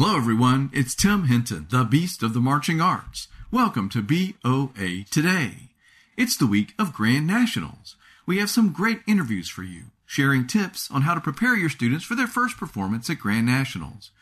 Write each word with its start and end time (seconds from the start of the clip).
Hello, 0.00 0.16
everyone. 0.16 0.70
It's 0.72 0.94
Tim 0.94 1.24
Hinton, 1.24 1.66
the 1.70 1.82
Beast 1.82 2.22
of 2.22 2.32
the 2.32 2.38
Marching 2.38 2.80
Arts. 2.80 3.26
Welcome 3.50 3.88
to 3.88 4.00
BOA 4.00 5.02
Today. 5.10 5.70
It's 6.16 6.36
the 6.36 6.46
week 6.46 6.72
of 6.78 6.92
Grand 6.92 7.26
Nationals. 7.26 7.96
We 8.24 8.38
have 8.38 8.48
some 8.48 8.72
great 8.72 9.00
interviews 9.08 9.48
for 9.48 9.64
you, 9.64 9.86
sharing 10.06 10.46
tips 10.46 10.88
on 10.92 11.02
how 11.02 11.14
to 11.14 11.20
prepare 11.20 11.56
your 11.56 11.68
students 11.68 12.04
for 12.04 12.14
their 12.14 12.28
first 12.28 12.56
performance 12.56 13.10
at 13.10 13.18
Grand 13.18 13.46
Nationals. 13.46 14.12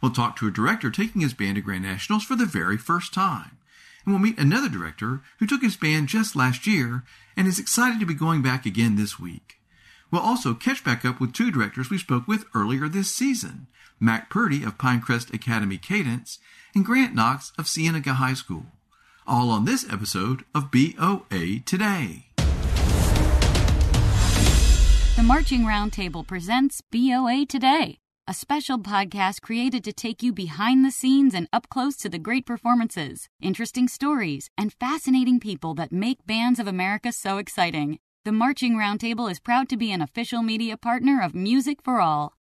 We'll 0.00 0.12
talk 0.12 0.36
to 0.36 0.46
a 0.46 0.52
director 0.52 0.88
taking 0.88 1.20
his 1.20 1.34
band 1.34 1.56
to 1.56 1.62
Grand 1.62 1.82
Nationals 1.82 2.22
for 2.22 2.36
the 2.36 2.46
very 2.46 2.78
first 2.78 3.12
time. 3.12 3.58
And 4.04 4.14
we'll 4.14 4.22
meet 4.22 4.38
another 4.38 4.68
director 4.68 5.22
who 5.40 5.48
took 5.48 5.62
his 5.62 5.76
band 5.76 6.06
just 6.06 6.36
last 6.36 6.64
year 6.64 7.02
and 7.36 7.48
is 7.48 7.58
excited 7.58 7.98
to 7.98 8.06
be 8.06 8.14
going 8.14 8.40
back 8.40 8.66
again 8.66 8.94
this 8.94 9.18
week. 9.18 9.56
We'll 10.14 10.22
also 10.22 10.54
catch 10.54 10.84
back 10.84 11.04
up 11.04 11.18
with 11.18 11.32
two 11.32 11.50
directors 11.50 11.90
we 11.90 11.98
spoke 11.98 12.28
with 12.28 12.44
earlier 12.54 12.88
this 12.88 13.10
season. 13.10 13.66
Mac 13.98 14.30
Purdy 14.30 14.62
of 14.62 14.78
Pinecrest 14.78 15.34
Academy 15.34 15.76
Cadence, 15.76 16.38
and 16.72 16.84
Grant 16.84 17.16
Knox 17.16 17.50
of 17.58 17.66
Cienega 17.66 18.14
High 18.14 18.34
School. 18.34 18.66
All 19.26 19.50
on 19.50 19.64
this 19.64 19.84
episode 19.92 20.44
of 20.54 20.70
BOA 20.70 21.64
Today. 21.66 22.26
The 25.16 25.24
Marching 25.24 25.62
Roundtable 25.62 26.24
presents 26.24 26.80
BOA 26.92 27.44
Today, 27.48 27.98
a 28.28 28.34
special 28.34 28.78
podcast 28.78 29.40
created 29.40 29.82
to 29.82 29.92
take 29.92 30.22
you 30.22 30.32
behind 30.32 30.84
the 30.84 30.92
scenes 30.92 31.34
and 31.34 31.48
up 31.52 31.68
close 31.68 31.96
to 31.96 32.08
the 32.08 32.20
great 32.20 32.46
performances, 32.46 33.28
interesting 33.42 33.88
stories, 33.88 34.48
and 34.56 34.72
fascinating 34.72 35.40
people 35.40 35.74
that 35.74 35.90
make 35.90 36.24
Bands 36.24 36.60
of 36.60 36.68
America 36.68 37.10
so 37.10 37.38
exciting. 37.38 37.98
The 38.24 38.32
Marching 38.32 38.76
Roundtable 38.76 39.30
is 39.30 39.38
proud 39.38 39.68
to 39.68 39.76
be 39.76 39.92
an 39.92 40.00
official 40.00 40.42
media 40.42 40.78
partner 40.78 41.20
of 41.22 41.34
Music 41.34 41.82
for 41.82 42.00
All. 42.00 42.38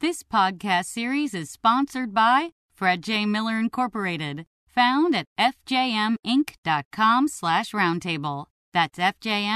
This 0.00 0.24
podcast 0.24 0.86
series 0.86 1.34
is 1.34 1.52
sponsored 1.52 2.12
by 2.12 2.50
Fred 2.74 3.04
J. 3.04 3.24
Miller 3.24 3.56
Incorporated, 3.56 4.44
found 4.66 5.14
at 5.14 5.28
fjminc.com 5.38 7.28
slash 7.28 7.70
roundtable. 7.70 8.46
That's 8.72 8.98
fjminc.com 8.98 9.52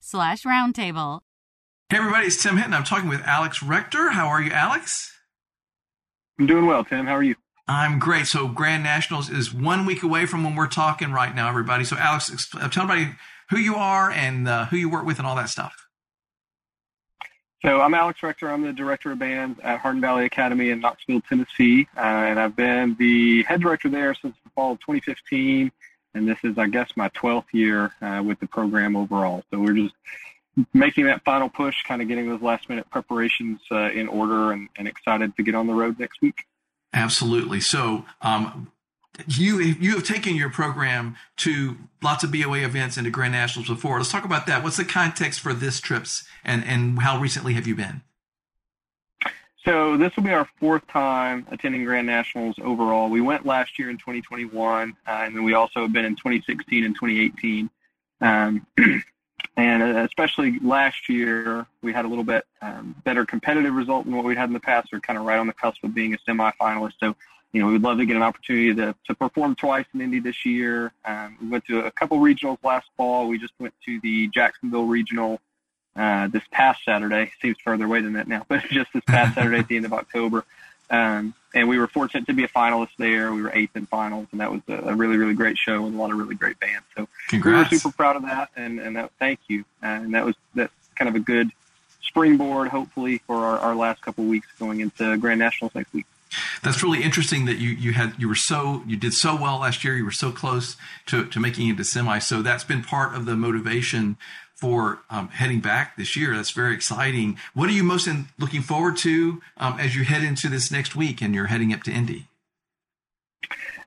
slash 0.00 0.42
roundtable. 0.42 1.20
Hey 1.88 1.98
everybody, 1.98 2.26
it's 2.26 2.42
Tim 2.42 2.56
Hinton. 2.56 2.74
I'm 2.74 2.82
talking 2.82 3.08
with 3.08 3.20
Alex 3.20 3.62
Rector. 3.62 4.10
How 4.10 4.26
are 4.26 4.42
you, 4.42 4.50
Alex? 4.50 5.16
I'm 6.40 6.48
doing 6.48 6.66
well, 6.66 6.84
Tim. 6.84 7.06
How 7.06 7.14
are 7.14 7.22
you? 7.22 7.36
I'm 7.68 8.00
great. 8.00 8.26
So 8.26 8.48
Grand 8.48 8.82
Nationals 8.82 9.30
is 9.30 9.54
one 9.54 9.86
week 9.86 10.02
away 10.02 10.26
from 10.26 10.42
when 10.42 10.56
we're 10.56 10.66
talking 10.66 11.12
right 11.12 11.32
now, 11.32 11.48
everybody. 11.48 11.84
So 11.84 11.96
Alex, 11.96 12.28
uh, 12.56 12.68
tell 12.68 12.90
everybody 12.90 13.14
who 13.50 13.58
you 13.58 13.74
are 13.76 14.10
and 14.10 14.48
uh, 14.48 14.66
who 14.66 14.76
you 14.76 14.88
work 14.88 15.04
with 15.04 15.18
and 15.18 15.26
all 15.26 15.36
that 15.36 15.48
stuff. 15.48 15.84
So 17.64 17.80
I'm 17.80 17.94
Alex 17.94 18.22
Rector. 18.22 18.50
I'm 18.50 18.62
the 18.62 18.74
director 18.74 19.12
of 19.12 19.18
bands 19.18 19.58
at 19.62 19.80
Hardin 19.80 20.02
Valley 20.02 20.26
Academy 20.26 20.68
in 20.68 20.80
Knoxville, 20.80 21.22
Tennessee, 21.22 21.88
uh, 21.96 22.00
and 22.00 22.38
I've 22.38 22.54
been 22.54 22.94
the 22.98 23.42
head 23.44 23.62
director 23.62 23.88
there 23.88 24.14
since 24.14 24.36
the 24.44 24.50
fall 24.50 24.72
of 24.72 24.80
2015. 24.80 25.72
And 26.12 26.28
this 26.28 26.36
is, 26.44 26.58
I 26.58 26.66
guess, 26.66 26.90
my 26.94 27.08
12th 27.08 27.46
year 27.52 27.90
uh, 28.02 28.22
with 28.22 28.38
the 28.38 28.46
program 28.46 28.96
overall. 28.96 29.42
So 29.50 29.58
we're 29.58 29.72
just 29.72 29.94
making 30.74 31.06
that 31.06 31.24
final 31.24 31.48
push, 31.48 31.82
kind 31.84 32.02
of 32.02 32.08
getting 32.08 32.28
those 32.28 32.42
last 32.42 32.68
minute 32.68 32.88
preparations 32.90 33.60
uh, 33.70 33.90
in 33.90 34.08
order, 34.08 34.52
and, 34.52 34.68
and, 34.76 34.86
excited 34.86 35.34
to 35.36 35.42
get 35.42 35.54
on 35.54 35.66
the 35.66 35.72
road 35.72 35.98
next 35.98 36.20
week. 36.20 36.44
Absolutely. 36.92 37.60
So 37.60 38.04
um, 38.22 38.70
you 39.28 39.60
you 39.60 39.94
have 39.94 40.04
taken 40.04 40.34
your 40.34 40.50
program 40.50 41.16
to 41.38 41.76
lots 42.02 42.24
of 42.24 42.32
BOA 42.32 42.58
events 42.58 42.96
and 42.96 43.04
to 43.04 43.10
Grand 43.10 43.32
Nationals 43.32 43.68
before. 43.68 43.98
Let's 43.98 44.10
talk 44.10 44.24
about 44.24 44.46
that. 44.46 44.62
What's 44.62 44.76
the 44.76 44.84
context 44.84 45.40
for 45.40 45.52
this 45.52 45.80
trips, 45.80 46.24
and 46.44 46.64
and 46.64 47.00
how 47.00 47.20
recently 47.20 47.54
have 47.54 47.66
you 47.66 47.74
been? 47.74 48.02
So 49.64 49.96
this 49.96 50.14
will 50.14 50.24
be 50.24 50.32
our 50.32 50.48
fourth 50.60 50.86
time 50.88 51.46
attending 51.50 51.84
Grand 51.84 52.06
Nationals 52.06 52.56
overall. 52.62 53.08
We 53.08 53.22
went 53.22 53.46
last 53.46 53.78
year 53.78 53.88
in 53.88 53.96
2021, 53.96 54.94
uh, 55.06 55.10
and 55.10 55.34
then 55.34 55.42
we 55.42 55.54
also 55.54 55.82
have 55.82 55.92
been 55.92 56.04
in 56.04 56.16
2016 56.16 56.84
and 56.84 56.94
2018. 56.94 57.70
Um, 58.20 58.66
and 59.56 59.82
especially 59.82 60.58
last 60.60 61.08
year, 61.08 61.66
we 61.82 61.94
had 61.94 62.04
a 62.04 62.08
little 62.08 62.24
bit 62.24 62.44
um, 62.60 62.94
better 63.04 63.24
competitive 63.24 63.72
result 63.72 64.04
than 64.04 64.14
what 64.14 64.26
we'd 64.26 64.36
had 64.36 64.50
in 64.50 64.52
the 64.52 64.60
past. 64.60 64.88
We're 64.92 65.00
kind 65.00 65.18
of 65.18 65.24
right 65.24 65.38
on 65.38 65.46
the 65.46 65.54
cusp 65.54 65.82
of 65.82 65.94
being 65.94 66.12
a 66.12 66.18
semifinalist. 66.28 66.94
So 67.00 67.16
you 67.54 67.60
know, 67.60 67.68
we 67.68 67.74
would 67.74 67.82
love 67.82 67.98
to 67.98 68.04
get 68.04 68.16
an 68.16 68.22
opportunity 68.22 68.74
to, 68.74 68.96
to 69.06 69.14
perform 69.14 69.54
twice 69.54 69.86
in 69.94 70.00
Indy 70.00 70.18
this 70.18 70.44
year. 70.44 70.92
Um, 71.04 71.38
we 71.40 71.46
went 71.46 71.64
to 71.66 71.86
a 71.86 71.90
couple 71.92 72.18
regionals 72.18 72.58
last 72.64 72.88
fall. 72.96 73.28
We 73.28 73.38
just 73.38 73.52
went 73.60 73.72
to 73.84 74.00
the 74.00 74.26
Jacksonville 74.26 74.86
regional 74.86 75.40
uh, 75.94 76.26
this 76.26 76.42
past 76.50 76.84
Saturday. 76.84 77.30
Seems 77.40 77.56
further 77.64 77.84
away 77.84 78.00
than 78.00 78.14
that 78.14 78.26
now, 78.26 78.44
but 78.48 78.64
just 78.70 78.92
this 78.92 79.04
past 79.06 79.34
Saturday 79.36 79.58
at 79.58 79.68
the 79.68 79.76
end 79.76 79.86
of 79.86 79.92
October. 79.92 80.44
Um, 80.90 81.32
and 81.54 81.68
we 81.68 81.78
were 81.78 81.86
fortunate 81.86 82.26
to 82.26 82.32
be 82.32 82.42
a 82.42 82.48
finalist 82.48 82.90
there. 82.98 83.32
We 83.32 83.40
were 83.40 83.52
eighth 83.54 83.76
in 83.76 83.86
finals, 83.86 84.26
and 84.32 84.40
that 84.40 84.50
was 84.50 84.60
a, 84.66 84.90
a 84.90 84.94
really, 84.96 85.16
really 85.16 85.34
great 85.34 85.56
show 85.56 85.80
with 85.82 85.94
a 85.94 85.96
lot 85.96 86.10
of 86.10 86.18
really 86.18 86.34
great 86.34 86.58
bands. 86.58 86.84
So 86.96 87.06
Congrats. 87.28 87.70
we 87.70 87.76
were 87.76 87.78
super 87.78 87.96
proud 87.96 88.16
of 88.16 88.22
that, 88.22 88.50
and, 88.56 88.80
and 88.80 88.96
that, 88.96 89.12
thank 89.20 89.38
you. 89.46 89.60
Uh, 89.80 89.86
and 89.86 90.14
that 90.14 90.24
was 90.24 90.34
that's 90.56 90.74
kind 90.96 91.08
of 91.08 91.14
a 91.14 91.20
good 91.20 91.52
springboard, 92.02 92.66
hopefully, 92.66 93.18
for 93.28 93.36
our, 93.36 93.58
our 93.60 93.76
last 93.76 94.02
couple 94.02 94.24
weeks 94.24 94.48
going 94.58 94.80
into 94.80 95.16
Grand 95.18 95.38
Nationals 95.38 95.72
next 95.76 95.92
week. 95.92 96.06
That's 96.62 96.82
really 96.82 97.02
interesting 97.02 97.44
that 97.46 97.58
you 97.58 97.70
you 97.70 97.92
had 97.92 98.14
you 98.18 98.28
were 98.28 98.34
so 98.34 98.82
you 98.86 98.96
did 98.96 99.14
so 99.14 99.36
well 99.36 99.58
last 99.58 99.84
year. 99.84 99.96
You 99.96 100.04
were 100.04 100.10
so 100.10 100.30
close 100.30 100.76
to 101.06 101.26
to 101.26 101.40
making 101.40 101.68
it 101.68 101.76
to 101.76 101.84
semi. 101.84 102.18
So 102.18 102.42
that's 102.42 102.64
been 102.64 102.82
part 102.82 103.14
of 103.14 103.26
the 103.26 103.36
motivation 103.36 104.16
for 104.54 105.00
um, 105.10 105.28
heading 105.28 105.60
back 105.60 105.96
this 105.96 106.16
year. 106.16 106.34
That's 106.34 106.50
very 106.50 106.74
exciting. 106.74 107.38
What 107.54 107.68
are 107.68 107.72
you 107.72 107.82
most 107.82 108.06
in, 108.06 108.26
looking 108.38 108.62
forward 108.62 108.96
to 108.98 109.42
um, 109.56 109.78
as 109.78 109.96
you 109.96 110.04
head 110.04 110.22
into 110.22 110.48
this 110.48 110.70
next 110.70 110.96
week 110.96 111.20
and 111.20 111.34
you're 111.34 111.46
heading 111.46 111.72
up 111.72 111.82
to 111.82 111.90
Indy? 111.90 112.28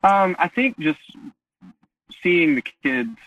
Um, 0.03 0.35
I 0.37 0.47
think 0.47 0.77
just 0.77 0.99
seeing 2.21 2.55
the 2.55 2.63
kids 2.83 3.17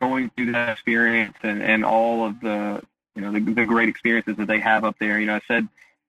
going 0.00 0.30
through 0.30 0.52
that 0.52 0.70
experience 0.70 1.36
and, 1.42 1.62
and 1.62 1.84
all 1.84 2.26
of 2.26 2.40
the 2.40 2.82
you 3.14 3.22
know 3.22 3.32
the, 3.32 3.40
the 3.40 3.64
great 3.64 3.88
experiences 3.88 4.36
that 4.36 4.46
they 4.46 4.58
have 4.60 4.84
up 4.84 4.96
there. 4.98 5.18
You 5.18 5.26
know, 5.26 5.36
I 5.36 5.40
said 5.46 5.68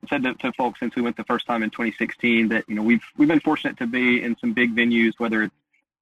said 0.10 0.24
to, 0.24 0.34
to, 0.36 0.52
folks 0.54 0.80
since 0.80 0.96
we 0.96 1.02
went 1.02 1.18
the 1.18 1.24
first 1.24 1.46
time 1.46 1.64
in 1.64 1.70
2016 1.70 2.50
that 2.50 2.66
you 2.68 2.76
know 2.76 2.84
we've 2.84 3.04
we've 3.18 3.28
been 3.28 3.40
fortunate 3.40 3.78
to 3.78 3.88
be 3.88 4.22
in 4.22 4.38
some 4.40 4.54
big 4.54 4.76
venues, 4.76 5.14
whether 5.18 5.44
it's 5.44 5.56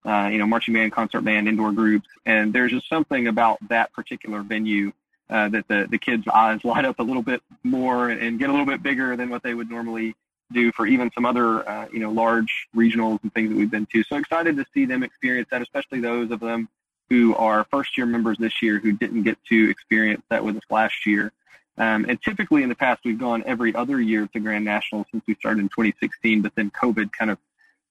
uh, 0.05 0.29
you 0.31 0.37
know 0.37 0.45
marching 0.45 0.73
band, 0.73 0.91
concert 0.91 1.21
band, 1.21 1.47
indoor 1.47 1.71
groups, 1.71 2.07
and 2.25 2.53
there's 2.53 2.71
just 2.71 2.87
something 2.89 3.27
about 3.27 3.57
that 3.69 3.93
particular 3.93 4.41
venue 4.41 4.91
uh, 5.29 5.49
that 5.49 5.67
the 5.67 5.87
the 5.89 5.97
kids' 5.97 6.27
eyes 6.27 6.59
light 6.65 6.85
up 6.85 6.99
a 6.99 7.03
little 7.03 7.23
bit 7.23 7.41
more 7.63 8.09
and 8.09 8.39
get 8.39 8.49
a 8.49 8.51
little 8.51 8.65
bit 8.65 8.83
bigger 8.83 9.15
than 9.15 9.29
what 9.29 9.43
they 9.43 9.53
would 9.53 9.69
normally 9.69 10.15
do 10.51 10.71
for 10.73 10.85
even 10.85 11.09
some 11.15 11.25
other 11.25 11.67
uh, 11.67 11.87
you 11.91 11.99
know 11.99 12.11
large 12.11 12.67
regionals 12.75 13.21
and 13.23 13.33
things 13.33 13.49
that 13.49 13.55
we've 13.55 13.71
been 13.71 13.85
to. 13.87 14.03
So 14.03 14.17
excited 14.17 14.57
to 14.57 14.65
see 14.73 14.85
them 14.85 15.03
experience 15.03 15.47
that, 15.51 15.61
especially 15.61 16.01
those 16.01 16.31
of 16.31 16.39
them 16.39 16.67
who 17.09 17.35
are 17.35 17.65
first 17.65 17.97
year 17.97 18.05
members 18.05 18.37
this 18.37 18.61
year 18.61 18.79
who 18.79 18.93
didn't 18.93 19.23
get 19.23 19.37
to 19.49 19.69
experience 19.69 20.23
that 20.29 20.45
with 20.45 20.55
us 20.55 20.63
last 20.69 21.05
year. 21.05 21.33
Um, 21.77 22.05
and 22.07 22.21
typically 22.21 22.63
in 22.63 22.69
the 22.69 22.75
past, 22.75 23.01
we've 23.05 23.19
gone 23.19 23.43
every 23.45 23.73
other 23.73 23.99
year 23.99 24.27
to 24.27 24.39
Grand 24.39 24.65
National 24.65 25.05
since 25.11 25.23
we 25.27 25.35
started 25.35 25.61
in 25.61 25.69
2016, 25.69 26.41
but 26.41 26.53
then 26.55 26.69
COVID 26.69 27.11
kind 27.11 27.31
of 27.31 27.37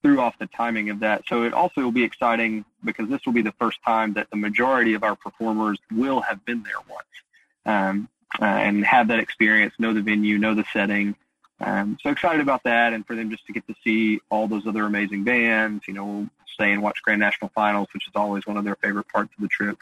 threw 0.02 0.20
off 0.20 0.38
the 0.38 0.46
timing 0.46 0.90
of 0.90 1.00
that. 1.00 1.22
So 1.28 1.42
it 1.42 1.52
also 1.52 1.82
will 1.82 1.92
be 1.92 2.04
exciting 2.04 2.64
because 2.84 3.08
this 3.08 3.24
will 3.26 3.32
be 3.32 3.42
the 3.42 3.52
first 3.52 3.78
time 3.84 4.14
that 4.14 4.30
the 4.30 4.36
majority 4.36 4.94
of 4.94 5.02
our 5.02 5.16
performers 5.16 5.78
will 5.90 6.20
have 6.20 6.44
been 6.44 6.62
there 6.62 6.80
once 6.88 7.06
um, 7.66 8.08
uh, 8.40 8.44
and 8.44 8.84
have 8.84 9.08
that 9.08 9.18
experience, 9.18 9.74
know 9.78 9.92
the 9.92 10.02
venue, 10.02 10.38
know 10.38 10.54
the 10.54 10.64
setting. 10.72 11.16
Um, 11.60 11.98
so 12.02 12.10
excited 12.10 12.40
about 12.40 12.62
that, 12.64 12.94
and 12.94 13.06
for 13.06 13.14
them 13.14 13.30
just 13.30 13.46
to 13.46 13.52
get 13.52 13.66
to 13.66 13.74
see 13.84 14.20
all 14.30 14.48
those 14.48 14.66
other 14.66 14.86
amazing 14.86 15.24
bands. 15.24 15.84
You 15.86 15.94
know, 15.94 16.28
stay 16.54 16.72
and 16.72 16.82
watch 16.82 17.02
Grand 17.02 17.20
National 17.20 17.50
Finals, 17.54 17.88
which 17.92 18.06
is 18.06 18.12
always 18.14 18.46
one 18.46 18.56
of 18.56 18.64
their 18.64 18.76
favorite 18.76 19.08
parts 19.08 19.32
of 19.36 19.42
the 19.42 19.48
trip. 19.48 19.76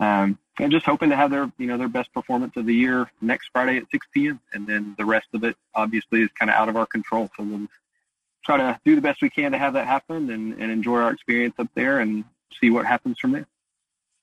Um, 0.00 0.38
and 0.58 0.70
just 0.70 0.84
hoping 0.84 1.10
to 1.10 1.16
have 1.16 1.30
their 1.30 1.50
you 1.58 1.66
know 1.66 1.78
their 1.78 1.88
best 1.88 2.12
performance 2.12 2.52
of 2.56 2.66
the 2.66 2.74
year 2.74 3.10
next 3.20 3.48
Friday 3.52 3.78
at 3.78 3.84
6 3.90 4.06
p.m. 4.12 4.40
And 4.52 4.66
then 4.66 4.94
the 4.98 5.04
rest 5.04 5.28
of 5.32 5.44
it 5.44 5.56
obviously 5.74 6.22
is 6.22 6.30
kind 6.38 6.50
of 6.50 6.56
out 6.56 6.68
of 6.68 6.76
our 6.76 6.86
control. 6.86 7.30
So 7.36 7.44
we'll 7.44 7.68
try 8.44 8.56
to 8.58 8.78
do 8.84 8.94
the 8.94 9.00
best 9.00 9.22
we 9.22 9.30
can 9.30 9.52
to 9.52 9.58
have 9.58 9.72
that 9.74 9.86
happen 9.86 10.30
and, 10.30 10.54
and 10.60 10.70
enjoy 10.70 10.98
our 10.98 11.12
experience 11.12 11.54
up 11.58 11.68
there 11.74 12.00
and 12.00 12.24
see 12.60 12.70
what 12.70 12.86
happens 12.86 13.18
from 13.18 13.32
there. 13.32 13.46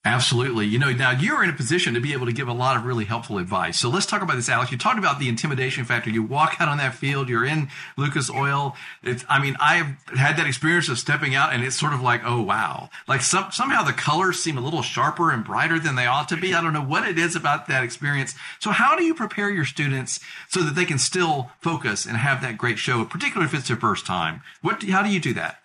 Absolutely. 0.02 0.64
You 0.64 0.78
know, 0.78 0.90
now 0.92 1.10
you're 1.10 1.44
in 1.44 1.50
a 1.50 1.52
position 1.52 1.92
to 1.92 2.00
be 2.00 2.14
able 2.14 2.24
to 2.24 2.32
give 2.32 2.48
a 2.48 2.54
lot 2.54 2.74
of 2.74 2.86
really 2.86 3.04
helpful 3.04 3.36
advice. 3.36 3.78
So 3.78 3.90
let's 3.90 4.06
talk 4.06 4.22
about 4.22 4.36
this, 4.36 4.48
Alex. 4.48 4.72
You 4.72 4.78
talked 4.78 4.98
about 4.98 5.18
the 5.18 5.28
intimidation 5.28 5.84
factor. 5.84 6.08
You 6.08 6.22
walk 6.22 6.56
out 6.58 6.68
on 6.68 6.78
that 6.78 6.94
field, 6.94 7.28
you're 7.28 7.44
in 7.44 7.68
Lucas 7.98 8.30
Oil. 8.30 8.74
It's, 9.02 9.26
I 9.28 9.42
mean, 9.42 9.56
I've 9.60 9.88
had 10.16 10.38
that 10.38 10.46
experience 10.46 10.88
of 10.88 10.98
stepping 10.98 11.34
out 11.34 11.52
and 11.52 11.62
it's 11.62 11.78
sort 11.78 11.92
of 11.92 12.00
like, 12.00 12.22
oh, 12.24 12.40
wow. 12.40 12.88
Like 13.06 13.20
some, 13.20 13.52
somehow 13.52 13.82
the 13.82 13.92
colors 13.92 14.38
seem 14.38 14.56
a 14.56 14.62
little 14.62 14.80
sharper 14.80 15.30
and 15.30 15.44
brighter 15.44 15.78
than 15.78 15.96
they 15.96 16.06
ought 16.06 16.30
to 16.30 16.36
be. 16.38 16.54
I 16.54 16.62
don't 16.62 16.72
know 16.72 16.82
what 16.82 17.06
it 17.06 17.18
is 17.18 17.36
about 17.36 17.68
that 17.68 17.84
experience. 17.84 18.34
So 18.58 18.70
how 18.70 18.96
do 18.96 19.04
you 19.04 19.14
prepare 19.14 19.50
your 19.50 19.66
students 19.66 20.18
so 20.48 20.62
that 20.62 20.74
they 20.74 20.86
can 20.86 20.98
still 20.98 21.50
focus 21.60 22.06
and 22.06 22.16
have 22.16 22.40
that 22.40 22.56
great 22.56 22.78
show, 22.78 23.04
particularly 23.04 23.52
if 23.52 23.54
it's 23.54 23.68
their 23.68 23.76
first 23.76 24.06
time? 24.06 24.40
What, 24.62 24.82
how 24.84 25.02
do 25.02 25.10
you 25.10 25.20
do 25.20 25.34
that? 25.34 25.58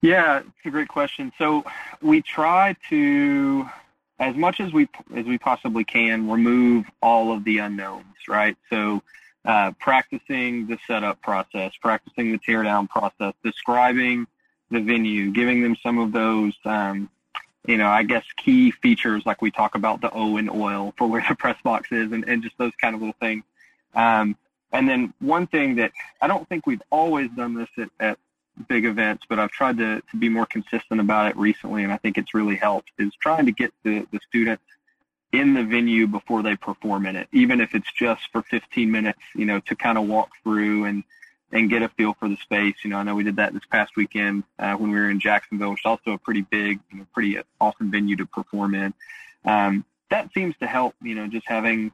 Yeah, 0.00 0.38
it's 0.40 0.48
a 0.64 0.70
great 0.70 0.88
question. 0.88 1.32
So 1.38 1.64
we 2.00 2.22
try 2.22 2.76
to, 2.88 3.68
as 4.20 4.36
much 4.36 4.60
as 4.60 4.72
we 4.72 4.88
as 5.14 5.26
we 5.26 5.38
possibly 5.38 5.84
can, 5.84 6.30
remove 6.30 6.86
all 7.02 7.32
of 7.32 7.44
the 7.44 7.58
unknowns, 7.58 8.28
right? 8.28 8.56
So 8.70 9.02
uh, 9.44 9.72
practicing 9.80 10.66
the 10.66 10.78
setup 10.86 11.20
process, 11.20 11.72
practicing 11.80 12.30
the 12.30 12.38
teardown 12.38 12.88
process, 12.88 13.34
describing 13.42 14.26
the 14.70 14.80
venue, 14.80 15.32
giving 15.32 15.62
them 15.62 15.76
some 15.82 15.98
of 15.98 16.12
those, 16.12 16.52
um, 16.64 17.08
you 17.66 17.76
know, 17.76 17.88
I 17.88 18.02
guess 18.04 18.24
key 18.36 18.70
features 18.70 19.24
like 19.26 19.42
we 19.42 19.50
talk 19.50 19.74
about 19.74 20.00
the 20.00 20.10
O 20.12 20.36
and 20.36 20.50
oil 20.50 20.94
for 20.96 21.08
where 21.08 21.24
the 21.28 21.34
press 21.34 21.60
box 21.62 21.90
is 21.90 22.12
and, 22.12 22.24
and 22.28 22.42
just 22.42 22.56
those 22.58 22.72
kind 22.80 22.94
of 22.94 23.00
little 23.00 23.16
things. 23.18 23.42
Um, 23.94 24.36
and 24.70 24.88
then 24.88 25.14
one 25.18 25.46
thing 25.46 25.76
that 25.76 25.92
I 26.20 26.26
don't 26.26 26.48
think 26.48 26.66
we've 26.66 26.82
always 26.90 27.30
done 27.30 27.54
this 27.54 27.68
at, 27.78 27.88
at 27.98 28.18
big 28.66 28.84
events, 28.84 29.24
but 29.28 29.38
I've 29.38 29.50
tried 29.50 29.78
to, 29.78 30.02
to 30.10 30.16
be 30.16 30.28
more 30.28 30.46
consistent 30.46 31.00
about 31.00 31.28
it 31.30 31.36
recently, 31.36 31.84
and 31.84 31.92
I 31.92 31.96
think 31.96 32.18
it's 32.18 32.34
really 32.34 32.56
helped, 32.56 32.90
is 32.98 33.12
trying 33.20 33.46
to 33.46 33.52
get 33.52 33.72
the, 33.84 34.06
the 34.12 34.20
students 34.28 34.62
in 35.32 35.54
the 35.54 35.62
venue 35.62 36.06
before 36.06 36.42
they 36.42 36.56
perform 36.56 37.06
in 37.06 37.16
it, 37.16 37.28
even 37.32 37.60
if 37.60 37.74
it's 37.74 37.90
just 37.92 38.22
for 38.32 38.42
15 38.42 38.90
minutes, 38.90 39.20
you 39.34 39.44
know, 39.44 39.60
to 39.60 39.76
kind 39.76 39.98
of 39.98 40.06
walk 40.06 40.30
through 40.42 40.84
and, 40.84 41.04
and 41.52 41.68
get 41.70 41.82
a 41.82 41.88
feel 41.90 42.14
for 42.14 42.28
the 42.28 42.36
space. 42.36 42.76
You 42.82 42.90
know, 42.90 42.96
I 42.96 43.02
know 43.02 43.14
we 43.14 43.24
did 43.24 43.36
that 43.36 43.52
this 43.52 43.62
past 43.70 43.96
weekend 43.96 44.44
uh, 44.58 44.74
when 44.74 44.90
we 44.90 44.98
were 44.98 45.10
in 45.10 45.20
Jacksonville, 45.20 45.70
which 45.70 45.80
is 45.80 45.86
also 45.86 46.12
a 46.12 46.18
pretty 46.18 46.42
big, 46.42 46.80
you 46.90 46.98
know, 46.98 47.06
pretty 47.12 47.38
awesome 47.60 47.90
venue 47.90 48.16
to 48.16 48.26
perform 48.26 48.74
in. 48.74 48.94
Um, 49.44 49.84
that 50.10 50.30
seems 50.32 50.56
to 50.58 50.66
help, 50.66 50.94
you 51.02 51.14
know, 51.14 51.26
just 51.26 51.46
having, 51.46 51.92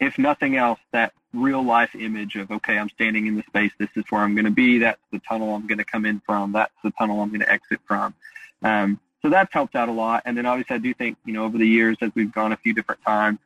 if 0.00 0.18
nothing 0.18 0.56
else, 0.56 0.80
that 0.92 1.12
real 1.32 1.62
life 1.62 1.94
image 1.94 2.36
of, 2.36 2.50
okay, 2.50 2.78
I'm 2.78 2.88
standing 2.90 3.26
in 3.26 3.36
the 3.36 3.42
space. 3.42 3.72
This 3.78 3.90
is 3.96 4.04
where 4.10 4.22
I'm 4.22 4.34
going 4.34 4.46
to 4.46 4.50
be. 4.50 4.78
That's 4.78 5.00
the 5.12 5.20
tunnel 5.20 5.54
I'm 5.54 5.66
going 5.66 5.78
to 5.78 5.84
come 5.84 6.04
in 6.04 6.20
from. 6.20 6.52
That's 6.52 6.72
the 6.82 6.90
tunnel 6.92 7.20
I'm 7.20 7.28
going 7.28 7.40
to 7.40 7.52
exit 7.52 7.80
from. 7.86 8.14
Um, 8.62 9.00
so 9.22 9.30
that's 9.30 9.52
helped 9.52 9.74
out 9.74 9.88
a 9.88 9.92
lot. 9.92 10.22
And 10.24 10.36
then 10.36 10.46
obviously 10.46 10.76
I 10.76 10.78
do 10.78 10.94
think, 10.94 11.18
you 11.24 11.32
know, 11.32 11.44
over 11.44 11.58
the 11.58 11.66
years 11.66 11.96
as 12.00 12.10
we've 12.14 12.32
gone 12.32 12.52
a 12.52 12.56
few 12.56 12.74
different 12.74 13.02
times, 13.02 13.38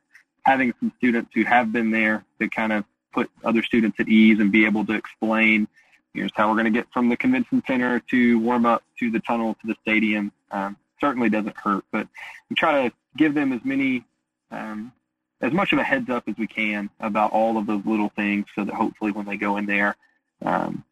having 0.43 0.73
some 0.79 0.91
students 0.97 1.31
who 1.33 1.43
have 1.43 1.71
been 1.71 1.91
there 1.91 2.23
to 2.39 2.49
kind 2.49 2.73
of 2.73 2.85
put 3.13 3.29
other 3.43 3.61
students 3.63 3.99
at 3.99 4.07
ease 4.07 4.39
and 4.39 4.51
be 4.51 4.65
able 4.65 4.85
to 4.85 4.93
explain, 4.93 5.67
here's 6.13 6.31
how 6.35 6.49
we're 6.49 6.55
going 6.55 6.65
to 6.65 6.71
get 6.71 6.87
from 6.93 7.09
the 7.09 7.17
convention 7.17 7.63
center 7.67 7.99
to 7.99 8.39
warm 8.39 8.65
up 8.65 8.83
to 8.99 9.11
the 9.11 9.19
tunnel 9.19 9.55
to 9.61 9.67
the 9.67 9.75
stadium. 9.81 10.31
Um, 10.51 10.77
certainly 10.99 11.29
doesn't 11.29 11.57
hurt, 11.57 11.83
but 11.91 12.07
we 12.49 12.55
try 12.55 12.87
to 12.87 12.95
give 13.17 13.33
them 13.33 13.51
as 13.51 13.61
many, 13.63 14.03
um, 14.51 14.91
as 15.41 15.51
much 15.51 15.73
of 15.73 15.79
a 15.79 15.83
heads 15.83 16.09
up 16.09 16.23
as 16.27 16.35
we 16.37 16.47
can 16.47 16.89
about 16.99 17.31
all 17.31 17.57
of 17.57 17.65
those 17.65 17.85
little 17.85 18.09
things 18.09 18.45
so 18.55 18.63
that 18.63 18.73
hopefully 18.73 19.11
when 19.11 19.25
they 19.25 19.37
go 19.37 19.57
in 19.57 19.65
there, 19.65 19.95
um, 20.43 20.83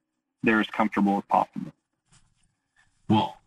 they're 0.44 0.60
as 0.60 0.68
comfortable 0.68 1.18
as 1.18 1.24
possible. 1.30 1.72
Well, 3.08 3.39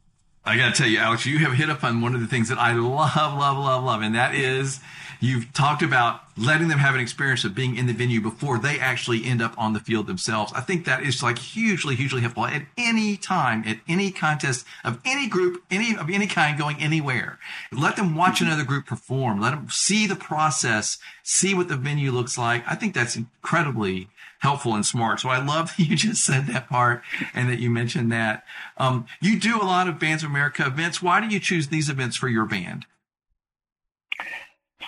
I 0.45 0.57
got 0.57 0.75
to 0.75 0.83
tell 0.83 0.91
you, 0.91 0.99
Alex, 0.99 1.25
you 1.25 1.39
have 1.39 1.53
hit 1.53 1.69
upon 1.69 2.01
one 2.01 2.15
of 2.15 2.21
the 2.21 2.27
things 2.27 2.49
that 2.49 2.59
I 2.59 2.73
love, 2.73 3.15
love, 3.17 3.59
love, 3.59 3.85
love, 3.85 4.03
and 4.03 4.15
that 4.17 4.35
is 4.35 4.81
you've 5.21 5.53
talked 5.53 5.83
about 5.83 6.21
letting 6.37 6.67
them 6.67 6.81
have 6.81 6.97
an 6.97 7.01
experience 7.01 7.45
of 7.45 7.55
being 7.55 7.77
in 7.77 7.87
the 7.87 7.93
venue 7.93 8.21
before 8.21 8.59
they 8.59 8.81
actually 8.81 9.25
end 9.25 9.41
up 9.41 9.55
on 9.57 9.73
the 9.73 9.79
field 9.79 10.09
themselves. 10.09 10.53
I 10.53 10.61
think 10.61 10.85
that 10.85 11.05
is 11.05 11.23
like 11.23 11.39
hugely, 11.39 11.95
hugely 11.95 12.23
helpful 12.23 12.47
at 12.47 12.63
any 12.77 13.17
time, 13.17 13.63
at 13.67 13.79
any 13.87 14.11
contest 14.11 14.67
of 14.83 15.01
any 15.05 15.29
group, 15.29 15.63
any 15.71 15.97
of 15.97 16.11
any 16.11 16.27
kind 16.27 16.59
going 16.59 16.77
anywhere. 16.81 17.39
Let 17.71 17.95
them 17.95 18.17
watch 18.17 18.37
mm-hmm. 18.37 18.47
another 18.47 18.65
group 18.65 18.87
perform. 18.87 19.41
Let 19.41 19.51
them 19.51 19.69
see 19.71 20.09
the 20.09 20.17
process, 20.17 20.99
see 21.23 21.55
what 21.55 21.69
the 21.69 21.77
venue 21.77 22.11
looks 22.11 22.37
like. 22.37 22.65
I 22.67 22.75
think 22.75 22.93
that's 22.93 23.15
incredibly 23.15 24.09
helpful 24.43 24.75
and 24.75 24.85
smart. 24.85 25.21
So 25.21 25.29
I 25.29 25.43
love 25.43 25.75
that 25.77 25.83
you 25.83 25.97
just 25.97 26.25
said 26.25 26.47
that 26.49 26.69
part 26.69 27.03
and 27.33 27.49
that 27.49 27.61
you 27.61 27.71
mentioned 27.71 28.13
that. 28.13 28.45
Um, 28.77 29.07
you 29.21 29.39
do 29.39 29.61
a 29.61 29.65
lot 29.65 29.89
of 29.89 29.99
Bands 29.99 30.23
of 30.23 30.31
America 30.31 30.67
events. 30.67 31.01
Why 31.01 31.21
do 31.21 31.33
you 31.33 31.41
choose 31.41 31.69
these 31.69 31.89
events 31.89 32.17
for 32.17 32.29
your 32.29 32.45
band? 32.45 32.85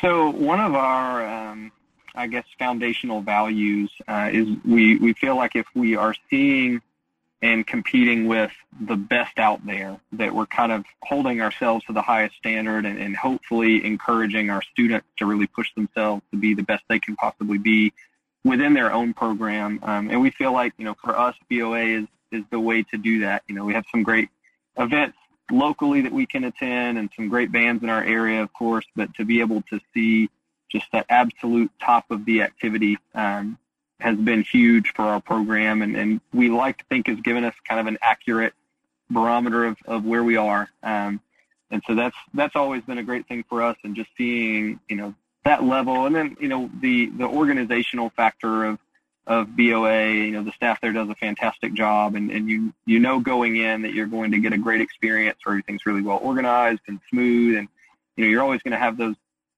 So 0.00 0.28
one 0.30 0.60
of 0.60 0.74
our, 0.74 1.24
um, 1.24 1.72
I 2.14 2.26
guess, 2.26 2.44
foundational 2.58 3.22
values 3.22 3.90
uh, 4.08 4.28
is 4.32 4.48
we, 4.64 4.96
we 4.96 5.12
feel 5.14 5.36
like 5.36 5.54
if 5.54 5.66
we 5.74 5.96
are 5.96 6.14
seeing 6.28 6.82
and 7.40 7.66
competing 7.66 8.26
with 8.26 8.50
the 8.80 8.96
best 8.96 9.38
out 9.38 9.64
there, 9.64 10.00
that 10.12 10.34
we're 10.34 10.46
kind 10.46 10.72
of 10.72 10.84
holding 11.02 11.40
ourselves 11.40 11.84
to 11.84 11.92
the 11.92 12.02
highest 12.02 12.34
standard 12.36 12.86
and, 12.86 12.98
and 12.98 13.16
hopefully 13.16 13.84
encouraging 13.84 14.50
our 14.50 14.62
students 14.62 15.06
to 15.18 15.26
really 15.26 15.46
push 15.46 15.72
themselves 15.74 16.22
to 16.32 16.38
be 16.38 16.54
the 16.54 16.62
best 16.62 16.82
they 16.88 16.98
can 16.98 17.14
possibly 17.14 17.58
be 17.58 17.92
within 18.44 18.74
their 18.74 18.92
own 18.92 19.14
program. 19.14 19.80
Um, 19.82 20.10
and 20.10 20.20
we 20.20 20.30
feel 20.30 20.52
like, 20.52 20.74
you 20.76 20.84
know, 20.84 20.94
for 21.02 21.18
us, 21.18 21.34
BOA 21.50 22.00
is, 22.00 22.06
is 22.30 22.44
the 22.50 22.60
way 22.60 22.82
to 22.82 22.98
do 22.98 23.20
that. 23.20 23.42
You 23.48 23.54
know, 23.54 23.64
we 23.64 23.72
have 23.72 23.86
some 23.90 24.02
great 24.02 24.28
events 24.76 25.16
locally 25.50 26.02
that 26.02 26.12
we 26.12 26.26
can 26.26 26.44
attend 26.44 26.98
and 26.98 27.10
some 27.16 27.28
great 27.28 27.50
bands 27.52 27.82
in 27.82 27.88
our 27.88 28.02
area, 28.02 28.42
of 28.42 28.52
course, 28.52 28.84
but 28.94 29.14
to 29.14 29.24
be 29.24 29.40
able 29.40 29.62
to 29.62 29.80
see 29.92 30.28
just 30.70 30.86
that 30.92 31.06
absolute 31.08 31.70
top 31.80 32.10
of 32.10 32.24
the 32.24 32.42
activity 32.42 32.98
um, 33.14 33.58
has 34.00 34.16
been 34.16 34.42
huge 34.42 34.92
for 34.94 35.02
our 35.02 35.20
program. 35.20 35.82
And, 35.82 35.96
and 35.96 36.20
we 36.32 36.50
like 36.50 36.78
to 36.78 36.84
think 36.90 37.06
has 37.08 37.20
given 37.20 37.44
us 37.44 37.54
kind 37.66 37.80
of 37.80 37.86
an 37.86 37.98
accurate 38.02 38.52
barometer 39.10 39.64
of, 39.66 39.76
of 39.86 40.04
where 40.04 40.24
we 40.24 40.36
are. 40.36 40.68
Um, 40.82 41.20
and 41.70 41.82
so 41.86 41.94
that's, 41.94 42.16
that's 42.34 42.56
always 42.56 42.82
been 42.82 42.98
a 42.98 43.02
great 43.02 43.26
thing 43.26 43.44
for 43.48 43.62
us 43.62 43.76
and 43.84 43.94
just 43.96 44.10
seeing, 44.16 44.80
you 44.88 44.96
know, 44.96 45.14
that 45.44 45.62
level. 45.62 46.06
And 46.06 46.14
then, 46.14 46.36
you 46.40 46.48
know, 46.48 46.70
the, 46.80 47.06
the 47.06 47.24
organizational 47.24 48.10
factor 48.10 48.64
of, 48.64 48.78
of 49.26 49.56
BOA, 49.56 50.12
you 50.12 50.32
know, 50.32 50.42
the 50.42 50.52
staff 50.52 50.80
there 50.80 50.92
does 50.92 51.08
a 51.08 51.14
fantastic 51.14 51.74
job 51.74 52.14
and, 52.14 52.30
and 52.30 52.48
you, 52.48 52.72
you 52.84 52.98
know, 52.98 53.20
going 53.20 53.56
in 53.56 53.82
that 53.82 53.94
you're 53.94 54.06
going 54.06 54.32
to 54.32 54.38
get 54.38 54.52
a 54.52 54.58
great 54.58 54.80
experience 54.80 55.38
where 55.44 55.54
everything's 55.54 55.86
really 55.86 56.02
well 56.02 56.18
organized 56.22 56.82
and 56.88 57.00
smooth. 57.10 57.56
And, 57.56 57.68
you 58.16 58.24
know, 58.24 58.30
you're 58.30 58.42
always 58.42 58.62
going 58.62 58.72
to 58.72 58.78
have 58.78 58.96
those 58.96 59.16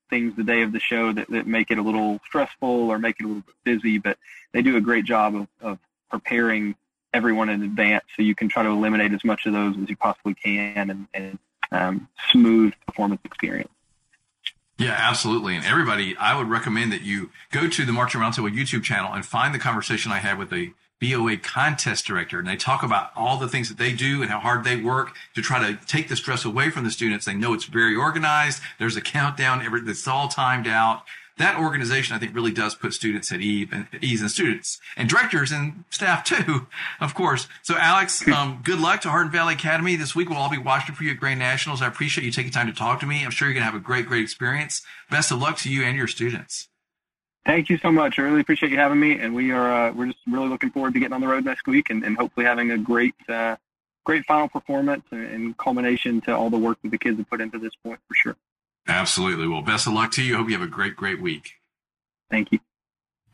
things 0.09 0.37
the 0.37 0.45
day 0.45 0.63
of 0.63 0.73
the 0.73 0.79
show 0.79 1.13
that, 1.13 1.29
that 1.31 1.47
make 1.47 1.71
it 1.71 1.79
a 1.79 1.83
little 1.83 2.21
stressful 2.27 2.69
or 2.69 2.99
make 2.99 3.17
it 3.19 3.25
a 3.25 3.27
little 3.27 3.43
bit 3.43 3.55
busy, 3.65 3.99
but 3.99 4.19
they 4.53 4.63
do 4.63 4.77
a 4.77 4.81
great 4.81 5.05
job 5.05 5.35
of, 5.35 5.49
of 5.61 5.79
preparing 6.11 6.77
everyone 7.13 7.49
in 7.49 7.63
advance 7.63 8.05
so 8.15 8.23
you 8.23 8.35
can 8.35 8.49
try 8.49 8.63
to 8.63 8.69
eliminate 8.69 9.13
as 9.13 9.25
much 9.25 9.47
of 9.47 9.53
those 9.53 9.77
as 9.79 9.89
you 9.89 9.97
possibly 9.97 10.35
can 10.35 10.91
and, 10.91 11.07
and 11.15 11.39
um, 11.73 12.09
smooth 12.31 12.73
performance 12.87 13.21
experience. 13.25 13.71
Yeah, 14.79 14.95
absolutely. 14.99 15.57
And 15.57 15.65
everybody, 15.65 16.17
I 16.19 16.37
would 16.37 16.49
recommend 16.49 16.93
that 16.93 17.03
you 17.03 17.31
go 17.51 17.69
to 17.69 17.85
the 17.87 17.93
Marching 17.93 18.21
Roundtable 18.21 18.55
YouTube 18.55 18.83
channel 18.83 19.13
and 19.13 19.25
find 19.25 19.55
the 19.55 19.59
conversation 19.59 20.13
I 20.13 20.19
had 20.19 20.39
with 20.39 20.51
the 20.51 20.73
BOA 21.01 21.39
contest 21.39 22.07
director. 22.07 22.39
And 22.39 22.49
they 22.49 22.57
talk 22.57 22.83
about 22.83 23.11
all 23.17 23.39
the 23.39 23.49
things 23.49 23.69
that 23.69 23.79
they 23.79 23.93
do 23.93 24.23
and 24.23 24.31
how 24.31 24.41
hard 24.41 24.65
they 24.65 24.77
work 24.77 25.15
to 25.35 25.43
try 25.43 25.59
to 25.61 25.79
take 25.87 26.09
the 26.09 26.17
stress 26.17 26.45
away 26.45 26.71
from 26.71 26.85
the 26.85 26.91
students. 26.91 27.25
They 27.25 27.35
know 27.35 27.55
it's 27.55 27.65
very 27.65 27.97
organized. 27.97 28.63
There's 28.79 28.97
a 28.97 29.03
countdown. 29.03 29.63
It's 29.89 30.09
all 30.09 30.29
timed 30.29 30.67
out 30.67 31.03
that 31.39 31.59
organization, 31.59 32.17
I 32.17 32.19
think, 32.19 32.35
really 32.35 32.53
does 32.53 32.75
put 32.75 32.95
students 32.95 33.31
at 33.31 33.41
ease 33.41 33.69
and, 33.71 33.87
ease 34.01 34.23
and 34.23 34.31
students 34.31 34.81
and 34.97 35.09
directors 35.09 35.53
and 35.53 35.85
staff 35.91 36.25
too, 36.25 36.67
of 37.01 37.15
course. 37.15 37.47
So, 37.63 37.77
Alex, 37.77 38.27
um, 38.35 38.61
good 38.65 38.81
luck 38.81 39.03
to 39.03 39.11
Hardin 39.11 39.33
Valley 39.33 39.55
Academy 39.55 39.97
this 39.97 40.15
week. 40.15 40.29
We'll 40.29 40.39
all 40.39 40.51
be 40.51 40.59
watching 40.59 40.95
for 40.95 41.05
you 41.05 41.11
at 41.11 41.19
Grand 41.19 41.39
Nationals. 41.39 41.83
I 41.83 41.89
appreciate 41.89 42.25
you 42.25 42.31
taking 42.31 42.53
time 42.53 42.67
to 42.67 42.73
talk 42.73 43.01
to 43.01 43.07
me. 43.07 43.25
I'm 43.25 43.31
sure 43.31 43.49
you're 43.49 43.55
going 43.55 43.67
to 43.67 43.71
have 43.71 43.75
a 43.75 43.85
great, 43.85 44.07
great 44.07 44.23
experience. 44.23 44.83
Best 45.11 45.31
of 45.31 45.41
luck 45.41 45.59
to 45.59 45.71
you 45.71 45.83
and 45.83 45.97
your 45.97 46.07
students. 46.07 46.69
Thank 47.45 47.69
you 47.69 47.79
so 47.79 47.93
much. 47.93 48.19
I 48.19 48.23
really 48.23 48.41
appreciate 48.41 48.73
you 48.73 48.79
having 48.79 48.99
me, 48.99 49.21
and 49.21 49.33
we 49.33 49.53
are 49.53 49.89
uh, 49.89 49.93
we're 49.93 50.07
just 50.07 50.19
really 50.27 50.49
looking 50.49 50.71
forward 50.71 50.95
to 50.95 50.99
getting 50.99 51.13
on 51.13 51.21
the 51.21 51.29
road 51.29 51.45
next 51.45 51.69
week 51.69 51.91
and, 51.91 52.03
and 52.03 52.17
hopefully 52.17 52.45
having 52.45 52.73
a 52.73 52.79
great 52.79 53.15
uh, 53.29 53.55
great 54.05 54.25
final 54.25 54.49
performance 54.49 55.05
and, 55.13 55.27
and 55.27 55.57
culmination 55.57 56.21
to 56.23 56.35
all 56.35 56.51
the 56.51 56.59
work 56.59 56.79
that 56.83 56.91
the 56.91 56.99
kids 56.99 57.19
have 57.19 57.31
put 57.31 57.41
into 57.41 57.59
this 57.59 57.73
point 57.85 58.01
for 58.09 58.15
sure. 58.15 58.37
Absolutely. 58.89 59.49
Well, 59.49 59.63
best 59.63 59.87
of 59.87 59.93
luck 59.93 60.13
to 60.13 60.23
you. 60.23 60.37
Hope 60.37 60.49
you 60.49 60.59
have 60.59 60.67
a 60.67 60.71
great, 60.71 60.97
great 60.97 61.21
week. 61.21 61.55
Thank 62.31 62.53
you. 62.53 62.61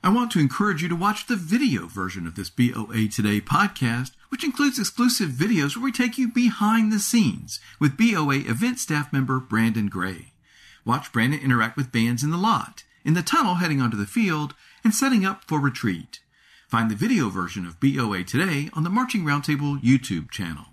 I 0.04 0.08
want 0.08 0.32
to 0.32 0.40
encourage 0.40 0.82
you 0.82 0.88
to 0.88 0.96
watch 0.96 1.26
the 1.26 1.36
video 1.36 1.86
version 1.86 2.26
of 2.26 2.34
this 2.34 2.50
BOA 2.50 3.06
Today 3.08 3.40
podcast, 3.40 4.10
which 4.30 4.42
includes 4.42 4.78
exclusive 4.78 5.30
videos 5.30 5.76
where 5.76 5.84
we 5.84 5.92
take 5.92 6.18
you 6.18 6.28
behind 6.28 6.92
the 6.92 6.98
scenes 6.98 7.60
with 7.78 7.96
BOA 7.96 8.38
event 8.38 8.80
staff 8.80 9.12
member 9.12 9.38
Brandon 9.38 9.88
Gray. 9.88 10.32
Watch 10.84 11.12
Brandon 11.12 11.38
interact 11.38 11.76
with 11.76 11.92
bands 11.92 12.24
in 12.24 12.30
the 12.30 12.36
lot, 12.36 12.82
in 13.04 13.14
the 13.14 13.22
tunnel 13.22 13.56
heading 13.56 13.80
onto 13.80 13.96
the 13.96 14.06
field, 14.06 14.54
and 14.82 14.92
setting 14.92 15.24
up 15.24 15.44
for 15.44 15.60
retreat. 15.60 16.18
Find 16.66 16.90
the 16.90 16.96
video 16.96 17.28
version 17.28 17.64
of 17.64 17.78
BOA 17.78 18.24
Today 18.24 18.70
on 18.72 18.82
the 18.82 18.90
Marching 18.90 19.22
Roundtable 19.22 19.80
YouTube 19.82 20.32
channel. 20.32 20.64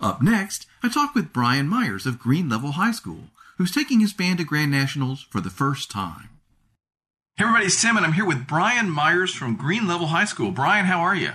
Up 0.00 0.22
next, 0.22 0.66
I 0.84 0.88
talk 0.88 1.14
with 1.14 1.32
Brian 1.32 1.66
Myers 1.66 2.06
of 2.06 2.20
Green 2.20 2.48
Level 2.48 2.72
High 2.72 2.92
School 2.92 3.30
who's 3.56 3.72
taking 3.72 4.00
his 4.00 4.12
band 4.12 4.38
to 4.38 4.44
Grand 4.44 4.70
Nationals 4.70 5.22
for 5.22 5.40
the 5.40 5.50
first 5.50 5.90
time. 5.90 6.30
Hey 7.36 7.44
everybody, 7.44 7.66
it's 7.66 7.80
Tim, 7.80 7.96
and 7.96 8.06
I'm 8.06 8.14
here 8.14 8.24
with 8.24 8.46
Brian 8.46 8.90
Myers 8.90 9.34
from 9.34 9.56
Green 9.56 9.86
Level 9.86 10.08
High 10.08 10.24
School. 10.24 10.50
Brian, 10.52 10.86
how 10.86 11.00
are 11.00 11.14
you? 11.14 11.32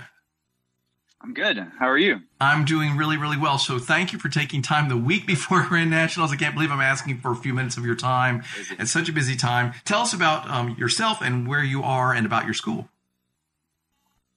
I'm 1.24 1.36
good. 1.36 1.58
How 1.78 1.88
are 1.88 1.98
you? 1.98 2.22
I'm 2.40 2.66
doing 2.66 2.98
really, 2.98 3.18
really 3.18 3.38
well. 3.38 3.60
So 3.60 3.78
thank 3.78 4.12
you 4.12 4.18
for 4.18 4.28
taking 4.28 4.63
time 4.63 4.90
the 4.90 4.98
week 4.98 5.28
before 5.28 5.63
Grand 5.63 5.92
Nationals. 5.92 6.32
I 6.32 6.36
can't 6.36 6.56
believe 6.56 6.72
I'm 6.72 6.82
asking 6.82 7.20
for 7.20 7.32
a 7.32 7.36
few 7.36 7.54
minutes 7.54 7.78
of 7.78 7.86
your 7.86 7.96
time. 7.96 8.44
It's 8.80 8.92
such 8.92 9.10
a 9.10 9.13
busy 9.13 9.36
time. 9.36 9.74
Tell 9.86 10.01
us 10.01 10.13
about 10.13 10.50
um, 10.50 10.75
yourself 10.80 11.22
and 11.22 11.48
where 11.48 11.63
you 11.63 11.84
are 11.84 12.13
and 12.13 12.25
about 12.25 12.46
your 12.46 12.56
school. 12.56 12.90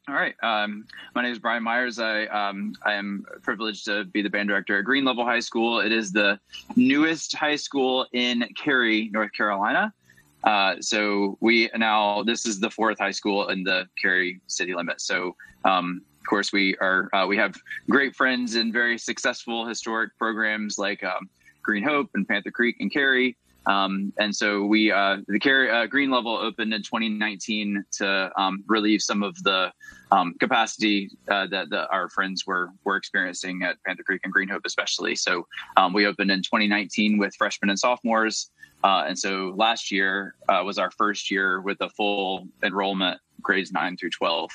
All 0.07 0.15
right. 0.15 0.35
Um, 0.43 0.85
my 1.15 1.23
name 1.23 1.33
is 1.33 1.39
Brian 1.39 1.63
Myers. 1.63 1.99
I 1.99 2.27
um, 2.27 2.75
I 2.85 2.93
am 2.93 3.25
privileged 3.41 3.87
to 3.87 4.05
be 4.05 4.21
the 4.21 4.29
band 4.29 4.51
director 4.51 4.79
at 4.79 4.85
Green 4.85 5.03
Level 5.03 5.25
High 5.25 5.41
School. 5.41 5.81
It 5.81 5.93
is 5.93 6.13
the 6.13 6.39
newest 6.77 7.35
high 7.35 7.57
school 7.57 8.07
in 8.13 8.45
Cary, 8.55 9.09
North 9.15 9.33
Carolina. 9.33 9.95
Uh, 10.43 10.75
so 10.81 11.39
we 11.41 11.71
now 11.75 12.23
this 12.23 12.45
is 12.45 12.61
the 12.61 12.69
fourth 12.69 12.99
high 12.99 13.13
school 13.13 13.49
in 13.49 13.65
the 13.65 13.89
Cary 14.01 14.43
city 14.47 14.75
limit. 14.75 15.01
So 15.01 15.37
um, 15.65 16.03
of 16.21 16.27
course 16.27 16.53
we 16.53 16.77
are 16.83 17.09
uh, 17.15 17.27
we 17.27 17.39
have 17.39 17.57
great 17.89 18.15
friends 18.15 18.57
and 18.57 18.75
very 18.75 18.99
successful 18.99 19.67
historic 19.67 20.15
programs 20.19 20.79
like 20.79 21.03
um, 21.03 21.31
Green 21.63 21.83
Hope 21.83 22.11
and 22.13 22.29
Panther 22.29 22.51
Creek 22.51 22.77
and 22.79 22.93
Cary. 22.93 23.39
Um, 23.67 24.13
and 24.19 24.35
so 24.35 24.65
we 24.65 24.93
uh, 24.93 25.19
the 25.27 25.39
Cary 25.39 25.71
uh, 25.71 25.87
Green 25.87 26.11
Level 26.11 26.37
opened 26.37 26.75
in 26.75 26.83
2019 26.83 27.85
to 27.99 28.31
um, 28.37 28.63
relieve 28.67 29.01
some 29.01 29.23
of 29.23 29.43
the 29.43 29.73
um, 30.11 30.35
capacity 30.39 31.11
uh, 31.29 31.47
that, 31.47 31.71
that, 31.71 31.89
our 31.91 32.09
friends 32.09 32.47
were 32.47 32.71
were 32.85 32.97
experiencing 32.97 33.63
at 33.63 33.83
Panther 33.85 34.03
Creek 34.03 34.21
and 34.25 34.33
Green 34.33 34.49
Hope, 34.49 34.63
especially. 34.65 35.17
So 35.17 35.47
um, 35.77 35.93
we 35.93 36.07
opened 36.07 36.31
in 36.31 36.43
2019 36.43 37.19
with 37.19 37.35
freshmen 37.37 37.71
and 37.71 37.79
sophomores, 37.79 38.51
uh, 38.83 39.05
and 39.07 39.19
so 39.19 39.55
last 39.57 39.91
year 39.91 40.35
uh, 40.49 40.63
was 40.65 40.79
our 40.79 40.91
first 40.91 41.31
year 41.31 41.61
with 41.61 41.81
a 41.81 41.89
full 41.89 42.47
enrollment, 42.63 43.19
grades 43.41 43.73
nine 43.73 43.97
through 43.97 44.11
12. 44.11 44.51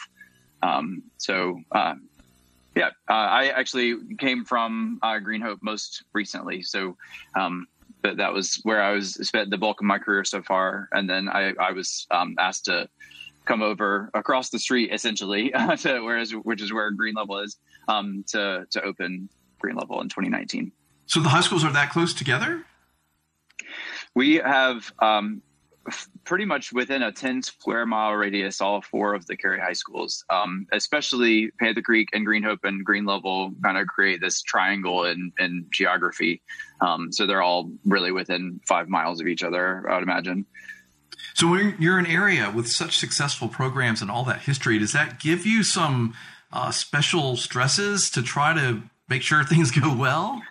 Um, 0.62 1.04
so 1.18 1.60
uh, 1.72 1.96
yeah, 2.76 2.92
I 3.08 3.50
actually 3.50 3.96
came 4.20 4.46
from 4.46 5.00
Green 5.24 5.42
Hope 5.42 5.60
most 5.64 6.04
recently, 6.14 6.62
so. 6.62 6.96
But 8.02 8.18
that 8.18 8.34
was 8.34 8.60
where 8.64 8.82
I 8.82 8.92
was 8.92 9.16
spent 9.28 9.50
the 9.50 9.58
bulk 9.58 9.82
of 9.82 9.86
my 9.86 9.98
career 9.98 10.24
so 10.24 10.42
far. 10.42 10.88
And 10.94 11.10
then 11.10 11.28
I, 11.28 11.54
I 11.60 11.72
was 11.74 12.08
um, 12.12 12.36
asked 12.40 12.66
to 12.66 12.88
come 13.46 13.62
over 13.62 14.10
across 14.14 14.50
the 14.52 14.60
street, 14.60 14.92
essentially, 14.94 15.50
to 15.80 16.00
whereas 16.02 16.32
which 16.32 16.62
is 16.62 16.72
where 16.72 16.92
Green 16.92 17.16
Level 17.16 17.40
is, 17.40 17.58
um, 17.88 18.24
to 18.30 18.66
to 18.72 18.82
open 18.84 19.30
Green 19.60 19.76
Level 19.76 20.02
in 20.02 20.08
2019. 20.08 20.72
So 21.08 21.20
the 21.20 21.30
high 21.30 21.42
schools 21.42 21.64
are 21.66 21.74
that 21.74 21.90
close 21.90 22.14
together. 22.14 22.64
We 24.16 24.36
have 24.36 24.92
um, 25.00 25.42
pretty 26.26 26.46
much 26.46 26.72
within 26.72 27.02
a 27.02 27.12
10 27.12 27.42
square 27.42 27.86
mile 27.86 28.14
radius, 28.14 28.62
all 28.62 28.82
four 28.82 29.14
of 29.14 29.26
the 29.26 29.36
Cary 29.36 29.60
high 29.60 29.74
schools, 29.74 30.24
um, 30.30 30.68
especially 30.72 31.52
Panther 31.60 31.82
Creek 31.82 32.10
and 32.14 32.26
Green 32.26 32.44
Hope 32.44 32.60
and 32.64 32.86
Green 32.86 33.06
Level 33.06 33.52
kind 33.64 33.78
of 33.78 33.88
create 33.88 34.22
this 34.22 34.42
triangle 34.42 35.06
in, 35.06 35.32
in 35.40 35.66
geography. 35.72 36.42
Um, 36.82 37.12
so 37.12 37.26
they're 37.26 37.42
all 37.42 37.72
really 37.86 38.12
within 38.12 38.60
five 38.68 38.90
miles 38.90 39.20
of 39.22 39.28
each 39.28 39.44
other, 39.44 39.90
I 39.90 39.96
would 39.96 40.04
imagine. 40.04 40.46
So 41.34 41.50
when 41.50 41.76
you're 41.80 41.98
an 41.98 42.06
area 42.06 42.52
with 42.54 42.68
such 42.68 42.98
successful 42.98 43.48
programs 43.48 44.02
and 44.02 44.12
all 44.12 44.24
that 44.26 44.42
history, 44.42 44.78
does 44.80 44.94
that 44.94 45.20
give 45.20 45.46
you 45.46 45.64
some 45.64 46.14
uh, 46.52 46.72
special 46.72 47.38
stresses 47.38 48.10
to 48.12 48.22
try 48.22 48.54
to 48.54 48.84
make 49.08 49.22
sure 49.22 49.44
things 49.46 49.72
go 49.72 49.96
well? 49.96 50.42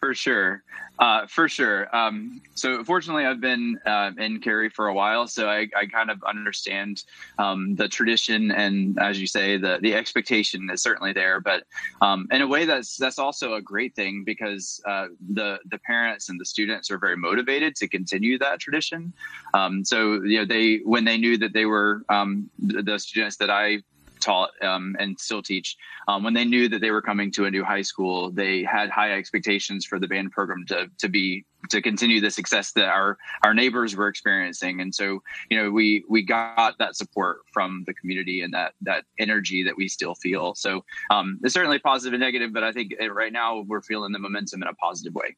For 0.00 0.14
sure. 0.14 0.62
Uh, 0.98 1.26
for 1.26 1.48
sure. 1.48 1.94
Um, 1.94 2.40
so 2.54 2.84
fortunately, 2.84 3.26
I've 3.26 3.40
been 3.40 3.80
uh, 3.84 4.12
in 4.16 4.40
Cary 4.40 4.68
for 4.68 4.86
a 4.86 4.94
while, 4.94 5.26
so 5.26 5.48
I, 5.48 5.66
I 5.76 5.86
kind 5.86 6.08
of 6.08 6.22
understand 6.22 7.02
um, 7.38 7.74
the 7.74 7.88
tradition 7.88 8.52
and, 8.52 8.96
as 9.00 9.20
you 9.20 9.26
say, 9.26 9.56
the 9.56 9.80
the 9.82 9.92
expectation 9.92 10.70
is 10.70 10.82
certainly 10.82 11.12
there. 11.12 11.40
But 11.40 11.64
um, 12.00 12.28
in 12.30 12.42
a 12.42 12.46
way, 12.46 12.64
that's 12.64 12.96
that's 12.96 13.18
also 13.18 13.54
a 13.54 13.60
great 13.60 13.96
thing 13.96 14.22
because 14.24 14.80
uh, 14.86 15.08
the 15.32 15.58
the 15.68 15.78
parents 15.78 16.28
and 16.28 16.40
the 16.40 16.44
students 16.44 16.92
are 16.92 16.98
very 16.98 17.16
motivated 17.16 17.74
to 17.76 17.88
continue 17.88 18.38
that 18.38 18.60
tradition. 18.60 19.12
Um, 19.52 19.84
so 19.84 20.22
you 20.22 20.38
know, 20.38 20.44
they 20.44 20.76
when 20.84 21.04
they 21.04 21.18
knew 21.18 21.36
that 21.38 21.52
they 21.52 21.66
were 21.66 22.04
um, 22.08 22.48
the 22.60 22.98
students 23.00 23.36
that 23.38 23.50
I 23.50 23.82
taught 24.24 24.50
um, 24.62 24.96
and 24.98 25.18
still 25.20 25.42
teach, 25.42 25.76
um, 26.08 26.24
when 26.24 26.34
they 26.34 26.44
knew 26.44 26.68
that 26.68 26.80
they 26.80 26.90
were 26.90 27.02
coming 27.02 27.30
to 27.32 27.44
a 27.44 27.50
new 27.50 27.62
high 27.62 27.82
school, 27.82 28.30
they 28.30 28.64
had 28.64 28.90
high 28.90 29.12
expectations 29.12 29.84
for 29.84 29.98
the 29.98 30.08
band 30.08 30.32
program 30.32 30.64
to 30.66 30.88
to 30.98 31.08
be 31.08 31.44
to 31.70 31.80
continue 31.80 32.20
the 32.20 32.30
success 32.30 32.72
that 32.72 32.88
our 32.88 33.18
our 33.42 33.54
neighbors 33.54 33.94
were 33.96 34.08
experiencing. 34.08 34.80
And 34.80 34.94
so, 34.94 35.22
you 35.50 35.62
know, 35.62 35.70
we 35.70 36.04
we 36.08 36.22
got 36.22 36.78
that 36.78 36.96
support 36.96 37.38
from 37.52 37.84
the 37.86 37.94
community 37.94 38.42
and 38.42 38.52
that 38.54 38.72
that 38.82 39.04
energy 39.18 39.62
that 39.64 39.76
we 39.76 39.88
still 39.88 40.14
feel. 40.14 40.54
So 40.54 40.84
um, 41.10 41.38
it's 41.42 41.54
certainly 41.54 41.78
positive 41.78 42.14
and 42.14 42.20
negative, 42.20 42.52
but 42.52 42.64
I 42.64 42.72
think 42.72 42.94
right 43.10 43.32
now 43.32 43.60
we're 43.66 43.82
feeling 43.82 44.12
the 44.12 44.18
momentum 44.18 44.62
in 44.62 44.68
a 44.68 44.74
positive 44.74 45.14
way. 45.14 45.36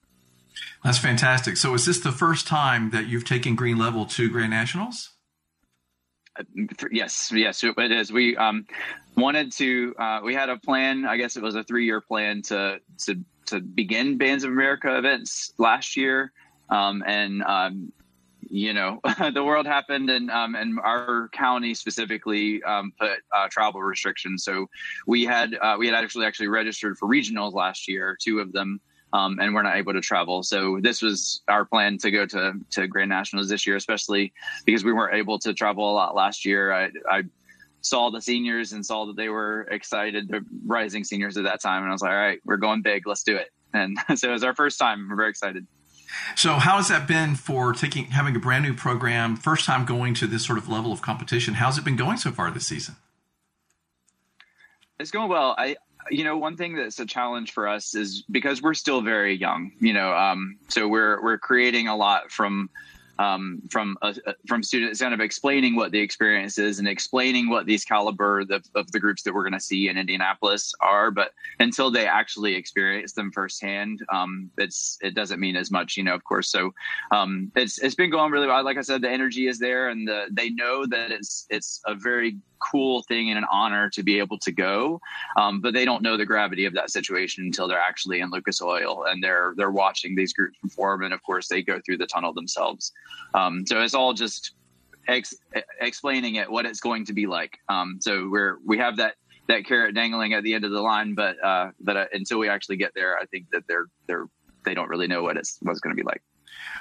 That's 0.82 0.98
fantastic. 0.98 1.56
So 1.56 1.74
is 1.74 1.84
this 1.84 2.00
the 2.00 2.12
first 2.12 2.46
time 2.46 2.90
that 2.90 3.08
you've 3.08 3.24
taken 3.24 3.54
Green 3.56 3.76
Level 3.76 4.06
to 4.06 4.30
Grand 4.30 4.50
Nationals? 4.50 5.10
Yes, 6.90 7.30
yes, 7.32 7.64
it 7.64 7.92
is. 7.92 8.12
We 8.12 8.36
um, 8.36 8.66
wanted 9.16 9.52
to. 9.52 9.94
Uh, 9.98 10.20
we 10.22 10.34
had 10.34 10.48
a 10.48 10.56
plan. 10.56 11.06
I 11.06 11.16
guess 11.16 11.36
it 11.36 11.42
was 11.42 11.54
a 11.54 11.64
three-year 11.64 12.00
plan 12.00 12.42
to 12.42 12.80
to 13.04 13.24
to 13.46 13.60
begin 13.60 14.18
Bands 14.18 14.44
of 14.44 14.50
America 14.50 14.96
events 14.98 15.52
last 15.58 15.96
year, 15.96 16.32
um, 16.70 17.02
and 17.06 17.42
um, 17.42 17.92
you 18.48 18.72
know 18.72 19.00
the 19.34 19.44
world 19.44 19.66
happened, 19.66 20.10
and 20.10 20.30
um, 20.30 20.54
and 20.54 20.78
our 20.80 21.28
county 21.32 21.74
specifically 21.74 22.62
um, 22.64 22.92
put 22.98 23.18
uh, 23.34 23.48
travel 23.50 23.82
restrictions. 23.82 24.44
So 24.44 24.68
we 25.06 25.24
had 25.24 25.56
uh, 25.60 25.76
we 25.78 25.86
had 25.86 25.94
actually 25.94 26.26
actually 26.26 26.48
registered 26.48 26.98
for 26.98 27.08
regionals 27.08 27.52
last 27.54 27.88
year, 27.88 28.16
two 28.20 28.40
of 28.40 28.52
them 28.52 28.80
um, 29.12 29.38
and 29.40 29.54
we're 29.54 29.62
not 29.62 29.76
able 29.76 29.92
to 29.92 30.00
travel. 30.00 30.42
So 30.42 30.78
this 30.80 31.02
was 31.02 31.42
our 31.48 31.64
plan 31.64 31.98
to 31.98 32.10
go 32.10 32.26
to 32.26 32.54
to 32.72 32.86
Grand 32.86 33.08
Nationals 33.08 33.48
this 33.48 33.66
year, 33.66 33.76
especially 33.76 34.32
because 34.64 34.84
we 34.84 34.92
weren't 34.92 35.14
able 35.14 35.38
to 35.40 35.54
travel 35.54 35.90
a 35.90 35.94
lot 35.94 36.14
last 36.14 36.44
year. 36.44 36.72
I, 36.72 36.90
I 37.10 37.22
saw 37.80 38.10
the 38.10 38.20
seniors 38.20 38.72
and 38.72 38.84
saw 38.84 39.06
that 39.06 39.16
they 39.16 39.28
were 39.28 39.62
excited, 39.70 40.28
the 40.28 40.44
rising 40.66 41.04
seniors 41.04 41.36
at 41.36 41.44
that 41.44 41.62
time, 41.62 41.82
and 41.82 41.90
I 41.90 41.92
was 41.92 42.02
like, 42.02 42.12
all 42.12 42.16
right, 42.16 42.40
we're 42.44 42.56
going 42.56 42.82
big, 42.82 43.06
let's 43.06 43.22
do 43.22 43.36
it. 43.36 43.50
And 43.72 43.96
so 44.16 44.28
it 44.28 44.32
was 44.32 44.44
our 44.44 44.54
first 44.54 44.78
time. 44.78 45.08
We're 45.08 45.16
very 45.16 45.30
excited. 45.30 45.66
So, 46.34 46.54
how 46.54 46.76
has 46.76 46.88
that 46.88 47.06
been 47.06 47.34
for 47.34 47.72
taking 47.72 48.06
having 48.06 48.36
a 48.36 48.38
brand 48.38 48.64
new 48.64 48.74
program, 48.74 49.36
first 49.36 49.66
time 49.66 49.84
going 49.84 50.14
to 50.14 50.26
this 50.26 50.44
sort 50.44 50.58
of 50.58 50.68
level 50.68 50.92
of 50.92 51.02
competition? 51.02 51.54
How's 51.54 51.78
it 51.78 51.84
been 51.84 51.96
going 51.96 52.16
so 52.16 52.30
far 52.30 52.50
this 52.50 52.66
season? 52.66 52.96
It's 54.98 55.10
going 55.10 55.28
well. 55.28 55.54
I 55.58 55.76
you 56.10 56.24
know, 56.24 56.36
one 56.36 56.56
thing 56.56 56.74
that's 56.74 56.98
a 57.00 57.06
challenge 57.06 57.52
for 57.52 57.68
us 57.68 57.94
is 57.94 58.24
because 58.30 58.62
we're 58.62 58.74
still 58.74 59.00
very 59.00 59.34
young, 59.34 59.72
you 59.80 59.92
know, 59.92 60.12
um, 60.14 60.56
so 60.68 60.88
we're 60.88 61.22
we're 61.22 61.38
creating 61.38 61.88
a 61.88 61.96
lot 61.96 62.30
from 62.30 62.70
um, 63.18 63.62
from 63.70 63.96
uh, 64.02 64.12
from 64.46 64.62
students 64.62 65.00
kind 65.00 65.14
of 65.14 65.20
explaining 65.20 65.76
what 65.76 65.92
the 65.92 66.00
experience 66.00 66.58
is 66.58 66.78
and 66.78 66.88
explaining 66.88 67.48
what 67.48 67.66
these 67.66 67.84
caliber 67.84 68.40
of, 68.40 68.64
of 68.74 68.90
the 68.92 69.00
groups 69.00 69.22
that 69.22 69.34
we're 69.34 69.42
going 69.42 69.52
to 69.52 69.60
see 69.60 69.88
in 69.88 69.96
Indianapolis 69.96 70.74
are. 70.80 71.10
But 71.10 71.32
until 71.58 71.90
they 71.90 72.06
actually 72.06 72.54
experience 72.54 73.12
them 73.12 73.32
firsthand, 73.32 74.04
um, 74.12 74.50
it's 74.58 74.98
it 75.00 75.14
doesn't 75.14 75.40
mean 75.40 75.56
as 75.56 75.70
much, 75.70 75.96
you 75.96 76.02
know. 76.02 76.14
Of 76.14 76.24
course, 76.24 76.50
so 76.50 76.72
um, 77.10 77.50
it's 77.56 77.78
it's 77.78 77.94
been 77.94 78.10
going 78.10 78.32
really 78.32 78.46
well. 78.46 78.62
Like 78.64 78.78
I 78.78 78.82
said, 78.82 79.02
the 79.02 79.10
energy 79.10 79.48
is 79.48 79.58
there, 79.58 79.88
and 79.88 80.06
the, 80.06 80.26
they 80.30 80.50
know 80.50 80.86
that 80.86 81.10
it's 81.10 81.46
it's 81.50 81.80
a 81.86 81.94
very 81.94 82.36
cool 82.70 83.02
thing 83.02 83.30
and 83.30 83.38
an 83.38 83.46
honor 83.50 83.88
to 83.90 84.02
be 84.02 84.18
able 84.18 84.38
to 84.38 84.52
go. 84.52 85.00
Um, 85.36 85.60
but 85.60 85.74
they 85.74 85.84
don't 85.84 86.02
know 86.02 86.16
the 86.16 86.26
gravity 86.26 86.64
of 86.64 86.74
that 86.74 86.90
situation 86.90 87.44
until 87.44 87.68
they're 87.68 87.78
actually 87.78 88.20
in 88.20 88.30
Lucas 88.30 88.60
Oil 88.62 89.04
and 89.08 89.22
they're 89.22 89.54
they're 89.56 89.70
watching 89.70 90.14
these 90.14 90.32
groups 90.32 90.58
perform, 90.62 91.02
and 91.02 91.12
of 91.12 91.22
course 91.22 91.48
they 91.48 91.62
go 91.62 91.80
through 91.84 91.98
the 91.98 92.06
tunnel 92.06 92.32
themselves. 92.32 92.92
Um, 93.34 93.66
so 93.66 93.80
it's 93.80 93.94
all 93.94 94.12
just 94.12 94.52
ex- 95.08 95.34
explaining 95.80 96.36
it 96.36 96.50
what 96.50 96.66
it's 96.66 96.80
going 96.80 97.04
to 97.06 97.12
be 97.12 97.26
like. 97.26 97.58
Um, 97.68 97.98
so 98.00 98.28
we're 98.30 98.58
we 98.64 98.78
have 98.78 98.96
that 98.96 99.14
that 99.48 99.64
carrot 99.64 99.94
dangling 99.94 100.32
at 100.32 100.42
the 100.42 100.54
end 100.54 100.64
of 100.64 100.72
the 100.72 100.80
line, 100.80 101.14
but 101.14 101.42
uh, 101.42 101.70
but 101.80 101.96
uh, 101.96 102.06
until 102.12 102.38
we 102.38 102.48
actually 102.48 102.76
get 102.76 102.92
there, 102.94 103.16
I 103.18 103.26
think 103.26 103.46
that 103.52 103.64
they're 103.68 103.86
they're 104.06 104.26
they 104.64 104.74
don't 104.74 104.88
really 104.88 105.06
know 105.06 105.22
what 105.22 105.36
it's 105.36 105.58
what's 105.62 105.80
going 105.80 105.96
to 105.96 106.00
be 106.00 106.06
like. 106.06 106.22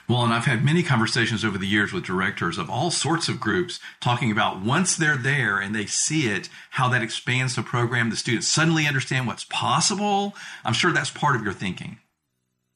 Well, 0.08 0.24
and 0.24 0.34
I've 0.34 0.46
had 0.46 0.64
many 0.64 0.84
conversations 0.84 1.44
over 1.44 1.58
the 1.58 1.68
years 1.68 1.92
with 1.92 2.04
directors 2.04 2.58
of 2.58 2.70
all 2.70 2.92
sorts 2.92 3.28
of 3.28 3.40
groups 3.40 3.80
talking 4.00 4.32
about 4.32 4.62
once 4.62 4.96
they're 4.96 5.18
there 5.18 5.60
and 5.60 5.74
they 5.74 5.88
see 5.88 6.28
it, 6.28 6.48
how 6.72 6.90
that 6.90 7.02
expands 7.02 7.56
the 7.56 7.64
program. 7.64 8.12
The 8.12 8.16
students 8.16 8.48
suddenly 8.48 8.86
understand 8.86 9.26
what's 9.26 9.46
possible. 9.46 10.36
I'm 10.64 10.74
sure 10.74 10.92
that's 10.92 11.10
part 11.10 11.36
of 11.36 11.44
your 11.44 11.54
thinking. 11.54 11.98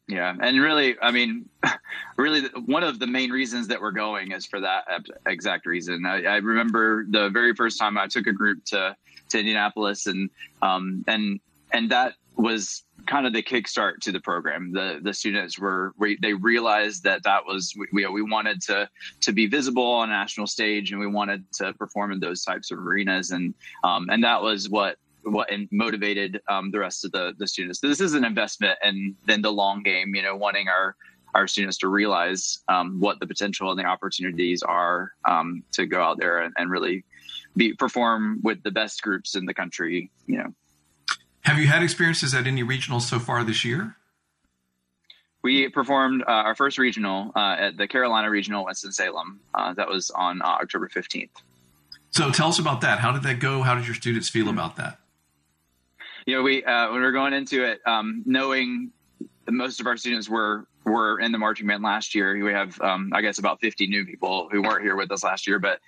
Yeah, 0.08 0.36
and 0.42 0.60
really, 0.60 0.96
I 1.00 1.12
mean, 1.12 1.48
really, 2.18 2.42
one 2.66 2.84
of 2.84 2.98
the 2.98 3.06
main 3.06 3.30
reasons 3.30 3.68
that 3.68 3.80
we're 3.80 3.92
going 3.92 4.32
is 4.32 4.44
for 4.44 4.60
that 4.60 4.86
exact 5.28 5.68
reason. 5.68 6.04
I, 6.08 6.24
I 6.24 6.36
remember 6.38 7.06
the 7.08 7.30
very 7.30 7.54
first 7.54 7.78
time 7.78 7.96
I 7.96 8.08
took 8.08 8.26
a 8.26 8.34
group 8.34 8.66
to 8.66 8.96
to 9.30 9.40
Indianapolis, 9.40 10.08
and 10.08 10.32
um, 10.64 11.06
and 11.08 11.40
and 11.72 11.92
that 11.92 12.16
was 12.36 12.84
kind 13.10 13.26
of 13.26 13.34
the 13.34 13.42
kickstart 13.42 14.00
to 14.02 14.12
the 14.12 14.20
program. 14.20 14.72
The 14.72 15.00
the 15.02 15.14
students 15.14 15.58
were 15.58 15.94
they 16.22 16.34
realized 16.34 17.04
that 17.04 17.24
that 17.24 17.46
was 17.46 17.74
we 17.92 18.06
we 18.06 18.22
wanted 18.22 18.62
to 18.64 18.88
to 19.22 19.34
be 19.34 19.48
visible 19.48 19.92
on 19.92 20.10
a 20.10 20.14
national 20.14 20.48
stage, 20.48 20.92
and 20.92 21.00
we 21.00 21.08
wanted 21.08 21.44
to 21.54 21.74
perform 21.74 22.12
in 22.12 22.20
those 22.20 22.44
types 22.44 22.72
of 22.72 22.78
arenas, 22.78 23.32
and 23.32 23.54
um, 23.84 24.08
and 24.10 24.24
that 24.24 24.42
was 24.42 24.70
what 24.70 24.98
what 25.24 25.50
motivated 25.72 26.40
um, 26.48 26.72
the 26.72 26.80
rest 26.80 27.04
of 27.04 27.12
the 27.12 27.34
the 27.40 27.48
students. 27.48 27.82
So 27.82 27.88
this 27.88 28.00
is 28.00 28.14
an 28.14 28.24
investment 28.24 28.78
and 28.84 29.16
then 29.26 29.42
the 29.42 29.52
long 29.52 29.82
game. 29.82 30.14
You 30.14 30.22
know, 30.22 30.36
wanting 30.36 30.68
our 30.70 30.96
our 31.34 31.48
students 31.48 31.78
to 31.80 31.88
realize 31.88 32.60
um, 32.70 33.00
what 33.00 33.20
the 33.20 33.28
potential 33.28 33.72
and 33.72 33.80
the 33.80 33.86
opportunities 33.86 34.64
are 34.64 35.12
um, 35.28 35.64
to 35.72 35.86
go 35.86 36.02
out 36.02 36.20
there 36.20 36.40
and, 36.40 36.54
and 36.58 36.72
really 36.72 37.04
be 37.56 37.74
perform 37.74 38.40
with 38.44 38.62
the 38.64 38.72
best 38.72 39.02
groups 39.02 39.36
in 39.36 39.46
the 39.46 39.54
country. 39.54 40.12
You 40.28 40.38
know. 40.38 40.54
Have 41.50 41.58
you 41.58 41.66
had 41.66 41.82
experiences 41.82 42.36
at 42.36 42.46
any 42.46 42.64
regionals 42.64 43.02
so 43.02 43.18
far 43.18 43.44
this 43.44 43.66
year? 43.66 43.96
we 45.42 45.70
performed 45.70 46.24
uh, 46.24 46.32
our 46.32 46.56
first 46.56 46.78
regional 46.78 47.32
uh, 47.36 47.56
at 47.58 47.78
the 47.78 47.88
Carolina 47.88 48.30
Regional 48.30 48.66
Winston 48.66 48.92
Salem. 48.92 49.40
Uh, 49.54 49.74
that 49.74 49.88
was 49.88 50.12
on 50.12 50.42
uh, 50.42 50.46
October 50.46 50.90
fifteenth. 50.90 51.32
So 52.12 52.32
tell 52.32 52.50
us 52.50 52.60
about 52.60 52.82
that. 52.82 53.00
How 53.00 53.12
did 53.12 53.24
that 53.24 53.40
go? 53.40 53.62
How 53.62 53.76
did 53.76 53.86
your 53.86 53.96
students 53.96 54.30
feel 54.30 54.50
about 54.50 54.76
that? 54.76 55.00
You 56.26 56.36
know, 56.36 56.44
we 56.44 56.64
uh, 56.64 56.92
when 56.92 57.00
we 57.00 57.06
were 57.06 57.12
going 57.12 57.34
into 57.34 57.64
it, 57.64 57.80
um, 57.86 58.24
knowing 58.26 58.92
that 59.46 59.52
most 59.52 59.80
of 59.80 59.88
our 59.88 59.98
students 59.98 60.30
were 60.30 60.68
were 60.90 61.20
in 61.20 61.32
the 61.32 61.38
marching 61.38 61.68
band 61.68 61.84
last 61.84 62.14
year. 62.16 62.44
We 62.44 62.52
have, 62.52 62.80
um, 62.82 63.12
I 63.14 63.22
guess, 63.22 63.40
about 63.40 63.60
50 63.60 63.88
new 63.88 64.06
people 64.06 64.50
who 64.52 64.62
weren't 64.62 64.84
here 64.84 64.96
with 64.96 65.12
us 65.12 65.24
last 65.24 65.48
year. 65.48 65.60
But 65.60 65.80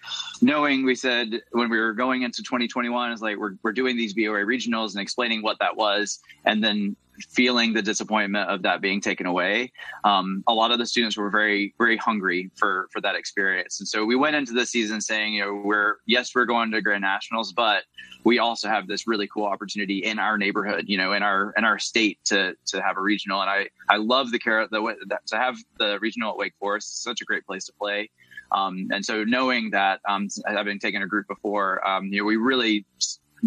knowing, 0.42 0.86
we 0.86 0.96
said 0.96 1.42
when 1.52 1.70
we 1.70 1.80
were 1.80 1.94
going 1.94 2.24
into 2.24 2.44
2021, 2.44 3.12
is 3.12 3.22
like 3.22 3.38
we're 3.38 3.56
we're 3.64 3.72
doing 3.72 3.98
these 3.98 4.14
BOA 4.14 4.46
regionals 4.46 4.92
and 4.92 5.02
explaining 5.02 5.42
what 5.42 5.58
that 5.60 5.76
was, 5.76 6.20
and 6.46 6.64
then 6.64 6.96
feeling 7.30 7.74
the 7.74 7.82
disappointment 7.82 8.50
of 8.50 8.62
that 8.64 8.82
being 8.82 9.02
taken 9.02 9.26
away. 9.26 9.72
Um, 10.04 10.44
a 10.48 10.54
lot 10.54 10.72
of 10.72 10.80
the 10.80 10.86
students 10.86 11.18
were 11.18 11.30
very, 11.30 11.74
very 11.78 11.98
hungry 11.98 12.52
for 12.56 12.88
for 12.92 13.02
that 13.02 13.16
experience, 13.16 13.80
and 13.80 13.88
so 13.88 14.06
we 14.06 14.16
went 14.16 14.36
into 14.36 14.54
the 14.54 14.66
season 14.66 15.02
saying, 15.02 15.34
you 15.34 15.46
know, 15.46 15.62
we're 15.64 15.98
yes, 16.06 16.34
we're 16.36 16.46
going 16.46 16.72
to 16.72 16.82
Grand 16.82 17.02
Nationals, 17.02 17.54
but 17.54 17.84
we 18.24 18.40
also 18.40 18.68
have 18.68 18.88
this 18.88 19.08
really 19.08 19.28
cool 19.28 19.46
opportunity 19.46 20.00
in 20.00 20.20
our 20.20 20.38
neighborhood, 20.38 20.86
you 20.88 20.98
know, 20.98 21.14
in 21.14 21.24
our 21.24 21.54
in 21.58 21.64
our 21.64 21.80
state 21.80 22.20
to 22.26 22.56
to 22.68 22.82
have 22.82 22.98
a 22.98 23.02
regional. 23.02 23.42
And 23.42 23.50
I 23.50 23.70
I 23.90 23.98
love 23.98 24.32
the 24.32 24.40
carrot 24.40 24.72
the 24.72 24.96
that, 25.08 25.26
to 25.28 25.38
have 25.38 25.58
the 25.80 26.00
regional 26.00 26.32
at 26.32 26.38
Wake 26.38 26.54
Forest. 26.60 26.88
It's 26.90 27.04
such 27.04 27.22
a 27.22 27.26
great 27.26 27.46
place 27.46 27.66
to 27.66 27.74
play. 27.74 28.10
Um, 28.52 28.90
and 28.92 29.06
so 29.06 29.24
knowing 29.24 29.70
that, 29.72 30.02
um, 30.08 30.28
having 30.46 30.78
taken 30.78 31.02
a 31.02 31.08
group 31.08 31.28
before, 31.28 31.88
um, 31.88 32.08
you 32.08 32.20
know, 32.20 32.26
we 32.26 32.36
really 32.36 32.86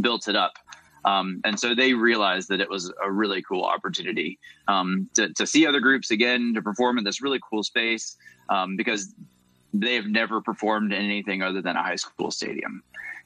built 0.00 0.28
it 0.28 0.36
up 0.36 0.54
um, 1.04 1.40
and 1.44 1.58
so 1.58 1.74
they 1.74 1.92
realized 1.92 2.48
that 2.48 2.60
it 2.60 2.68
was 2.68 2.92
a 3.02 3.10
really 3.10 3.42
cool 3.42 3.64
opportunity 3.64 4.38
um, 4.68 5.08
to, 5.14 5.32
to, 5.34 5.46
see 5.46 5.66
other 5.66 5.80
groups 5.80 6.10
again, 6.10 6.54
to 6.54 6.62
perform 6.62 6.96
in 6.98 7.04
this 7.04 7.20
really 7.20 7.40
cool 7.48 7.62
space 7.62 8.16
um, 8.48 8.76
because 8.76 9.14
they 9.74 9.94
have 9.94 10.06
never 10.06 10.40
performed 10.40 10.92
in 10.92 11.04
anything 11.04 11.42
other 11.42 11.60
than 11.60 11.76
a 11.76 11.82
high 11.82 11.96
school 11.96 12.30
stadium. 12.30 12.82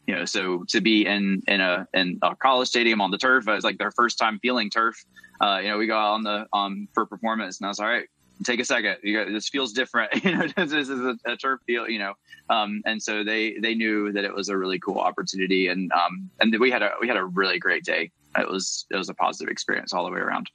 You 0.06 0.16
know, 0.16 0.24
so 0.24 0.64
to 0.68 0.80
be 0.80 1.06
in 1.06 1.42
in 1.46 1.60
a 1.60 1.86
in 1.92 2.18
a 2.22 2.34
college 2.34 2.68
stadium 2.68 3.00
on 3.00 3.10
the 3.10 3.18
turf, 3.18 3.46
it 3.46 3.52
was 3.52 3.64
like 3.64 3.76
their 3.76 3.90
first 3.90 4.18
time 4.18 4.38
feeling 4.40 4.70
turf. 4.70 5.04
Uh, 5.40 5.60
you 5.62 5.68
know, 5.68 5.76
we 5.76 5.86
got 5.86 6.14
on 6.14 6.22
the 6.22 6.46
um 6.54 6.88
for 6.94 7.04
performance, 7.04 7.60
and 7.60 7.66
I 7.66 7.68
was 7.68 7.78
all 7.78 7.86
right 7.86 8.08
take 8.44 8.60
a 8.60 8.64
second. 8.64 8.98
You 9.02 9.18
got, 9.18 9.32
this 9.32 9.48
feels 9.48 9.72
different. 9.72 10.12
you 10.24 10.36
know, 10.36 10.46
this 10.56 10.72
is 10.72 10.90
a, 10.90 11.16
a 11.24 11.36
turf 11.36 11.60
field. 11.66 11.88
You 11.88 11.98
know, 11.98 12.14
um, 12.50 12.82
and 12.86 13.02
so 13.02 13.24
they 13.24 13.54
they 13.60 13.74
knew 13.74 14.12
that 14.12 14.24
it 14.24 14.34
was 14.34 14.48
a 14.48 14.56
really 14.56 14.78
cool 14.78 14.98
opportunity, 14.98 15.68
and 15.68 15.90
um, 15.92 16.30
and 16.40 16.54
we 16.58 16.70
had 16.70 16.82
a 16.82 16.92
we 17.00 17.08
had 17.08 17.16
a 17.16 17.24
really 17.24 17.58
great 17.58 17.84
day. 17.84 18.10
It 18.38 18.48
was 18.48 18.86
it 18.90 18.96
was 18.96 19.08
a 19.08 19.14
positive 19.14 19.50
experience 19.50 19.92
all 19.92 20.04
the 20.04 20.12
way 20.12 20.20
around. 20.20 20.50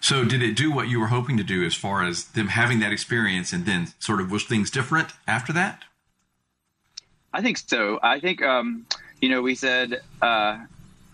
So, 0.00 0.24
did 0.24 0.42
it 0.42 0.54
do 0.54 0.70
what 0.70 0.88
you 0.88 1.00
were 1.00 1.06
hoping 1.06 1.36
to 1.38 1.44
do 1.44 1.64
as 1.64 1.74
far 1.74 2.04
as 2.04 2.24
them 2.24 2.48
having 2.48 2.80
that 2.80 2.92
experience, 2.92 3.52
and 3.52 3.64
then 3.64 3.88
sort 3.98 4.20
of 4.20 4.30
was 4.30 4.44
things 4.44 4.70
different 4.70 5.08
after 5.26 5.52
that? 5.54 5.84
I 7.32 7.42
think 7.42 7.58
so. 7.58 7.98
I 8.02 8.20
think 8.20 8.42
um, 8.42 8.86
you 9.20 9.28
know 9.28 9.40
we 9.40 9.54
said 9.54 10.02
uh, 10.20 10.58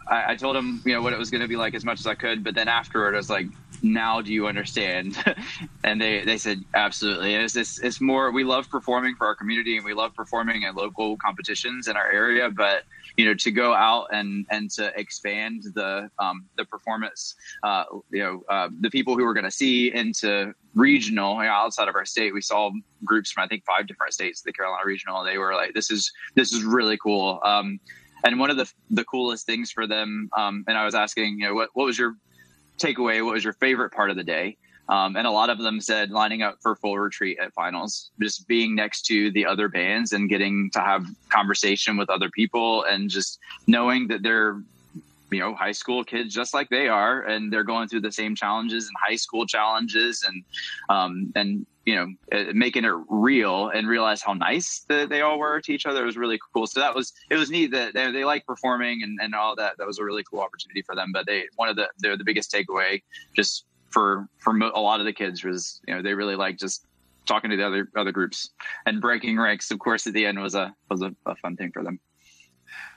I, 0.08 0.32
I 0.32 0.36
told 0.36 0.56
him 0.56 0.82
you 0.84 0.92
know 0.92 1.02
what 1.02 1.12
it 1.12 1.18
was 1.18 1.30
going 1.30 1.40
to 1.40 1.48
be 1.48 1.56
like 1.56 1.74
as 1.74 1.84
much 1.84 2.00
as 2.00 2.06
I 2.06 2.14
could, 2.14 2.42
but 2.42 2.54
then 2.54 2.68
afterward 2.68 3.14
I 3.14 3.18
was 3.18 3.30
like, 3.30 3.46
now 3.82 4.20
do 4.20 4.32
you 4.32 4.46
understand? 4.46 5.16
and 5.84 6.00
they, 6.00 6.24
they 6.24 6.38
said, 6.38 6.64
absolutely. 6.74 7.34
And 7.34 7.44
it's, 7.44 7.56
it's, 7.56 7.78
it's 7.80 8.00
more, 8.00 8.30
we 8.30 8.44
love 8.44 8.68
performing 8.68 9.14
for 9.16 9.26
our 9.26 9.34
community 9.34 9.76
and 9.76 9.84
we 9.84 9.94
love 9.94 10.14
performing 10.14 10.64
at 10.64 10.74
local 10.74 11.16
competitions 11.16 11.88
in 11.88 11.96
our 11.96 12.10
area, 12.10 12.50
but 12.50 12.84
you 13.16 13.24
know, 13.24 13.34
to 13.34 13.50
go 13.50 13.74
out 13.74 14.06
and, 14.12 14.46
and 14.50 14.70
to 14.70 14.92
expand 14.98 15.64
the, 15.74 16.10
um, 16.18 16.46
the 16.56 16.64
performance, 16.64 17.34
uh, 17.62 17.84
you 18.10 18.20
know, 18.20 18.42
uh, 18.48 18.68
the 18.80 18.90
people 18.90 19.16
who 19.16 19.24
we're 19.24 19.34
going 19.34 19.44
to 19.44 19.50
see 19.50 19.92
into 19.92 20.54
regional 20.74 21.34
you 21.36 21.42
know, 21.42 21.50
outside 21.50 21.88
of 21.88 21.96
our 21.96 22.06
state, 22.06 22.32
we 22.32 22.40
saw 22.40 22.70
groups 23.04 23.32
from, 23.32 23.44
I 23.44 23.48
think 23.48 23.64
five 23.64 23.86
different 23.86 24.14
states, 24.14 24.42
the 24.42 24.52
Carolina 24.52 24.82
regional, 24.84 25.24
they 25.24 25.38
were 25.38 25.54
like, 25.54 25.74
this 25.74 25.90
is, 25.90 26.12
this 26.34 26.52
is 26.52 26.64
really 26.64 26.96
cool. 26.96 27.40
Um, 27.44 27.80
and 28.24 28.38
one 28.38 28.50
of 28.50 28.56
the 28.56 28.70
the 28.90 29.04
coolest 29.04 29.46
things 29.46 29.70
for 29.70 29.86
them, 29.86 30.28
um, 30.36 30.64
and 30.68 30.76
I 30.76 30.84
was 30.84 30.94
asking, 30.94 31.38
you 31.38 31.48
know, 31.48 31.54
what 31.54 31.70
what 31.74 31.86
was 31.86 31.98
your 31.98 32.16
takeaway? 32.80 33.24
What 33.24 33.34
was 33.34 33.44
your 33.44 33.52
favorite 33.54 33.90
part 33.90 34.10
of 34.10 34.16
the 34.16 34.24
day? 34.24 34.56
Um, 34.88 35.14
and 35.14 35.24
a 35.24 35.30
lot 35.30 35.50
of 35.50 35.58
them 35.58 35.80
said 35.80 36.10
lining 36.10 36.42
up 36.42 36.56
for 36.60 36.74
full 36.74 36.98
retreat 36.98 37.38
at 37.40 37.52
finals, 37.52 38.10
just 38.20 38.48
being 38.48 38.74
next 38.74 39.02
to 39.02 39.30
the 39.30 39.46
other 39.46 39.68
bands 39.68 40.12
and 40.12 40.28
getting 40.28 40.68
to 40.72 40.80
have 40.80 41.06
conversation 41.28 41.96
with 41.96 42.10
other 42.10 42.28
people 42.28 42.82
and 42.84 43.08
just 43.08 43.38
knowing 43.68 44.08
that 44.08 44.24
they're, 44.24 44.60
you 45.30 45.38
know, 45.38 45.54
high 45.54 45.70
school 45.70 46.02
kids 46.02 46.34
just 46.34 46.52
like 46.54 46.68
they 46.70 46.88
are, 46.88 47.22
and 47.22 47.52
they're 47.52 47.62
going 47.62 47.86
through 47.86 48.00
the 48.00 48.10
same 48.10 48.34
challenges 48.34 48.88
and 48.88 48.96
high 49.00 49.14
school 49.14 49.46
challenges 49.46 50.24
and, 50.26 50.42
um, 50.88 51.32
and 51.36 51.66
you 51.86 51.94
know, 51.94 52.06
uh, 52.32 52.52
making 52.52 52.84
it 52.84 52.92
real 53.08 53.68
and 53.68 53.88
realize 53.88 54.22
how 54.22 54.34
nice 54.34 54.84
that 54.88 55.08
they 55.08 55.22
all 55.22 55.38
were 55.38 55.60
to 55.62 55.72
each 55.72 55.86
other. 55.86 56.02
It 56.02 56.06
was 56.06 56.16
really 56.16 56.38
cool. 56.54 56.66
So 56.66 56.78
that 56.80 56.94
was, 56.94 57.12
it 57.30 57.36
was 57.36 57.50
neat 57.50 57.72
that 57.72 57.94
they, 57.94 58.10
they 58.12 58.24
like 58.24 58.44
performing 58.46 59.02
and, 59.02 59.18
and 59.22 59.34
all 59.34 59.56
that. 59.56 59.78
That 59.78 59.86
was 59.86 59.98
a 59.98 60.04
really 60.04 60.22
cool 60.22 60.40
opportunity 60.40 60.82
for 60.82 60.94
them. 60.94 61.10
But 61.12 61.26
they, 61.26 61.44
one 61.56 61.68
of 61.68 61.76
the, 61.76 61.88
they're 61.98 62.18
the 62.18 62.24
biggest 62.24 62.52
takeaway 62.52 63.02
just 63.34 63.64
for, 63.88 64.28
for 64.38 64.56
a 64.56 64.80
lot 64.80 65.00
of 65.00 65.06
the 65.06 65.12
kids 65.12 65.42
was, 65.42 65.80
you 65.88 65.94
know, 65.94 66.02
they 66.02 66.14
really 66.14 66.36
like 66.36 66.58
just 66.58 66.86
talking 67.26 67.50
to 67.50 67.56
the 67.56 67.66
other, 67.66 67.88
other 67.96 68.12
groups 68.12 68.50
and 68.84 69.00
breaking 69.00 69.38
ranks. 69.38 69.70
Of 69.70 69.78
course, 69.78 70.06
at 70.06 70.12
the 70.12 70.26
end 70.26 70.38
was 70.40 70.54
a, 70.54 70.74
was 70.90 71.02
a, 71.02 71.14
a 71.26 71.34
fun 71.36 71.56
thing 71.56 71.72
for 71.72 71.82
them. 71.82 71.98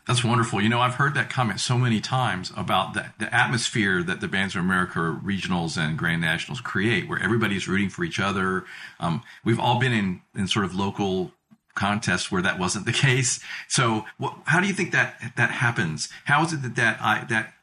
That's 0.05 0.23
wonderful. 0.23 0.61
You 0.61 0.67
know, 0.67 0.81
I've 0.81 0.95
heard 0.95 1.13
that 1.13 1.29
comment 1.29 1.61
so 1.61 1.77
many 1.77 2.01
times 2.01 2.51
about 2.57 2.93
the, 2.93 3.05
the 3.19 3.33
atmosphere 3.33 4.03
that 4.03 4.19
the 4.19 4.27
Bands 4.27 4.53
of 4.53 4.61
America 4.61 4.99
regionals 5.23 5.77
and 5.77 5.97
Grand 5.97 6.21
Nationals 6.21 6.59
create, 6.59 7.07
where 7.07 7.21
everybody's 7.21 7.69
rooting 7.69 7.89
for 7.89 8.03
each 8.03 8.19
other. 8.19 8.65
Um, 8.99 9.23
we've 9.45 9.59
all 9.59 9.79
been 9.79 9.93
in, 9.93 10.21
in 10.35 10.47
sort 10.47 10.65
of 10.65 10.75
local 10.75 11.31
contests 11.73 12.29
where 12.31 12.41
that 12.41 12.59
wasn't 12.59 12.85
the 12.85 12.91
case. 12.91 13.39
So, 13.69 14.05
what, 14.17 14.35
how 14.45 14.59
do 14.59 14.67
you 14.67 14.73
think 14.73 14.91
that 14.91 15.33
that 15.37 15.51
happens? 15.51 16.09
How 16.25 16.43
is 16.43 16.51
it 16.51 16.61
that 16.63 16.75
that 16.75 16.97
I, 17.01 17.25
that 17.29 17.53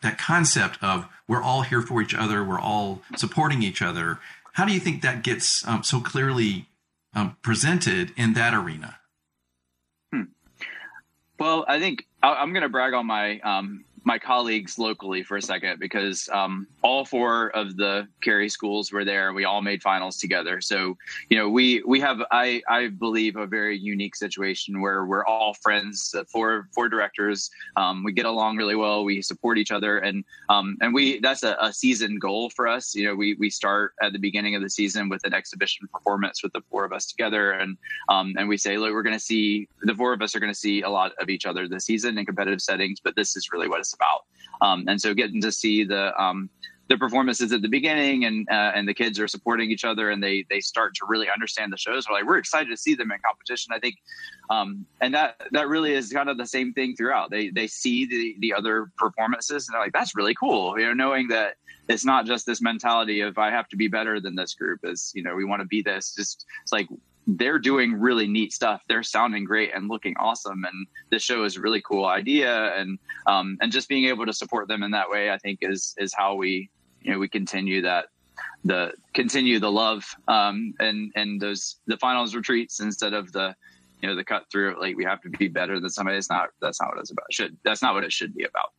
that 0.00 0.16
concept 0.16 0.82
of 0.82 1.06
we're 1.28 1.42
all 1.42 1.62
here 1.62 1.82
for 1.82 2.00
each 2.00 2.14
other, 2.14 2.42
we're 2.42 2.60
all 2.60 3.02
supporting 3.16 3.62
each 3.62 3.82
other? 3.82 4.20
How 4.54 4.64
do 4.64 4.72
you 4.72 4.80
think 4.80 5.02
that 5.02 5.22
gets 5.22 5.66
um, 5.66 5.82
so 5.82 6.00
clearly 6.00 6.66
um, 7.14 7.36
presented 7.42 8.12
in 8.16 8.32
that 8.34 8.54
arena? 8.54 8.98
Well, 11.38 11.64
I 11.66 11.80
think 11.80 12.06
I'm 12.22 12.52
going 12.52 12.62
to 12.62 12.68
brag 12.68 12.94
on 12.94 13.06
my 13.06 13.40
um, 13.40 13.84
my 14.04 14.18
colleagues 14.18 14.78
locally 14.78 15.22
for 15.22 15.38
a 15.38 15.42
second 15.42 15.80
because 15.80 16.28
um, 16.30 16.66
all 16.82 17.04
four 17.04 17.48
of 17.56 17.76
the 17.76 18.06
Cary 18.22 18.48
schools 18.48 18.92
were 18.92 19.04
there. 19.04 19.32
We 19.32 19.44
all 19.44 19.62
made 19.62 19.82
finals 19.82 20.18
together. 20.18 20.60
So, 20.60 20.96
you 21.30 21.38
know, 21.38 21.48
we 21.48 21.82
we 21.86 22.00
have 22.00 22.20
I 22.30 22.62
I 22.68 22.88
believe 22.88 23.36
a 23.36 23.46
very 23.46 23.78
unique 23.78 24.14
situation 24.14 24.80
where 24.80 25.06
we're 25.06 25.24
all 25.24 25.54
friends. 25.54 26.14
Uh, 26.16 26.24
four 26.24 26.68
four 26.74 26.88
directors. 26.88 27.50
Um, 27.76 28.04
we 28.04 28.12
get 28.12 28.26
along 28.26 28.58
really 28.58 28.76
well. 28.76 29.04
We 29.04 29.22
support 29.22 29.56
each 29.56 29.72
other, 29.72 29.98
and 29.98 30.24
um, 30.50 30.76
and 30.82 30.92
we 30.92 31.20
that's 31.20 31.42
a, 31.42 31.56
a 31.60 31.72
season 31.72 32.18
goal 32.18 32.50
for 32.50 32.68
us. 32.68 32.94
You 32.94 33.06
know, 33.06 33.14
we 33.14 33.34
we 33.34 33.48
start 33.48 33.94
at 34.02 34.12
the 34.12 34.18
beginning 34.18 34.54
of 34.54 34.62
the 34.62 34.70
season 34.70 35.08
with 35.08 35.24
an 35.24 35.32
exhibition 35.32 35.88
performance 35.92 36.42
with 36.42 36.52
the 36.52 36.60
four 36.70 36.84
of 36.84 36.92
us 36.92 37.06
together, 37.06 37.52
and 37.52 37.78
um, 38.10 38.34
and 38.36 38.48
we 38.48 38.58
say, 38.58 38.76
look, 38.76 38.92
we're 38.92 39.02
going 39.02 39.16
to 39.16 39.20
see 39.20 39.66
the 39.82 39.94
four 39.94 40.12
of 40.12 40.20
us 40.20 40.36
are 40.36 40.40
going 40.40 40.52
to 40.52 40.58
see 40.58 40.82
a 40.82 40.90
lot 40.90 41.12
of 41.18 41.30
each 41.30 41.46
other 41.46 41.66
this 41.68 41.86
season 41.86 42.18
in 42.18 42.26
competitive 42.26 42.60
settings, 42.60 43.00
but 43.00 43.16
this 43.16 43.36
is 43.36 43.50
really 43.52 43.68
what 43.68 43.80
it's 43.80 43.93
about. 43.94 44.24
Um, 44.60 44.84
and 44.88 45.00
so 45.00 45.14
getting 45.14 45.40
to 45.42 45.52
see 45.52 45.84
the 45.84 46.20
um, 46.20 46.48
the 46.88 46.98
performances 46.98 47.52
at 47.52 47.62
the 47.62 47.68
beginning 47.68 48.24
and 48.24 48.46
uh, 48.50 48.72
and 48.74 48.86
the 48.86 48.94
kids 48.94 49.18
are 49.18 49.28
supporting 49.28 49.70
each 49.70 49.84
other 49.84 50.10
and 50.10 50.22
they 50.22 50.44
they 50.50 50.60
start 50.60 50.94
to 50.94 51.06
really 51.06 51.28
understand 51.30 51.72
the 51.72 51.78
shows. 51.78 52.06
We're 52.08 52.16
like 52.16 52.26
we're 52.26 52.38
excited 52.38 52.68
to 52.70 52.76
see 52.76 52.94
them 52.94 53.10
in 53.10 53.18
competition. 53.24 53.72
I 53.72 53.78
think, 53.78 53.96
um, 54.50 54.84
and 55.00 55.14
that 55.14 55.40
that 55.52 55.68
really 55.68 55.92
is 55.94 56.12
kind 56.12 56.28
of 56.28 56.36
the 56.36 56.46
same 56.46 56.72
thing 56.72 56.94
throughout. 56.94 57.30
They 57.30 57.48
they 57.50 57.66
see 57.66 58.06
the 58.06 58.36
the 58.40 58.54
other 58.54 58.90
performances 58.98 59.66
and 59.68 59.74
they're 59.74 59.82
like 59.82 59.92
that's 59.92 60.14
really 60.14 60.34
cool. 60.34 60.78
You 60.78 60.86
know, 60.86 60.94
knowing 60.94 61.28
that 61.28 61.54
it's 61.88 62.04
not 62.04 62.26
just 62.26 62.46
this 62.46 62.60
mentality 62.60 63.20
of 63.20 63.38
I 63.38 63.50
have 63.50 63.68
to 63.68 63.76
be 63.76 63.88
better 63.88 64.20
than 64.20 64.34
this 64.34 64.54
group. 64.54 64.80
Is 64.84 65.10
you 65.14 65.22
know 65.22 65.34
we 65.34 65.44
want 65.44 65.60
to 65.60 65.66
be 65.66 65.82
this. 65.82 66.14
Just 66.14 66.44
it's 66.62 66.72
like 66.72 66.88
they're 67.26 67.58
doing 67.58 67.94
really 67.94 68.26
neat 68.26 68.52
stuff. 68.52 68.82
They're 68.88 69.02
sounding 69.02 69.44
great 69.44 69.72
and 69.74 69.88
looking 69.88 70.14
awesome. 70.18 70.64
And 70.64 70.86
this 71.10 71.22
show 71.22 71.44
is 71.44 71.56
a 71.56 71.60
really 71.60 71.80
cool 71.80 72.04
idea. 72.04 72.74
And, 72.74 72.98
um, 73.26 73.56
and 73.60 73.72
just 73.72 73.88
being 73.88 74.04
able 74.06 74.26
to 74.26 74.32
support 74.32 74.68
them 74.68 74.82
in 74.82 74.90
that 74.90 75.08
way, 75.08 75.30
I 75.30 75.38
think 75.38 75.60
is, 75.62 75.94
is 75.98 76.12
how 76.14 76.34
we, 76.34 76.70
you 77.02 77.12
know, 77.12 77.18
we 77.18 77.28
continue 77.28 77.82
that, 77.82 78.06
the 78.64 78.92
continue 79.14 79.58
the 79.58 79.70
love, 79.70 80.04
um, 80.28 80.74
and, 80.80 81.12
and 81.14 81.40
those, 81.40 81.76
the 81.86 81.96
finals 81.96 82.34
retreats 82.34 82.80
instead 82.80 83.14
of 83.14 83.32
the, 83.32 83.54
you 84.02 84.08
know, 84.08 84.16
the 84.16 84.24
cut 84.24 84.44
through, 84.50 84.76
like 84.80 84.96
we 84.96 85.04
have 85.04 85.22
to 85.22 85.30
be 85.30 85.48
better 85.48 85.80
than 85.80 85.88
somebody. 85.88 86.18
It's 86.18 86.28
not, 86.28 86.50
that's 86.60 86.80
not 86.80 86.90
what 86.90 86.98
it's 86.98 87.10
about. 87.10 87.26
Should, 87.30 87.56
that's 87.64 87.80
not 87.80 87.94
what 87.94 88.04
it 88.04 88.12
should 88.12 88.34
be 88.34 88.44
about. 88.44 88.72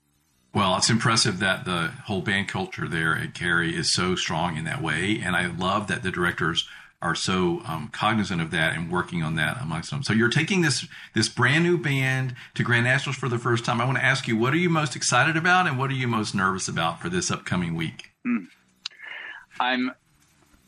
Well, 0.53 0.77
it's 0.77 0.89
impressive 0.89 1.39
that 1.39 1.65
the 1.65 1.91
whole 2.05 2.21
band 2.21 2.47
culture 2.47 2.87
there 2.87 3.17
at 3.17 3.33
Cary 3.33 3.75
is 3.75 3.91
so 3.91 4.15
strong 4.15 4.55
in 4.55 4.63
that 4.65 4.81
way. 4.81 5.19
And 5.21 5.35
I 5.35 5.47
love 5.47 5.87
that 5.87 6.03
the 6.03 6.11
directors 6.11 6.67
are 7.01 7.15
so 7.15 7.61
um, 7.67 7.89
cognizant 7.91 8.41
of 8.41 8.51
that 8.51 8.75
and 8.75 8.91
working 8.91 9.21
on 9.21 9.35
that 9.35 9.61
amongst 9.61 9.91
them. 9.91 10.03
So 10.03 10.13
you're 10.13 10.29
taking 10.29 10.61
this 10.61 10.87
this 11.13 11.29
brand 11.29 11.63
new 11.63 11.77
band 11.77 12.35
to 12.55 12.63
Grand 12.63 12.85
Nationals 12.85 13.17
for 13.17 13.29
the 13.29 13.37
first 13.37 13.65
time. 13.65 13.79
I 13.79 13.85
want 13.85 13.97
to 13.97 14.03
ask 14.03 14.27
you, 14.27 14.37
what 14.37 14.53
are 14.53 14.57
you 14.57 14.69
most 14.69 14.95
excited 14.95 15.37
about, 15.37 15.67
and 15.67 15.77
what 15.77 15.89
are 15.89 15.95
you 15.95 16.07
most 16.07 16.33
nervous 16.33 16.67
about 16.67 17.01
for 17.01 17.09
this 17.09 17.29
upcoming 17.29 17.75
week? 17.75 18.11
Hmm. 18.23 18.45
I'm 19.59 19.91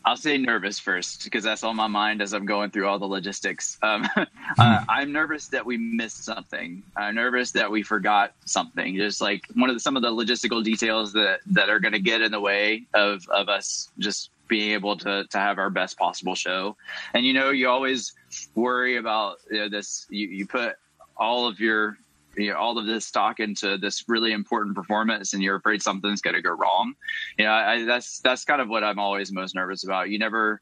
I'll 0.07 0.15
say 0.15 0.37
nervous 0.37 0.79
first 0.79 1.25
because 1.25 1.43
that's 1.43 1.65
on 1.65 1.75
my 1.75 1.87
mind 1.87 2.21
as 2.21 2.31
I'm 2.31 2.45
going 2.45 2.71
through 2.71 2.87
all 2.87 2.97
the 2.97 3.05
logistics. 3.05 3.77
Um, 3.83 4.07
uh, 4.15 4.25
hmm. 4.57 4.89
I'm 4.89 5.11
nervous 5.11 5.47
that 5.47 5.65
we 5.65 5.75
missed 5.77 6.23
something. 6.23 6.81
I'm 6.95 7.15
nervous 7.15 7.51
that 7.51 7.69
we 7.69 7.83
forgot 7.83 8.33
something. 8.45 8.95
Just 8.95 9.19
like 9.19 9.41
one 9.55 9.69
of 9.69 9.75
the, 9.75 9.81
some 9.81 9.97
of 9.97 10.03
the 10.03 10.11
logistical 10.11 10.63
details 10.63 11.11
that 11.13 11.41
that 11.47 11.69
are 11.69 11.81
going 11.81 11.91
to 11.91 11.99
get 11.99 12.21
in 12.21 12.31
the 12.31 12.39
way 12.39 12.85
of 12.93 13.27
of 13.27 13.49
us 13.49 13.89
just 13.99 14.29
being 14.47 14.71
able 14.71 14.97
to 14.97 15.25
to 15.29 15.37
have 15.37 15.57
our 15.57 15.69
best 15.69 15.97
possible 15.97 16.35
show. 16.35 16.75
And 17.13 17.25
you 17.25 17.33
know, 17.33 17.51
you 17.51 17.69
always 17.69 18.13
worry 18.55 18.97
about 18.97 19.37
you 19.51 19.59
know, 19.59 19.69
this. 19.69 20.05
You 20.09 20.27
you 20.27 20.47
put 20.47 20.75
all 21.17 21.47
of 21.47 21.59
your 21.59 21.97
you 22.37 22.51
know, 22.51 22.57
all 22.57 22.77
of 22.77 22.85
this 22.85 23.05
stock 23.05 23.39
into 23.39 23.77
this 23.77 24.05
really 24.07 24.31
important 24.31 24.75
performance 24.75 25.33
and 25.33 25.41
you're 25.41 25.55
afraid 25.55 25.81
something's 25.81 26.21
going 26.21 26.35
to 26.35 26.41
go 26.41 26.51
wrong. 26.51 26.93
You 27.37 27.45
know, 27.45 27.51
I, 27.51 27.83
that's, 27.83 28.19
that's 28.19 28.45
kind 28.45 28.61
of 28.61 28.69
what 28.69 28.83
I'm 28.83 28.99
always 28.99 29.31
most 29.31 29.55
nervous 29.55 29.83
about. 29.83 30.09
You 30.09 30.19
never, 30.19 30.61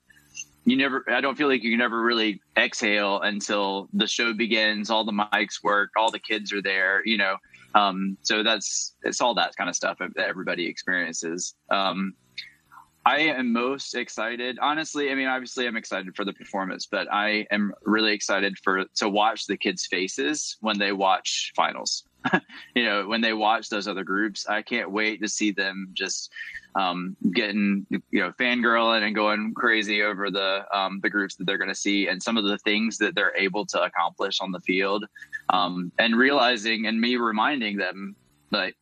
you 0.63 0.78
never, 0.78 1.04
I 1.10 1.21
don't 1.21 1.38
feel 1.38 1.50
like 1.50 1.63
you 1.63 1.71
can 1.71 1.80
never 1.80 2.02
really 2.02 2.41
exhale 2.58 3.21
until 3.21 3.89
the 3.93 4.08
show 4.08 4.34
begins, 4.34 4.89
all 4.89 5.04
the 5.04 5.12
mics 5.12 5.63
work, 5.63 5.91
all 5.98 6.10
the 6.10 6.19
kids 6.19 6.54
are 6.54 6.62
there, 6.62 7.06
you 7.06 7.17
know. 7.17 7.36
Um, 7.76 8.17
so 8.21 8.41
that's, 8.41 8.95
it's 9.04 9.19
all 9.19 9.34
that 9.36 9.56
kind 9.58 9.69
of 9.69 9.76
stuff 9.76 9.98
that 10.00 10.17
everybody 10.17 10.65
experiences. 10.65 11.56
Um, 11.69 12.13
I 13.06 13.20
am 13.20 13.54
most 13.54 13.94
excited. 13.94 14.58
Honestly, 14.60 15.12
I 15.12 15.15
mean, 15.15 15.28
obviously, 15.28 15.68
I'm 15.68 15.78
excited 15.78 16.15
for 16.15 16.26
the 16.26 16.34
performance, 16.34 16.88
but 16.88 17.12
I 17.13 17.46
am 17.52 17.72
really 17.84 18.13
excited 18.13 18.58
for 18.63 18.86
to 18.96 19.10
watch 19.10 19.46
the 19.46 19.58
kids' 19.58 19.86
faces 19.86 20.58
when 20.62 20.80
they 20.80 20.91
watch 20.91 21.54
finals. 21.56 22.04
you 22.76 22.84
know, 22.84 23.08
when 23.08 23.22
they 23.22 23.34
watch 23.34 23.70
those 23.70 23.88
other 23.88 24.04
groups, 24.04 24.48
I 24.50 24.63
can't 24.63 24.89
wait 24.89 25.22
to 25.22 25.28
see 25.28 25.52
them 25.52 25.89
just 25.94 26.32
um, 26.74 27.15
getting 27.32 27.86
you 27.89 28.22
know 28.22 28.32
fangirling 28.39 29.04
and 29.04 29.13
going 29.13 29.54
crazy 29.54 30.02
over 30.02 30.32
the 30.32 30.65
um, 30.76 31.00
the 31.04 31.10
groups 31.10 31.36
that 31.36 31.46
they're 31.46 31.60
going 31.60 31.70
to 31.70 31.76
see 31.76 32.08
and 32.08 32.22
some 32.22 32.38
of 32.38 32.44
the 32.44 32.58
things 32.60 32.98
that 32.98 33.13
they're 33.13 33.38
able 33.38 33.68
to 33.68 33.84
accomplish 33.84 34.41
on 34.41 34.52
the 34.52 34.62
field, 34.62 35.06
um, 35.50 35.91
and 36.00 36.18
realizing 36.18 36.88
and 36.88 37.00
me 37.00 37.18
reminding 37.18 37.78
them 37.78 38.15
that 38.50 38.74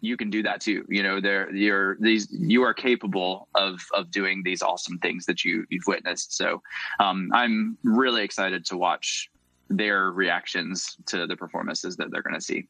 you 0.00 0.16
can 0.16 0.30
do 0.30 0.42
that 0.42 0.60
too. 0.60 0.84
You 0.88 1.02
know, 1.02 1.20
there 1.20 1.54
you're 1.54 1.96
these 2.00 2.28
you 2.30 2.62
are 2.62 2.74
capable 2.74 3.48
of 3.54 3.80
of 3.94 4.10
doing 4.10 4.42
these 4.42 4.62
awesome 4.62 4.98
things 4.98 5.26
that 5.26 5.44
you 5.44 5.66
you've 5.70 5.86
witnessed. 5.86 6.36
So 6.36 6.62
um, 6.98 7.30
I'm 7.32 7.76
really 7.84 8.22
excited 8.22 8.64
to 8.66 8.76
watch 8.76 9.30
their 9.68 10.10
reactions 10.10 10.96
to 11.06 11.26
the 11.26 11.36
performances 11.36 11.96
that 11.96 12.10
they're 12.10 12.22
going 12.22 12.34
to 12.34 12.40
see. 12.40 12.66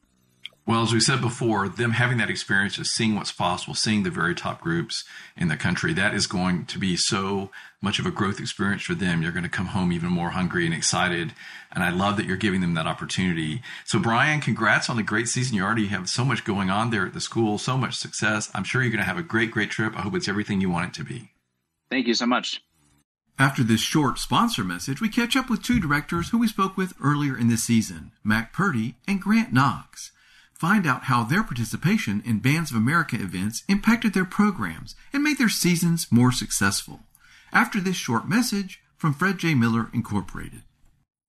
Well, 0.71 0.83
as 0.83 0.93
we 0.93 1.01
said 1.01 1.19
before, 1.19 1.67
them 1.67 1.91
having 1.91 2.17
that 2.19 2.29
experience 2.29 2.77
of 2.77 2.87
seeing 2.87 3.13
what's 3.13 3.33
possible, 3.33 3.75
seeing 3.75 4.03
the 4.03 4.09
very 4.09 4.33
top 4.33 4.61
groups 4.61 5.03
in 5.35 5.49
the 5.49 5.57
country, 5.57 5.91
that 5.91 6.13
is 6.13 6.27
going 6.27 6.63
to 6.67 6.79
be 6.79 6.95
so 6.95 7.51
much 7.81 7.99
of 7.99 8.05
a 8.05 8.09
growth 8.09 8.39
experience 8.39 8.81
for 8.81 8.95
them. 8.95 9.21
You're 9.21 9.33
going 9.33 9.43
to 9.43 9.49
come 9.49 9.65
home 9.65 9.91
even 9.91 10.07
more 10.07 10.29
hungry 10.29 10.65
and 10.65 10.73
excited. 10.73 11.33
And 11.73 11.83
I 11.83 11.89
love 11.89 12.15
that 12.15 12.25
you're 12.25 12.37
giving 12.37 12.61
them 12.61 12.73
that 12.75 12.87
opportunity. 12.87 13.61
So, 13.83 13.99
Brian, 13.99 14.39
congrats 14.39 14.89
on 14.89 14.95
the 14.95 15.03
great 15.03 15.27
season. 15.27 15.57
You 15.57 15.63
already 15.63 15.87
have 15.87 16.07
so 16.07 16.23
much 16.23 16.45
going 16.45 16.69
on 16.69 16.89
there 16.89 17.05
at 17.05 17.13
the 17.13 17.19
school, 17.19 17.57
so 17.57 17.75
much 17.75 17.95
success. 17.95 18.49
I'm 18.53 18.63
sure 18.63 18.81
you're 18.81 18.91
going 18.91 18.99
to 18.99 19.05
have 19.05 19.17
a 19.17 19.23
great, 19.23 19.51
great 19.51 19.71
trip. 19.71 19.93
I 19.97 20.03
hope 20.03 20.15
it's 20.15 20.29
everything 20.29 20.61
you 20.61 20.69
want 20.69 20.87
it 20.87 20.93
to 20.99 21.03
be. 21.03 21.31
Thank 21.89 22.07
you 22.07 22.13
so 22.13 22.27
much. 22.27 22.63
After 23.37 23.61
this 23.61 23.81
short 23.81 24.19
sponsor 24.19 24.63
message, 24.63 25.01
we 25.01 25.09
catch 25.09 25.35
up 25.35 25.49
with 25.49 25.63
two 25.63 25.81
directors 25.81 26.29
who 26.29 26.37
we 26.37 26.47
spoke 26.47 26.77
with 26.77 26.93
earlier 27.03 27.37
in 27.37 27.49
the 27.49 27.57
season, 27.57 28.13
Mac 28.23 28.53
Purdy 28.53 28.95
and 29.05 29.21
Grant 29.21 29.51
Knox. 29.51 30.13
Find 30.61 30.85
out 30.85 31.05
how 31.05 31.23
their 31.23 31.41
participation 31.41 32.21
in 32.23 32.37
Bands 32.37 32.69
of 32.69 32.77
America 32.77 33.15
events 33.15 33.63
impacted 33.67 34.13
their 34.13 34.25
programs 34.25 34.93
and 35.11 35.23
made 35.23 35.39
their 35.39 35.49
seasons 35.49 36.05
more 36.11 36.31
successful. 36.31 36.99
After 37.51 37.81
this 37.81 37.95
short 37.95 38.29
message 38.29 38.79
from 38.95 39.15
Fred 39.15 39.39
J. 39.39 39.55
Miller 39.55 39.89
Incorporated. 39.91 40.61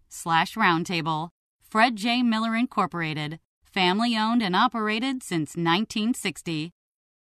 slash 0.08 0.54
roundtable. 0.54 1.30
Fred 1.62 1.96
J. 1.96 2.22
Miller 2.22 2.56
Incorporated, 2.56 3.40
family 3.62 4.16
owned 4.16 4.42
and 4.42 4.56
operated 4.56 5.22
since 5.22 5.50
1960. 5.50 6.72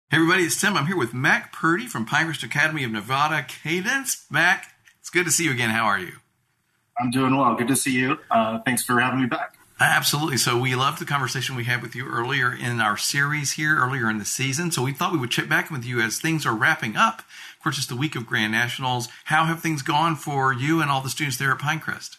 Hey 0.09 0.17
everybody, 0.17 0.43
it's 0.43 0.59
Tim. 0.59 0.75
I'm 0.77 0.87
here 0.87 0.97
with 0.97 1.13
Mac 1.13 1.51
Purdy 1.53 1.87
from 1.87 2.05
Pinecrest 2.05 2.43
Academy 2.43 2.83
of 2.83 2.91
Nevada 2.91 3.45
Cadence. 3.47 4.25
Mac, 4.29 4.67
it's 4.99 5.09
good 5.09 5.25
to 5.25 5.31
see 5.31 5.45
you 5.45 5.51
again. 5.51 5.69
How 5.71 5.85
are 5.85 5.99
you? 5.99 6.13
I'm 6.99 7.11
doing 7.11 7.35
well. 7.35 7.55
Good 7.55 7.67
to 7.69 7.75
see 7.75 7.93
you. 7.93 8.19
Uh, 8.29 8.59
thanks 8.59 8.83
for 8.83 8.99
having 8.99 9.21
me 9.21 9.27
back. 9.27 9.57
Absolutely. 9.79 10.37
So 10.37 10.59
we 10.59 10.75
loved 10.75 10.99
the 10.99 11.05
conversation 11.05 11.55
we 11.55 11.63
had 11.63 11.81
with 11.81 11.95
you 11.95 12.07
earlier 12.07 12.53
in 12.53 12.79
our 12.79 12.95
series 12.95 13.53
here, 13.53 13.75
earlier 13.77 14.09
in 14.09 14.17
the 14.17 14.25
season. 14.25 14.71
So 14.71 14.83
we 14.83 14.93
thought 14.93 15.11
we 15.11 15.17
would 15.17 15.31
check 15.31 15.49
back 15.49 15.71
with 15.71 15.83
you 15.83 15.99
as 15.99 16.19
things 16.19 16.45
are 16.45 16.55
wrapping 16.55 16.95
up. 16.95 17.23
Of 17.63 17.65
course, 17.67 17.77
it's 17.77 17.87
the 17.87 17.95
week 17.95 18.17
of 18.17 18.25
Grand 18.25 18.51
Nationals. 18.51 19.07
How 19.23 19.45
have 19.45 19.61
things 19.61 19.83
gone 19.83 20.17
for 20.17 20.51
you 20.51 20.81
and 20.81 20.91
all 20.91 20.99
the 20.99 21.07
students 21.07 21.37
there 21.37 21.49
at 21.49 21.59
Pinecrest? 21.59 22.17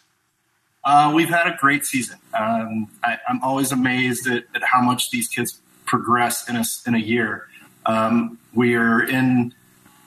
Uh, 0.83 1.11
we've 1.13 1.29
had 1.29 1.45
a 1.45 1.55
great 1.55 1.85
season. 1.85 2.17
Um, 2.33 2.87
I, 3.03 3.19
am 3.29 3.43
always 3.43 3.71
amazed 3.71 4.25
at, 4.25 4.45
at, 4.55 4.63
how 4.63 4.81
much 4.81 5.11
these 5.11 5.27
kids 5.27 5.61
progress 5.85 6.49
in 6.49 6.55
a, 6.55 6.63
in 6.87 6.95
a 6.95 6.97
year. 6.97 7.47
Um, 7.85 8.39
we 8.55 8.73
are 8.73 9.03
in 9.03 9.53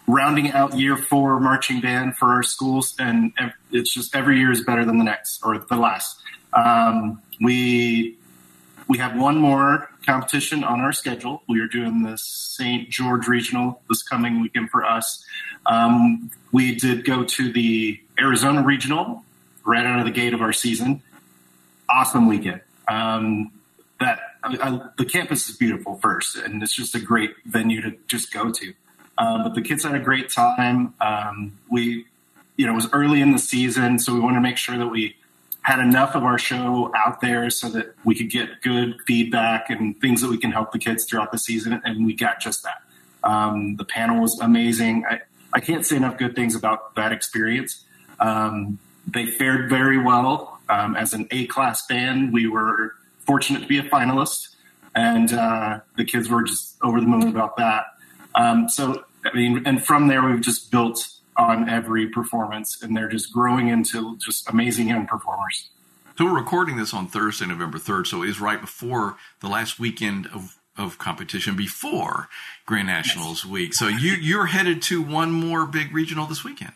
rounding 0.08 0.50
out 0.50 0.76
year 0.76 0.96
four 0.96 1.38
marching 1.38 1.80
band 1.80 2.16
for 2.16 2.32
our 2.32 2.42
schools, 2.42 2.96
and 2.98 3.32
it's 3.70 3.94
just 3.94 4.16
every 4.16 4.40
year 4.40 4.50
is 4.50 4.64
better 4.64 4.84
than 4.84 4.98
the 4.98 5.04
next 5.04 5.40
or 5.44 5.56
the 5.56 5.76
last. 5.76 6.20
Um, 6.52 7.22
we 7.40 8.16
we 8.88 8.98
have 8.98 9.16
one 9.16 9.36
more 9.36 9.88
competition 10.08 10.64
on 10.64 10.80
our 10.80 10.92
schedule. 10.92 11.42
We 11.48 11.60
are 11.60 11.66
doing 11.66 12.02
the 12.02 12.16
St. 12.16 12.88
George 12.88 13.28
Regional 13.28 13.82
this 13.90 14.02
coming 14.02 14.40
weekend 14.40 14.70
for 14.70 14.82
us. 14.82 15.22
Um, 15.66 16.30
we 16.50 16.74
did 16.74 17.04
go 17.04 17.24
to 17.24 17.52
the 17.52 18.00
Arizona 18.18 18.62
Regional 18.62 19.22
right 19.66 19.84
out 19.84 19.98
of 19.98 20.06
the 20.06 20.10
gate 20.10 20.32
of 20.32 20.40
our 20.40 20.54
season. 20.54 21.02
Awesome 21.90 22.26
weekend. 22.26 22.62
Um, 22.88 23.52
that 24.00 24.18
I, 24.42 24.56
I, 24.62 24.88
the 24.96 25.04
campus 25.04 25.50
is 25.50 25.56
beautiful 25.56 25.96
first, 25.96 26.36
and 26.36 26.62
it's 26.62 26.74
just 26.74 26.94
a 26.94 27.00
great 27.00 27.34
venue 27.44 27.82
to 27.82 27.94
just 28.06 28.32
go 28.32 28.50
to. 28.50 28.72
Um, 29.18 29.42
but 29.42 29.54
the 29.54 29.60
kids 29.60 29.84
had 29.84 29.94
a 29.94 30.00
great 30.00 30.30
time. 30.30 30.94
Um, 31.02 31.58
we, 31.70 32.06
you 32.56 32.64
know, 32.64 32.72
it 32.72 32.76
was 32.76 32.88
early 32.94 33.20
in 33.20 33.32
the 33.32 33.38
season, 33.38 33.98
so 33.98 34.14
we 34.14 34.20
wanted 34.20 34.36
to 34.36 34.40
make 34.40 34.56
sure 34.56 34.78
that 34.78 34.88
we 34.88 35.16
had 35.68 35.80
enough 35.80 36.14
of 36.14 36.24
our 36.24 36.38
show 36.38 36.90
out 36.96 37.20
there 37.20 37.50
so 37.50 37.68
that 37.68 37.94
we 38.02 38.14
could 38.14 38.30
get 38.30 38.62
good 38.62 38.96
feedback 39.06 39.68
and 39.68 40.00
things 40.00 40.22
that 40.22 40.30
we 40.30 40.38
can 40.38 40.50
help 40.50 40.72
the 40.72 40.78
kids 40.78 41.04
throughout 41.04 41.30
the 41.30 41.36
season. 41.36 41.78
And 41.84 42.06
we 42.06 42.14
got 42.14 42.40
just 42.40 42.62
that. 42.62 42.80
Um, 43.22 43.76
the 43.76 43.84
panel 43.84 44.22
was 44.22 44.40
amazing. 44.40 45.04
I, 45.04 45.20
I 45.52 45.60
can't 45.60 45.84
say 45.84 45.96
enough 45.96 46.16
good 46.16 46.34
things 46.34 46.54
about 46.54 46.94
that 46.94 47.12
experience. 47.12 47.84
Um, 48.18 48.78
they 49.06 49.26
fared 49.26 49.68
very 49.68 50.02
well. 50.02 50.58
Um, 50.70 50.96
as 50.96 51.12
an 51.12 51.28
A 51.32 51.46
class 51.48 51.86
band, 51.86 52.32
we 52.32 52.46
were 52.46 52.94
fortunate 53.26 53.60
to 53.60 53.66
be 53.66 53.76
a 53.76 53.82
finalist, 53.82 54.56
and 54.94 55.30
uh, 55.34 55.80
the 55.98 56.04
kids 56.06 56.30
were 56.30 56.44
just 56.44 56.76
over 56.82 56.98
the 56.98 57.06
moon 57.06 57.28
about 57.28 57.58
that. 57.58 57.84
Um, 58.34 58.70
so, 58.70 59.04
I 59.22 59.36
mean, 59.36 59.66
and 59.66 59.84
from 59.84 60.08
there, 60.08 60.22
we've 60.26 60.40
just 60.40 60.70
built 60.70 61.06
on 61.38 61.68
every 61.68 62.08
performance, 62.08 62.82
and 62.82 62.96
they're 62.96 63.08
just 63.08 63.32
growing 63.32 63.68
into 63.68 64.16
just 64.18 64.50
amazing 64.50 64.88
young 64.88 65.06
performers. 65.06 65.70
So 66.18 66.24
we're 66.24 66.34
recording 66.34 66.76
this 66.76 66.92
on 66.92 67.06
Thursday, 67.06 67.46
November 67.46 67.78
3rd, 67.78 68.08
so 68.08 68.24
it 68.24 68.28
is 68.28 68.40
right 68.40 68.60
before 68.60 69.16
the 69.40 69.46
last 69.46 69.78
weekend 69.78 70.26
of, 70.26 70.58
of 70.76 70.98
competition 70.98 71.54
before 71.54 72.28
Grand 72.66 72.88
Nationals 72.88 73.44
yes. 73.44 73.52
week. 73.52 73.74
So 73.74 73.86
you, 73.86 74.14
you're 74.14 74.46
headed 74.46 74.82
to 74.82 75.00
one 75.00 75.30
more 75.30 75.64
big 75.64 75.94
regional 75.94 76.26
this 76.26 76.42
weekend. 76.42 76.74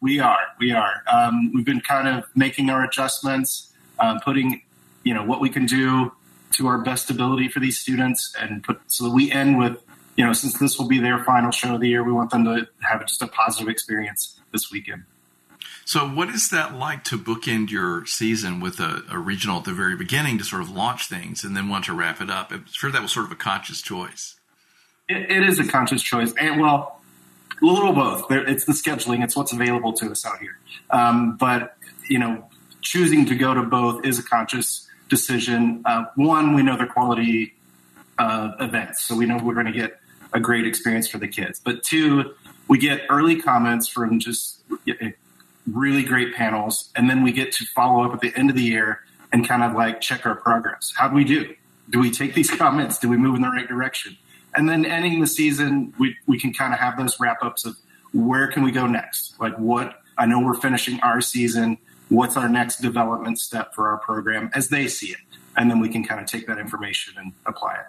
We 0.00 0.18
are. 0.18 0.40
We 0.58 0.72
are. 0.72 1.04
Um, 1.10 1.52
we've 1.54 1.64
been 1.64 1.80
kind 1.80 2.08
of 2.08 2.24
making 2.34 2.68
our 2.70 2.82
adjustments, 2.82 3.72
um, 4.00 4.18
putting, 4.18 4.62
you 5.04 5.14
know, 5.14 5.22
what 5.22 5.40
we 5.40 5.48
can 5.48 5.64
do 5.66 6.12
to 6.54 6.66
our 6.66 6.78
best 6.78 7.08
ability 7.08 7.48
for 7.48 7.60
these 7.60 7.78
students, 7.78 8.34
and 8.40 8.64
put 8.64 8.80
so 8.88 9.04
that 9.04 9.10
we 9.10 9.30
end 9.30 9.58
with 9.58 9.78
you 10.16 10.24
know, 10.24 10.32
since 10.32 10.58
this 10.58 10.78
will 10.78 10.88
be 10.88 10.98
their 10.98 11.22
final 11.24 11.50
show 11.50 11.74
of 11.74 11.80
the 11.80 11.88
year, 11.88 12.02
we 12.02 12.12
want 12.12 12.30
them 12.30 12.44
to 12.44 12.66
have 12.80 13.06
just 13.06 13.22
a 13.22 13.26
positive 13.26 13.68
experience 13.68 14.40
this 14.52 14.70
weekend. 14.70 15.04
So, 15.84 16.08
what 16.08 16.30
is 16.30 16.50
that 16.50 16.74
like 16.74 17.04
to 17.04 17.18
bookend 17.18 17.70
your 17.70 18.06
season 18.06 18.58
with 18.58 18.80
a, 18.80 19.04
a, 19.08 19.18
regional 19.18 19.58
at 19.58 19.64
the 19.64 19.72
very 19.72 19.94
beginning 19.94 20.36
to 20.38 20.44
sort 20.44 20.62
of 20.62 20.70
launch 20.70 21.06
things 21.06 21.44
and 21.44 21.56
then 21.56 21.68
want 21.68 21.84
to 21.84 21.92
wrap 21.92 22.20
it 22.20 22.28
up? 22.28 22.50
I'm 22.50 22.66
sure 22.72 22.90
that 22.90 23.02
was 23.02 23.12
sort 23.12 23.26
of 23.26 23.32
a 23.32 23.36
conscious 23.36 23.80
choice. 23.80 24.34
it, 25.08 25.30
it 25.30 25.48
is 25.48 25.60
a 25.60 25.64
conscious 25.64 26.02
choice, 26.02 26.34
and 26.40 26.60
well, 26.60 27.00
a 27.62 27.64
little 27.64 27.92
both. 27.92 28.26
It's 28.30 28.64
the 28.64 28.72
scheduling; 28.72 29.22
it's 29.22 29.36
what's 29.36 29.52
available 29.52 29.92
to 29.92 30.10
us 30.10 30.26
out 30.26 30.40
here. 30.40 30.58
Um, 30.90 31.36
but 31.36 31.76
you 32.08 32.18
know, 32.18 32.48
choosing 32.80 33.24
to 33.26 33.36
go 33.36 33.54
to 33.54 33.62
both 33.62 34.04
is 34.04 34.18
a 34.18 34.24
conscious 34.24 34.88
decision. 35.08 35.82
Uh, 35.84 36.06
one, 36.16 36.54
we 36.54 36.64
know 36.64 36.76
they're 36.76 36.88
quality 36.88 37.54
uh, 38.18 38.52
events, 38.58 39.04
so 39.04 39.14
we 39.14 39.24
know 39.24 39.38
we're 39.38 39.54
going 39.54 39.66
to 39.66 39.72
get 39.72 40.00
a 40.32 40.40
great 40.40 40.66
experience 40.66 41.08
for 41.08 41.18
the 41.18 41.28
kids. 41.28 41.60
But 41.62 41.82
two, 41.82 42.34
we 42.68 42.78
get 42.78 43.02
early 43.08 43.40
comments 43.40 43.88
from 43.88 44.18
just 44.18 44.60
really 45.70 46.02
great 46.02 46.34
panels, 46.34 46.90
and 46.96 47.08
then 47.08 47.22
we 47.22 47.32
get 47.32 47.52
to 47.52 47.64
follow 47.74 48.04
up 48.04 48.14
at 48.14 48.20
the 48.20 48.36
end 48.36 48.50
of 48.50 48.56
the 48.56 48.62
year 48.62 49.00
and 49.32 49.46
kind 49.46 49.62
of 49.62 49.72
like 49.72 50.00
check 50.00 50.26
our 50.26 50.34
progress. 50.34 50.92
How 50.96 51.08
do 51.08 51.14
we 51.14 51.24
do? 51.24 51.54
Do 51.90 51.98
we 52.00 52.10
take 52.10 52.34
these 52.34 52.50
comments? 52.58 52.98
Do 52.98 53.08
we 53.08 53.16
move 53.16 53.36
in 53.36 53.42
the 53.42 53.48
right 53.48 53.68
direction? 53.68 54.16
And 54.54 54.68
then 54.68 54.86
ending 54.86 55.20
the 55.20 55.26
season, 55.26 55.92
we, 55.98 56.16
we 56.26 56.40
can 56.40 56.52
kind 56.52 56.72
of 56.72 56.80
have 56.80 56.96
those 56.96 57.20
wrap 57.20 57.42
ups 57.42 57.64
of 57.64 57.76
where 58.12 58.48
can 58.48 58.62
we 58.62 58.72
go 58.72 58.86
next? 58.86 59.38
Like 59.38 59.56
what 59.56 60.00
I 60.16 60.26
know 60.26 60.40
we're 60.40 60.54
finishing 60.54 60.98
our 61.00 61.20
season. 61.20 61.78
What's 62.08 62.36
our 62.36 62.48
next 62.48 62.80
development 62.80 63.38
step 63.38 63.74
for 63.74 63.88
our 63.88 63.98
program 63.98 64.50
as 64.54 64.68
they 64.68 64.88
see 64.88 65.08
it? 65.08 65.18
And 65.56 65.70
then 65.70 65.80
we 65.80 65.88
can 65.88 66.04
kind 66.04 66.20
of 66.20 66.26
take 66.26 66.46
that 66.46 66.58
information 66.58 67.14
and 67.18 67.32
apply 67.44 67.74
it. 67.74 67.86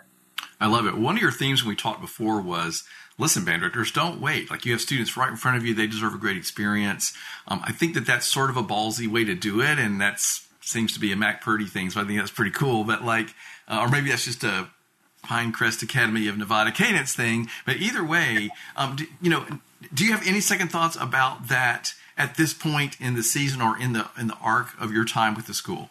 I 0.59 0.67
love 0.67 0.87
it. 0.87 0.97
One 0.97 1.15
of 1.15 1.21
your 1.21 1.31
themes 1.31 1.63
when 1.63 1.69
we 1.69 1.75
talked 1.75 2.01
before 2.01 2.41
was 2.41 2.83
listen, 3.17 3.45
band 3.45 3.61
directors, 3.61 3.91
don't 3.91 4.21
wait. 4.21 4.49
Like 4.49 4.65
you 4.65 4.71
have 4.71 4.81
students 4.81 5.17
right 5.17 5.29
in 5.29 5.35
front 5.35 5.57
of 5.57 5.65
you, 5.65 5.73
they 5.73 5.87
deserve 5.87 6.13
a 6.13 6.17
great 6.17 6.37
experience. 6.37 7.13
Um, 7.47 7.61
I 7.63 7.71
think 7.71 7.93
that 7.95 8.05
that's 8.05 8.25
sort 8.25 8.49
of 8.49 8.57
a 8.57 8.63
ballsy 8.63 9.07
way 9.07 9.23
to 9.23 9.35
do 9.35 9.61
it, 9.61 9.79
and 9.79 9.99
that 10.01 10.19
seems 10.61 10.93
to 10.93 10.99
be 10.99 11.11
a 11.11 11.15
Mac 11.15 11.41
Purdy 11.41 11.65
thing, 11.65 11.89
so 11.89 12.01
I 12.01 12.03
think 12.03 12.19
that's 12.19 12.31
pretty 12.31 12.51
cool. 12.51 12.83
But 12.83 13.03
like, 13.03 13.33
uh, 13.67 13.79
or 13.81 13.89
maybe 13.89 14.09
that's 14.09 14.25
just 14.25 14.43
a 14.43 14.69
Pinecrest 15.25 15.81
Academy 15.83 16.27
of 16.27 16.37
Nevada 16.37 16.71
Cadence 16.71 17.13
thing. 17.13 17.49
But 17.65 17.77
either 17.77 18.03
way, 18.03 18.49
um, 18.75 18.95
do, 18.95 19.05
you 19.21 19.29
know, 19.29 19.45
do 19.93 20.05
you 20.05 20.11
have 20.11 20.25
any 20.25 20.41
second 20.41 20.69
thoughts 20.69 20.95
about 20.95 21.49
that 21.49 21.93
at 22.17 22.35
this 22.35 22.53
point 22.53 22.99
in 22.99 23.15
the 23.15 23.23
season 23.23 23.61
or 23.61 23.77
in 23.79 23.93
the 23.93 24.07
in 24.17 24.27
the 24.27 24.37
arc 24.41 24.79
of 24.79 24.91
your 24.91 25.05
time 25.05 25.35
with 25.35 25.47
the 25.47 25.53
school? 25.53 25.89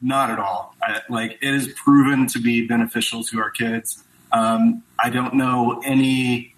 Not 0.00 0.30
at 0.30 0.38
all. 0.38 0.74
I, 0.82 1.00
like 1.08 1.38
it 1.42 1.54
is 1.54 1.68
proven 1.68 2.26
to 2.28 2.40
be 2.40 2.66
beneficial 2.66 3.22
to 3.24 3.40
our 3.40 3.50
kids. 3.50 4.02
Um, 4.32 4.82
I 5.02 5.10
don't 5.10 5.34
know 5.34 5.82
any 5.84 6.54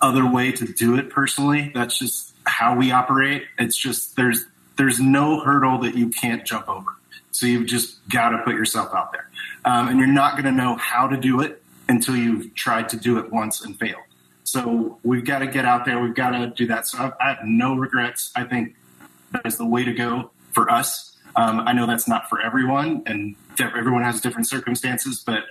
other 0.00 0.28
way 0.28 0.52
to 0.52 0.64
do 0.64 0.96
it 0.96 1.10
personally. 1.10 1.70
That's 1.74 1.98
just 1.98 2.34
how 2.44 2.76
we 2.76 2.90
operate. 2.90 3.44
It's 3.58 3.76
just 3.76 4.16
there's 4.16 4.44
there's 4.76 5.00
no 5.00 5.40
hurdle 5.40 5.78
that 5.78 5.96
you 5.96 6.08
can't 6.08 6.44
jump 6.44 6.68
over. 6.68 6.90
So 7.30 7.46
you've 7.46 7.66
just 7.66 8.06
got 8.08 8.30
to 8.30 8.38
put 8.38 8.54
yourself 8.54 8.92
out 8.94 9.12
there, 9.12 9.28
um, 9.64 9.88
and 9.88 9.98
you're 9.98 10.08
not 10.08 10.32
going 10.32 10.44
to 10.44 10.52
know 10.52 10.76
how 10.76 11.06
to 11.06 11.16
do 11.16 11.40
it 11.40 11.62
until 11.88 12.16
you've 12.16 12.54
tried 12.54 12.88
to 12.90 12.96
do 12.96 13.18
it 13.18 13.32
once 13.32 13.64
and 13.64 13.78
failed. 13.78 14.02
So 14.44 14.98
we've 15.02 15.24
got 15.24 15.40
to 15.40 15.46
get 15.46 15.64
out 15.64 15.84
there. 15.84 16.00
We've 16.00 16.14
got 16.14 16.30
to 16.30 16.48
do 16.48 16.66
that. 16.68 16.86
So 16.86 16.98
I've, 16.98 17.12
I 17.20 17.28
have 17.34 17.44
no 17.44 17.74
regrets. 17.74 18.32
I 18.34 18.44
think 18.44 18.74
that 19.32 19.44
is 19.44 19.58
the 19.58 19.66
way 19.66 19.84
to 19.84 19.92
go 19.92 20.30
for 20.52 20.70
us. 20.70 21.16
Um, 21.38 21.60
I 21.60 21.72
know 21.72 21.86
that's 21.86 22.08
not 22.08 22.28
for 22.28 22.40
everyone, 22.40 23.04
and 23.06 23.36
everyone 23.60 24.02
has 24.02 24.20
different 24.20 24.48
circumstances, 24.48 25.22
but 25.24 25.44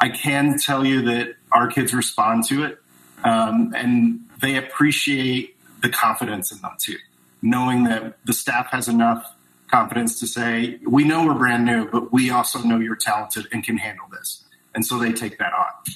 I 0.00 0.08
can 0.08 0.58
tell 0.58 0.86
you 0.86 1.02
that 1.02 1.34
our 1.52 1.68
kids 1.68 1.92
respond 1.92 2.44
to 2.44 2.64
it, 2.64 2.78
um, 3.24 3.74
and 3.76 4.20
they 4.40 4.56
appreciate 4.56 5.54
the 5.82 5.90
confidence 5.90 6.50
in 6.50 6.62
them 6.62 6.72
too, 6.80 6.96
knowing 7.42 7.84
that 7.84 8.16
the 8.24 8.32
staff 8.32 8.68
has 8.70 8.88
enough 8.88 9.34
confidence 9.70 10.18
to 10.20 10.26
say, 10.26 10.78
"We 10.86 11.04
know 11.04 11.26
we're 11.26 11.34
brand 11.34 11.66
new, 11.66 11.90
but 11.90 12.10
we 12.10 12.30
also 12.30 12.60
know 12.62 12.78
you're 12.78 12.96
talented 12.96 13.46
and 13.52 13.62
can 13.62 13.76
handle 13.76 14.06
this," 14.10 14.44
and 14.74 14.86
so 14.86 14.98
they 14.98 15.12
take 15.12 15.36
that 15.40 15.52
on. 15.52 15.94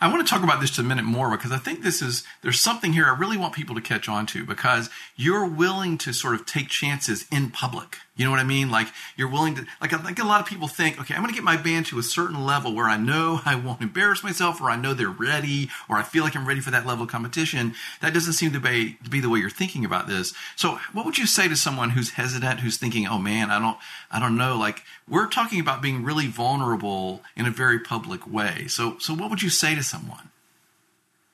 I 0.00 0.08
want 0.08 0.26
to 0.26 0.30
talk 0.30 0.44
about 0.44 0.60
this 0.60 0.70
just 0.70 0.78
a 0.78 0.84
minute 0.84 1.06
more 1.06 1.30
because 1.30 1.52
I 1.52 1.58
think 1.58 1.82
this 1.82 2.02
is 2.02 2.22
there's 2.42 2.60
something 2.60 2.92
here 2.92 3.06
I 3.06 3.16
really 3.16 3.38
want 3.38 3.54
people 3.54 3.74
to 3.76 3.80
catch 3.80 4.10
on 4.10 4.26
to 4.26 4.44
because 4.44 4.90
you're 5.16 5.46
willing 5.46 5.96
to 5.98 6.12
sort 6.12 6.34
of 6.34 6.44
take 6.44 6.68
chances 6.68 7.26
in 7.32 7.50
public. 7.50 7.98
You 8.18 8.24
know 8.24 8.32
what 8.32 8.40
I 8.40 8.44
mean? 8.44 8.68
Like 8.68 8.88
you're 9.16 9.30
willing 9.30 9.54
to 9.54 9.64
like 9.80 9.92
I 9.92 9.98
think 9.98 10.18
a 10.18 10.24
lot 10.24 10.40
of 10.40 10.46
people 10.46 10.66
think, 10.66 11.00
okay, 11.00 11.14
I'm 11.14 11.22
going 11.22 11.32
to 11.32 11.34
get 11.34 11.44
my 11.44 11.56
band 11.56 11.86
to 11.86 11.98
a 11.98 12.02
certain 12.02 12.44
level 12.44 12.74
where 12.74 12.86
I 12.86 12.96
know 12.96 13.40
I 13.44 13.54
won't 13.54 13.80
embarrass 13.80 14.24
myself 14.24 14.60
or 14.60 14.70
I 14.70 14.76
know 14.76 14.92
they're 14.92 15.08
ready 15.08 15.70
or 15.88 15.96
I 15.96 16.02
feel 16.02 16.24
like 16.24 16.36
I'm 16.36 16.46
ready 16.46 16.60
for 16.60 16.72
that 16.72 16.84
level 16.84 17.04
of 17.04 17.10
competition. 17.10 17.74
That 18.02 18.12
doesn't 18.12 18.32
seem 18.32 18.52
to 18.52 18.60
be 18.60 18.98
to 19.04 19.08
be 19.08 19.20
the 19.20 19.28
way 19.28 19.38
you're 19.38 19.48
thinking 19.48 19.84
about 19.84 20.08
this. 20.08 20.34
So, 20.56 20.80
what 20.92 21.06
would 21.06 21.16
you 21.16 21.26
say 21.26 21.46
to 21.46 21.56
someone 21.56 21.90
who's 21.90 22.10
hesitant, 22.10 22.60
who's 22.60 22.76
thinking, 22.76 23.06
"Oh 23.06 23.18
man, 23.18 23.50
I 23.50 23.60
don't 23.60 23.78
I 24.10 24.18
don't 24.18 24.36
know." 24.36 24.58
Like 24.58 24.82
we're 25.08 25.28
talking 25.28 25.60
about 25.60 25.80
being 25.80 26.02
really 26.02 26.26
vulnerable 26.26 27.22
in 27.36 27.46
a 27.46 27.50
very 27.50 27.78
public 27.78 28.30
way. 28.30 28.66
So, 28.66 28.98
so 28.98 29.14
what 29.14 29.30
would 29.30 29.42
you 29.42 29.50
say 29.50 29.76
to 29.76 29.82
someone? 29.84 30.30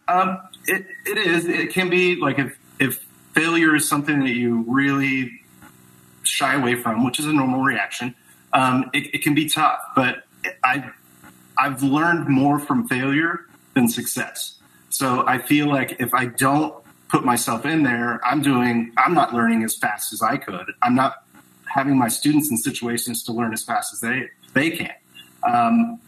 Um, 0.07 0.38
it, 0.66 0.87
it 1.07 1.18
is. 1.18 1.47
It 1.47 1.73
can 1.73 1.88
be 1.88 2.16
like 2.16 2.38
if, 2.38 2.59
if 2.79 3.07
failure 3.33 3.75
is 3.75 3.88
something 3.88 4.20
that 4.20 4.35
you 4.35 4.64
really 4.68 5.40
shy 6.24 6.54
away 6.54 6.74
from, 6.74 7.04
which 7.04 7.18
is 7.18 7.26
a 7.26 7.32
normal 7.32 7.62
reaction, 7.62 8.14
um, 8.52 8.90
it, 8.92 9.14
it, 9.14 9.22
can 9.22 9.34
be 9.34 9.48
tough. 9.48 9.80
But 9.94 10.24
I, 10.62 10.90
I've 11.58 11.82
learned 11.82 12.28
more 12.28 12.58
from 12.58 12.88
failure 12.88 13.46
than 13.74 13.88
success. 13.88 14.58
So 14.90 15.26
I 15.26 15.38
feel 15.38 15.66
like 15.66 15.96
if 16.00 16.14
I 16.14 16.26
don't 16.26 16.74
put 17.08 17.24
myself 17.24 17.66
in 17.66 17.82
there, 17.82 18.24
I'm 18.24 18.42
doing, 18.42 18.92
I'm 18.96 19.14
not 19.14 19.34
learning 19.34 19.64
as 19.64 19.76
fast 19.76 20.12
as 20.12 20.22
I 20.22 20.37
could. 20.37 20.72
I'm 20.82 20.94
not 20.94 21.24
having 21.66 21.98
my 21.98 22.08
students 22.08 22.50
in 22.50 22.56
situations 22.56 23.24
to 23.24 23.32
learn 23.32 23.52
as 23.52 23.64
fast 23.64 23.92
as 23.92 24.00
they, 24.00 24.28
they 24.52 24.70
can. 24.70 24.94
Um, 25.42 26.00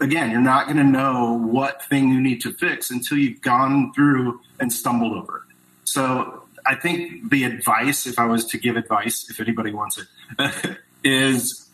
again, 0.00 0.30
you're 0.30 0.40
not 0.40 0.66
going 0.66 0.78
to 0.78 0.84
know 0.84 1.38
what 1.38 1.82
thing 1.84 2.08
you 2.08 2.20
need 2.20 2.40
to 2.42 2.52
fix 2.52 2.90
until 2.90 3.18
you've 3.18 3.40
gone 3.40 3.92
through 3.92 4.40
and 4.58 4.72
stumbled 4.72 5.12
over 5.12 5.38
it. 5.38 5.56
So 5.84 6.41
I 6.66 6.74
think 6.74 7.30
the 7.30 7.44
advice, 7.44 8.06
if 8.06 8.18
I 8.18 8.26
was 8.26 8.46
to 8.46 8.58
give 8.58 8.76
advice, 8.76 9.28
if 9.28 9.40
anybody 9.40 9.72
wants 9.72 9.98
it, 9.98 10.78
is 11.04 11.68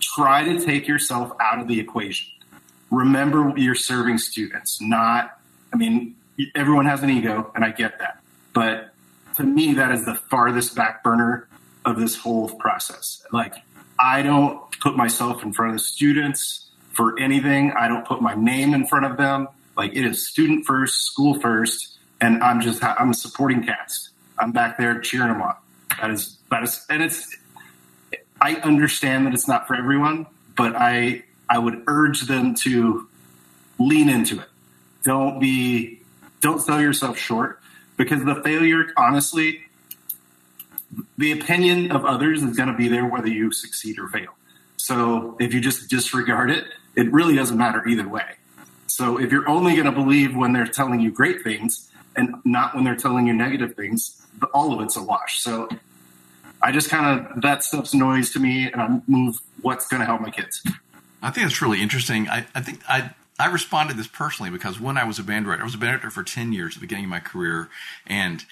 try 0.00 0.44
to 0.44 0.64
take 0.64 0.86
yourself 0.86 1.32
out 1.40 1.60
of 1.60 1.68
the 1.68 1.80
equation. 1.80 2.28
Remember, 2.90 3.52
you're 3.56 3.74
serving 3.74 4.18
students, 4.18 4.80
not, 4.80 5.38
I 5.72 5.76
mean, 5.76 6.16
everyone 6.54 6.86
has 6.86 7.02
an 7.02 7.10
ego, 7.10 7.50
and 7.54 7.64
I 7.64 7.70
get 7.70 7.98
that. 8.00 8.20
But 8.52 8.92
to 9.36 9.44
me, 9.44 9.74
that 9.74 9.92
is 9.92 10.04
the 10.04 10.14
farthest 10.14 10.74
back 10.74 11.04
burner 11.04 11.48
of 11.84 11.98
this 11.98 12.16
whole 12.16 12.48
process. 12.48 13.24
Like, 13.32 13.54
I 13.98 14.22
don't 14.22 14.60
put 14.80 14.96
myself 14.96 15.42
in 15.42 15.52
front 15.52 15.72
of 15.72 15.78
the 15.78 15.84
students 15.84 16.70
for 16.92 17.18
anything. 17.20 17.72
I 17.72 17.88
don't 17.88 18.06
put 18.06 18.20
my 18.20 18.34
name 18.34 18.74
in 18.74 18.86
front 18.86 19.06
of 19.06 19.16
them. 19.16 19.48
Like 19.76 19.94
it 19.94 20.04
is 20.04 20.26
student 20.28 20.66
first, 20.66 21.06
school 21.06 21.38
first, 21.40 21.98
and 22.20 22.42
I'm 22.42 22.60
just 22.60 22.82
I'm 22.82 23.12
supporting 23.14 23.64
cast. 23.64 24.10
I'm 24.38 24.52
back 24.52 24.78
there 24.78 25.00
cheering 25.00 25.28
them 25.28 25.42
on. 25.42 25.56
That 26.00 26.10
is 26.10 26.38
that 26.50 26.62
is, 26.62 26.84
and 26.88 27.02
it's. 27.02 27.36
I 28.42 28.54
understand 28.56 29.26
that 29.26 29.34
it's 29.34 29.46
not 29.46 29.66
for 29.66 29.74
everyone, 29.74 30.26
but 30.56 30.74
I 30.74 31.24
I 31.48 31.58
would 31.58 31.82
urge 31.86 32.22
them 32.22 32.54
to 32.56 33.08
lean 33.78 34.08
into 34.08 34.40
it. 34.40 34.48
Don't 35.04 35.38
be 35.40 36.00
don't 36.40 36.60
sell 36.60 36.80
yourself 36.80 37.18
short 37.18 37.60
because 37.96 38.24
the 38.24 38.36
failure, 38.36 38.86
honestly, 38.96 39.62
the 41.18 41.32
opinion 41.32 41.92
of 41.92 42.04
others 42.04 42.42
is 42.42 42.56
going 42.56 42.68
to 42.68 42.76
be 42.76 42.88
there 42.88 43.04
whether 43.04 43.28
you 43.28 43.52
succeed 43.52 43.98
or 43.98 44.08
fail. 44.08 44.34
So 44.76 45.36
if 45.38 45.52
you 45.52 45.60
just 45.60 45.90
disregard 45.90 46.50
it, 46.50 46.64
it 46.96 47.12
really 47.12 47.36
doesn't 47.36 47.58
matter 47.58 47.86
either 47.86 48.08
way. 48.08 48.36
So 48.86 49.18
if 49.18 49.30
you're 49.30 49.48
only 49.48 49.74
going 49.74 49.84
to 49.84 49.92
believe 49.92 50.34
when 50.34 50.52
they're 50.52 50.66
telling 50.66 51.00
you 51.00 51.10
great 51.10 51.42
things 51.42 51.89
and 52.20 52.34
not 52.44 52.74
when 52.74 52.84
they're 52.84 52.96
telling 52.96 53.26
you 53.26 53.32
negative 53.32 53.74
things, 53.74 54.22
all 54.54 54.72
of 54.72 54.80
it's 54.80 54.96
a 54.96 55.02
wash. 55.02 55.40
So 55.40 55.68
I 56.62 56.72
just 56.72 56.90
kind 56.90 57.20
of 57.26 57.42
that 57.42 57.64
stuff's 57.64 57.94
noise 57.94 58.30
to 58.32 58.38
me, 58.38 58.70
and 58.70 58.80
I 58.80 59.00
move 59.06 59.40
what's 59.62 59.88
going 59.88 60.00
to 60.00 60.06
help 60.06 60.20
my 60.20 60.30
kids. 60.30 60.62
I 61.22 61.30
think 61.30 61.46
it's 61.46 61.60
really 61.60 61.82
interesting. 61.82 62.28
I, 62.28 62.46
I 62.54 62.60
think 62.60 62.80
I 62.88 63.10
I 63.38 63.46
responded 63.46 63.96
this 63.96 64.06
personally 64.06 64.50
because 64.50 64.78
when 64.78 64.98
I 64.98 65.04
was 65.04 65.18
a 65.18 65.24
band 65.24 65.46
director, 65.46 65.62
I 65.62 65.64
was 65.64 65.74
a 65.74 65.78
band 65.78 65.92
director 65.92 66.10
for 66.10 66.22
ten 66.22 66.52
years 66.52 66.76
at 66.76 66.80
the 66.80 66.86
beginning 66.86 67.04
of 67.06 67.10
my 67.10 67.20
career, 67.20 67.68
and 68.06 68.44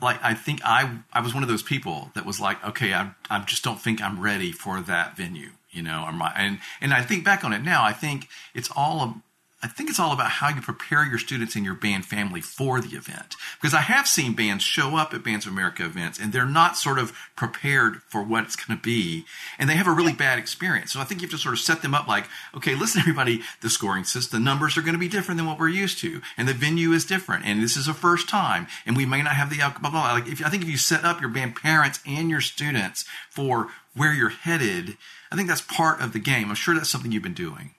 like 0.00 0.18
I 0.22 0.34
think 0.34 0.60
I 0.64 0.98
I 1.12 1.20
was 1.20 1.32
one 1.32 1.42
of 1.42 1.48
those 1.48 1.62
people 1.62 2.10
that 2.14 2.26
was 2.26 2.40
like, 2.40 2.64
okay, 2.64 2.92
I 2.92 3.12
I 3.30 3.40
just 3.40 3.62
don't 3.62 3.80
think 3.80 4.02
I'm 4.02 4.20
ready 4.20 4.52
for 4.52 4.80
that 4.80 5.16
venue 5.16 5.50
you 5.72 5.82
know, 5.82 6.06
and 6.06 6.58
and 6.82 6.92
I 6.92 7.00
think 7.02 7.24
back 7.24 7.44
on 7.44 7.52
it 7.54 7.62
now, 7.62 7.82
I 7.82 7.94
think 7.94 8.28
it's 8.54 8.70
all 8.76 9.22
I 9.64 9.68
think 9.68 9.88
it's 9.88 10.00
all 10.00 10.12
about 10.12 10.30
how 10.30 10.48
you 10.48 10.60
prepare 10.60 11.06
your 11.06 11.18
students 11.18 11.54
and 11.54 11.64
your 11.64 11.74
band 11.74 12.04
family 12.04 12.40
for 12.40 12.80
the 12.80 12.96
event. 12.96 13.36
Because 13.60 13.74
I 13.74 13.80
have 13.82 14.08
seen 14.08 14.34
bands 14.34 14.64
show 14.64 14.96
up 14.96 15.14
at 15.14 15.22
Bands 15.22 15.46
of 15.46 15.52
America 15.52 15.84
events 15.84 16.18
and 16.18 16.32
they're 16.32 16.44
not 16.44 16.76
sort 16.76 16.98
of 16.98 17.12
prepared 17.36 18.02
for 18.08 18.24
what 18.24 18.42
it's 18.42 18.56
going 18.56 18.76
to 18.76 18.82
be, 18.82 19.24
and 19.58 19.70
they 19.70 19.76
have 19.76 19.86
a 19.86 19.92
really 19.92 20.12
bad 20.12 20.38
experience. 20.38 20.92
So 20.92 21.00
I 21.00 21.04
think 21.04 21.20
you 21.20 21.26
have 21.26 21.32
to 21.32 21.38
sort 21.38 21.54
of 21.54 21.60
set 21.60 21.80
them 21.80 21.94
up 21.94 22.08
like, 22.08 22.26
okay, 22.56 22.74
listen, 22.74 23.00
everybody, 23.00 23.42
the 23.60 23.70
scoring 23.70 24.04
system, 24.04 24.40
the 24.40 24.44
numbers 24.44 24.76
are 24.76 24.82
going 24.82 24.94
to 24.94 24.98
be 24.98 25.08
different 25.08 25.38
than 25.38 25.46
what 25.46 25.58
we're 25.58 25.68
used 25.68 25.98
to, 26.00 26.20
and 26.36 26.48
the 26.48 26.54
venue 26.54 26.92
is 26.92 27.04
different, 27.04 27.44
and 27.44 27.62
this 27.62 27.76
is 27.76 27.86
a 27.86 27.94
first 27.94 28.28
time, 28.28 28.66
and 28.84 28.96
we 28.96 29.06
may 29.06 29.22
not 29.22 29.34
have 29.34 29.50
the 29.50 29.58
blah 29.58 29.78
blah. 29.78 29.90
blah. 29.90 30.12
Like, 30.12 30.26
if 30.26 30.44
I 30.44 30.48
think 30.48 30.62
if 30.62 30.68
you 30.68 30.76
set 30.76 31.04
up 31.04 31.20
your 31.20 31.30
band 31.30 31.54
parents 31.56 32.00
and 32.06 32.30
your 32.30 32.40
students 32.40 33.04
for 33.30 33.68
where 33.94 34.12
you're 34.12 34.30
headed, 34.30 34.96
I 35.30 35.36
think 35.36 35.48
that's 35.48 35.60
part 35.60 36.00
of 36.00 36.12
the 36.12 36.18
game. 36.18 36.48
I'm 36.48 36.56
sure 36.56 36.74
that's 36.74 36.90
something 36.90 37.12
you've 37.12 37.22
been 37.22 37.34
doing. 37.34 37.74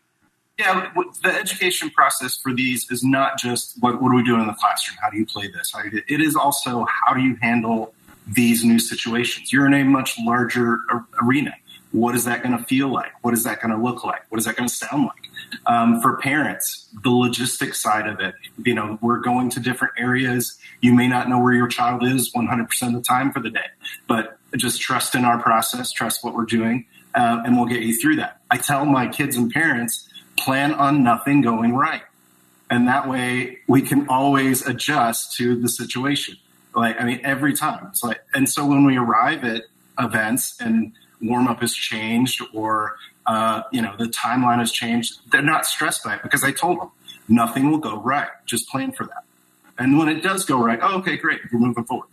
Yeah, 0.59 0.91
the 1.23 1.29
education 1.29 1.89
process 1.89 2.37
for 2.37 2.53
these 2.53 2.89
is 2.91 3.03
not 3.03 3.39
just 3.39 3.75
what, 3.81 3.99
what 3.99 4.11
are 4.11 4.15
we 4.15 4.23
doing 4.23 4.41
in 4.41 4.47
the 4.47 4.53
classroom? 4.53 4.97
How 5.01 5.09
do 5.09 5.17
you 5.17 5.25
play 5.25 5.47
this? 5.47 5.73
You, 5.91 6.03
it 6.07 6.21
is 6.21 6.35
also 6.35 6.85
how 6.85 7.15
do 7.15 7.21
you 7.21 7.35
handle 7.41 7.95
these 8.27 8.63
new 8.63 8.77
situations? 8.77 9.51
You're 9.51 9.65
in 9.65 9.73
a 9.73 9.83
much 9.83 10.15
larger 10.19 10.81
arena. 11.19 11.55
What 11.91 12.13
is 12.13 12.25
that 12.25 12.43
going 12.43 12.55
to 12.55 12.63
feel 12.65 12.87
like? 12.89 13.11
What 13.23 13.33
is 13.33 13.43
that 13.45 13.61
going 13.61 13.75
to 13.75 13.83
look 13.83 14.03
like? 14.03 14.29
What 14.29 14.37
is 14.37 14.45
that 14.45 14.55
going 14.55 14.69
to 14.69 14.73
sound 14.73 15.05
like? 15.05 15.29
Um, 15.65 16.01
for 16.01 16.17
parents, 16.17 16.87
the 17.03 17.09
logistics 17.09 17.81
side 17.81 18.07
of 18.07 18.19
it, 18.19 18.35
you 18.63 18.75
know, 18.75 18.99
we're 19.01 19.19
going 19.19 19.49
to 19.51 19.59
different 19.59 19.95
areas. 19.97 20.57
You 20.81 20.93
may 20.93 21.07
not 21.07 21.29
know 21.29 21.39
where 21.39 21.53
your 21.53 21.67
child 21.67 22.03
is 22.03 22.31
100% 22.31 22.87
of 22.87 22.93
the 22.93 23.01
time 23.01 23.31
for 23.31 23.39
the 23.39 23.49
day, 23.49 23.65
but 24.07 24.37
just 24.55 24.81
trust 24.81 25.15
in 25.15 25.25
our 25.25 25.41
process, 25.41 25.91
trust 25.91 26.23
what 26.23 26.35
we're 26.35 26.45
doing, 26.45 26.85
uh, 27.15 27.41
and 27.45 27.55
we'll 27.55 27.65
get 27.65 27.81
you 27.81 27.99
through 27.99 28.17
that. 28.17 28.39
I 28.51 28.57
tell 28.57 28.85
my 28.85 29.07
kids 29.07 29.35
and 29.35 29.51
parents, 29.51 30.09
plan 30.37 30.73
on 30.73 31.03
nothing 31.03 31.41
going 31.41 31.73
right. 31.73 32.03
And 32.69 32.87
that 32.87 33.07
way 33.07 33.59
we 33.67 33.81
can 33.81 34.07
always 34.07 34.65
adjust 34.65 35.35
to 35.37 35.55
the 35.55 35.69
situation. 35.69 36.37
Like, 36.75 36.99
I 36.99 37.05
mean, 37.05 37.21
every 37.23 37.53
time. 37.53 37.87
It's 37.87 38.03
like, 38.03 38.21
and 38.33 38.49
so 38.49 38.65
when 38.65 38.83
we 38.83 38.97
arrive 38.97 39.43
at 39.43 39.63
events 39.99 40.59
and 40.59 40.93
warm 41.21 41.47
up 41.47 41.61
has 41.61 41.75
changed 41.75 42.41
or, 42.53 42.95
uh, 43.27 43.61
you 43.71 43.81
know, 43.81 43.95
the 43.97 44.05
timeline 44.05 44.59
has 44.59 44.71
changed, 44.71 45.19
they're 45.31 45.41
not 45.41 45.65
stressed 45.65 46.03
by 46.03 46.15
it 46.15 46.23
because 46.23 46.43
I 46.43 46.51
told 46.51 46.79
them 46.79 46.89
nothing 47.27 47.69
will 47.69 47.77
go 47.77 48.01
right. 48.01 48.29
Just 48.45 48.67
plan 48.69 48.91
for 48.91 49.05
that. 49.05 49.23
And 49.77 49.97
when 49.97 50.07
it 50.09 50.21
does 50.21 50.45
go 50.45 50.63
right, 50.63 50.79
oh, 50.81 50.97
okay, 50.99 51.17
great. 51.17 51.41
We're 51.51 51.59
moving 51.59 51.83
forward. 51.83 52.09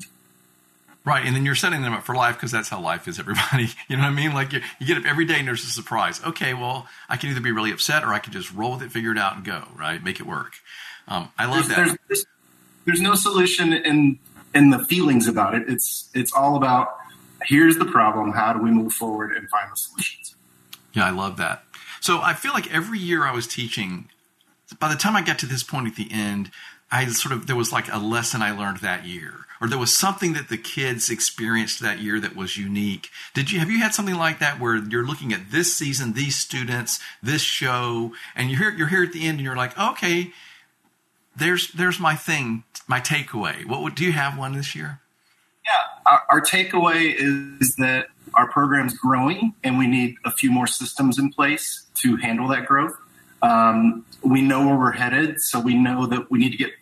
Right, 1.03 1.25
and 1.25 1.35
then 1.35 1.47
you're 1.47 1.55
setting 1.55 1.81
them 1.81 1.95
up 1.95 2.05
for 2.05 2.15
life 2.15 2.37
because 2.37 2.53
that's 2.53 2.69
how 2.69 2.79
life 2.79 3.09
is, 3.09 3.19
everybody. 3.19 3.69
You 3.89 3.97
know 3.97 4.03
what 4.03 4.11
I 4.11 4.15
mean? 4.15 4.35
Like 4.35 4.53
you, 4.53 4.61
you 4.79 4.87
get 4.87 4.99
up 4.99 5.07
every 5.07 5.25
day 5.25 5.39
and 5.39 5.49
there's 5.49 5.65
a 5.65 5.69
surprise. 5.69 6.21
Okay, 6.25 6.53
well, 6.53 6.87
I 7.09 7.17
can 7.17 7.31
either 7.31 7.41
be 7.41 7.53
really 7.53 7.73
upset 7.73 8.05
or 8.05 8.13
I 8.13 8.19
can 8.19 8.33
just 8.33 8.53
roll 8.53 8.73
with 8.73 8.83
it, 8.83 8.93
figure 8.93 9.11
it 9.11 9.19
out, 9.19 9.37
and 9.37 9.45
go. 9.45 9.65
Right, 9.75 10.03
make 10.05 10.21
it 10.21 10.27
work. 10.27 10.55
Um, 11.09 11.33
I 11.39 11.47
love 11.47 11.69
there's, 11.69 11.91
that. 11.93 11.99
There's, 12.07 12.27
there's 12.85 13.01
no 13.01 13.15
solution 13.15 13.73
in 13.73 14.19
in 14.55 14.71
the 14.71 14.85
feelings 14.85 15.27
about 15.27 15.55
it. 15.55 15.69
It's 15.69 16.11
it's 16.15 16.33
all 16.33 16.57
about 16.57 16.97
here's 17.43 17.77
the 17.77 17.87
problem. 17.87 18.33
How 18.33 18.53
do 18.53 18.61
we 18.61 18.71
move 18.71 18.93
forward 18.93 19.37
and 19.37 19.49
find 19.49 19.71
the 19.73 19.77
solutions? 19.77 20.37
Yeah, 20.93 21.07
I 21.07 21.11
love 21.11 21.37
that. 21.39 21.65
So 22.01 22.21
I 22.21 22.35
feel 22.35 22.53
like 22.53 22.73
every 22.73 22.99
year 22.99 23.25
I 23.25 23.33
was 23.33 23.47
teaching, 23.47 24.09
by 24.79 24.89
the 24.89 24.99
time 24.99 25.17
I 25.17 25.23
got 25.23 25.39
to 25.41 25.47
this 25.47 25.63
point 25.63 25.87
at 25.87 25.97
the 25.97 26.09
end, 26.11 26.51
I 26.91 27.07
sort 27.07 27.33
of 27.33 27.47
there 27.47 27.57
was 27.57 27.73
like 27.73 27.93
a 27.93 27.99
lesson 27.99 28.43
I 28.43 28.51
learned 28.51 28.79
that 28.79 29.07
year 29.07 29.47
or 29.61 29.69
there 29.69 29.79
was 29.79 29.97
something 29.97 30.33
that 30.33 30.49
the 30.49 30.57
kids 30.57 31.11
experienced 31.11 31.81
that 31.81 31.99
year 31.99 32.19
that 32.19 32.35
was 32.35 32.57
unique. 32.57 33.11
Did 33.35 33.51
you 33.51 33.59
have 33.59 33.71
you 33.71 33.79
had 33.79 33.93
something 33.93 34.15
like 34.15 34.39
that 34.39 34.59
where 34.59 34.77
you're 34.77 35.07
looking 35.07 35.33
at 35.33 35.51
this 35.51 35.75
season, 35.75 36.15
these 36.15 36.37
students, 36.37 36.99
this 37.23 37.43
show, 37.43 38.13
and 38.35 38.51
you're 38.51 38.59
here, 38.59 38.71
you're 38.71 38.89
here 38.89 39.05
at 39.05 39.13
the 39.13 39.27
end 39.27 39.39
and 39.39 39.45
you're 39.45 39.57
like, 39.57 39.79
okay, 39.79 40.33
there's 41.37 41.71
there's 41.73 42.01
my 42.01 42.15
thing, 42.15 42.65
my 42.89 43.01
takeaway. 43.01 43.67
What 43.67 43.83
would 43.83 43.95
do 43.95 44.05
you 44.05 44.13
have 44.13 44.39
one 44.39 44.55
this 44.55 44.75
year? 44.75 45.01
Yeah, 45.67 46.11
our, 46.11 46.23
our 46.31 46.41
takeaway 46.41 47.15
is 47.17 47.77
that 47.77 48.07
our 48.33 48.51
program's 48.51 48.97
growing 48.97 49.55
and 49.63 49.79
we 49.79 49.87
need 49.87 50.17
a 50.25 50.31
few 50.31 50.51
more 50.51 50.67
systems 50.67 51.19
in 51.19 51.31
place 51.31 51.85
to 51.97 52.17
handle 52.17 52.49
that 52.49 52.65
growth. 52.65 52.97
Um, 53.43 54.05
we 54.23 54.43
know 54.43 54.67
where 54.67 54.77
we're 54.79 54.93
headed, 54.93 55.41
so 55.41 55.61
we 55.61 55.75
know 55.75 56.07
that 56.07 56.31
we 56.31 56.39
need 56.39 56.51
to 56.51 56.59
get 56.59 56.73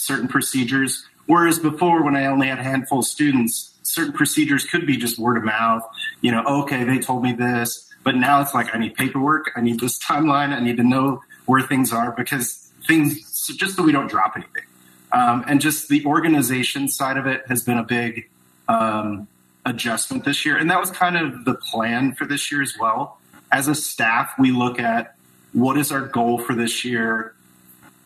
certain 0.00 0.28
procedures 0.28 1.04
Whereas 1.30 1.60
before, 1.60 2.02
when 2.02 2.16
I 2.16 2.26
only 2.26 2.48
had 2.48 2.58
a 2.58 2.64
handful 2.64 2.98
of 2.98 3.04
students, 3.04 3.78
certain 3.84 4.12
procedures 4.12 4.64
could 4.64 4.84
be 4.84 4.96
just 4.96 5.16
word 5.16 5.36
of 5.36 5.44
mouth. 5.44 5.88
You 6.22 6.32
know, 6.32 6.42
okay, 6.62 6.82
they 6.82 6.98
told 6.98 7.22
me 7.22 7.32
this, 7.32 7.88
but 8.02 8.16
now 8.16 8.40
it's 8.40 8.52
like 8.52 8.74
I 8.74 8.78
need 8.78 8.96
paperwork, 8.96 9.52
I 9.54 9.60
need 9.60 9.78
this 9.78 9.96
timeline, 10.04 10.48
I 10.48 10.58
need 10.58 10.76
to 10.78 10.82
know 10.82 11.22
where 11.46 11.62
things 11.62 11.92
are 11.92 12.10
because 12.10 12.72
things 12.84 13.46
just 13.46 13.76
so 13.76 13.84
we 13.84 13.92
don't 13.92 14.10
drop 14.10 14.32
anything. 14.34 14.64
Um, 15.12 15.44
and 15.46 15.60
just 15.60 15.88
the 15.88 16.04
organization 16.04 16.88
side 16.88 17.16
of 17.16 17.28
it 17.28 17.44
has 17.46 17.62
been 17.62 17.78
a 17.78 17.84
big 17.84 18.28
um, 18.66 19.28
adjustment 19.64 20.24
this 20.24 20.44
year, 20.44 20.56
and 20.56 20.68
that 20.68 20.80
was 20.80 20.90
kind 20.90 21.16
of 21.16 21.44
the 21.44 21.54
plan 21.54 22.12
for 22.12 22.26
this 22.26 22.50
year 22.50 22.60
as 22.60 22.74
well. 22.80 23.20
As 23.52 23.68
a 23.68 23.76
staff, 23.76 24.32
we 24.36 24.50
look 24.50 24.80
at 24.80 25.14
what 25.52 25.78
is 25.78 25.92
our 25.92 26.00
goal 26.00 26.38
for 26.38 26.56
this 26.56 26.84
year 26.84 27.36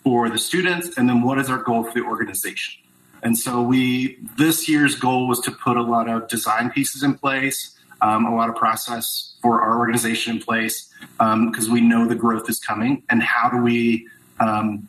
for 0.04 0.28
the 0.28 0.38
students, 0.38 0.96
and 0.96 1.08
then 1.08 1.22
what 1.22 1.38
is 1.38 1.50
our 1.50 1.58
goal 1.58 1.82
for 1.82 1.94
the 1.94 2.06
organization. 2.06 2.80
And 3.24 3.36
so 3.38 3.62
we 3.62 4.18
this 4.36 4.68
year's 4.68 4.94
goal 4.94 5.26
was 5.26 5.40
to 5.40 5.50
put 5.50 5.78
a 5.78 5.82
lot 5.82 6.08
of 6.08 6.28
design 6.28 6.70
pieces 6.70 7.02
in 7.02 7.14
place, 7.14 7.74
um, 8.02 8.26
a 8.26 8.36
lot 8.36 8.50
of 8.50 8.54
process 8.54 9.34
for 9.40 9.62
our 9.62 9.78
organization 9.78 10.36
in 10.36 10.42
place 10.42 10.92
because 11.18 11.66
um, 11.66 11.72
we 11.72 11.80
know 11.80 12.06
the 12.06 12.14
growth 12.14 12.48
is 12.50 12.60
coming. 12.60 13.02
And 13.08 13.22
how 13.22 13.48
do 13.48 13.56
we 13.56 14.06
um, 14.38 14.88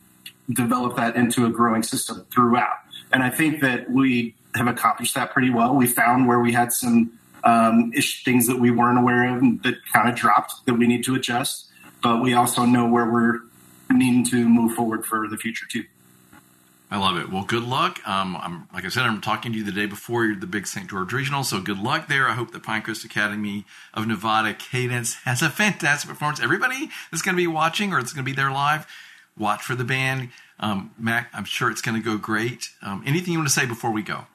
develop 0.52 0.98
that 0.98 1.16
into 1.16 1.46
a 1.46 1.50
growing 1.50 1.82
system 1.82 2.26
throughout? 2.30 2.78
And 3.14 3.24
I 3.24 3.30
think 3.30 3.62
that 3.62 3.90
we 3.90 4.36
have 4.56 4.68
accomplished 4.68 5.16
that 5.16 5.32
pretty 5.32 5.50
well. 5.50 5.74
We 5.74 5.88
found 5.88 6.28
where 6.28 6.40
we 6.40 6.52
had 6.52 6.74
some 6.74 7.18
um, 7.46 7.94
things 8.26 8.48
that 8.48 8.60
we 8.60 8.70
weren't 8.70 8.98
aware 8.98 9.38
of 9.38 9.64
that 9.64 9.76
kind 9.94 10.10
of 10.10 10.16
dropped 10.16 10.66
that 10.66 10.74
we 10.74 10.88
need 10.88 11.06
to 11.06 11.16
adjust. 11.16 11.68
But 12.04 12.22
we 12.22 12.34
also 12.34 12.66
know 12.66 12.86
where 12.86 13.10
we're 13.10 13.40
needing 13.90 14.26
to 14.26 14.48
move 14.48 14.74
forward 14.74 15.06
for 15.06 15.28
the 15.28 15.38
future 15.38 15.66
too. 15.68 15.86
I 16.92 16.98
love 16.98 17.18
it. 17.18 17.32
Well, 17.32 17.44
good 17.44 17.64
luck. 17.64 18.00
Um, 18.08 18.38
I'm 18.40 18.68
like 18.72 18.86
I 18.86 18.90
said, 18.90 19.04
I'm 19.04 19.20
talking 19.20 19.52
to 19.52 19.58
you 19.58 19.64
the 19.64 19.72
day 19.72 19.88
before 19.88 20.26
you're 20.26 20.36
the 20.36 20.48
big 20.48 20.68
St. 20.68 20.88
George 20.90 21.12
Regional, 21.14 21.44
so 21.44 21.60
good 21.60 21.80
luck 21.80 22.08
there. 22.08 22.28
I 22.30 22.34
hope 22.34 22.52
the 22.52 22.60
Pinecrest 22.60 23.04
Academy 23.04 23.66
of 23.94 24.08
Nevada 24.08 24.54
Cadence 24.54 25.16
has 25.26 25.42
a 25.42 25.50
fantastic 25.50 26.10
performance. 26.10 26.40
Everybody 26.40 26.90
that's 27.12 27.24
going 27.24 27.36
to 27.36 27.42
be 27.42 27.48
watching 27.48 27.92
or 27.92 28.00
it's 28.00 28.14
going 28.14 28.24
to 28.24 28.32
be 28.32 28.36
there 28.36 28.52
live, 28.52 28.86
watch 29.38 29.64
for 29.64 29.74
the 29.74 29.84
band. 29.84 30.30
Um, 30.60 30.92
Mac, 30.98 31.30
I'm 31.34 31.44
sure 31.44 31.72
it's 31.72 31.82
going 31.82 32.02
to 32.02 32.04
go 32.04 32.18
great. 32.18 32.70
Um, 32.82 33.04
anything 33.06 33.34
you 33.34 33.40
want 33.40 33.50
to 33.50 33.54
say 33.54 33.66
before 33.66 33.92
we 33.92 34.04
go? 34.04 34.28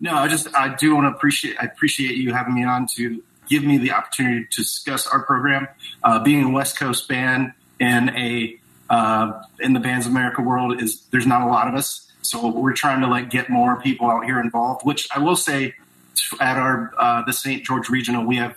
No, 0.00 0.14
I 0.14 0.28
just 0.28 0.54
I 0.54 0.74
do 0.74 0.94
want 0.94 1.06
to 1.06 1.16
appreciate 1.16 1.56
I 1.60 1.64
appreciate 1.64 2.16
you 2.16 2.32
having 2.32 2.54
me 2.54 2.64
on 2.64 2.86
to 2.96 3.22
give 3.48 3.64
me 3.64 3.78
the 3.78 3.92
opportunity 3.92 4.46
to 4.50 4.62
discuss 4.62 5.06
our 5.06 5.22
program. 5.22 5.66
Uh, 6.04 6.22
being 6.22 6.44
a 6.44 6.50
West 6.50 6.78
Coast 6.78 7.08
band 7.08 7.52
in 7.80 8.10
a 8.10 8.58
uh, 8.90 9.42
in 9.60 9.74
the 9.74 9.80
Bands 9.80 10.06
of 10.06 10.12
America 10.12 10.42
world 10.42 10.80
is 10.80 11.02
there's 11.10 11.26
not 11.26 11.42
a 11.42 11.46
lot 11.46 11.68
of 11.68 11.74
us. 11.74 12.10
So 12.22 12.48
we're 12.48 12.74
trying 12.74 13.00
to 13.02 13.06
like 13.06 13.30
get 13.30 13.48
more 13.50 13.80
people 13.80 14.10
out 14.10 14.24
here 14.24 14.40
involved. 14.40 14.84
Which 14.84 15.08
I 15.14 15.18
will 15.18 15.36
say, 15.36 15.74
at 16.40 16.56
our 16.56 16.92
uh, 16.98 17.22
the 17.24 17.32
St. 17.32 17.64
George 17.64 17.88
Regional, 17.88 18.24
we 18.24 18.36
have 18.36 18.56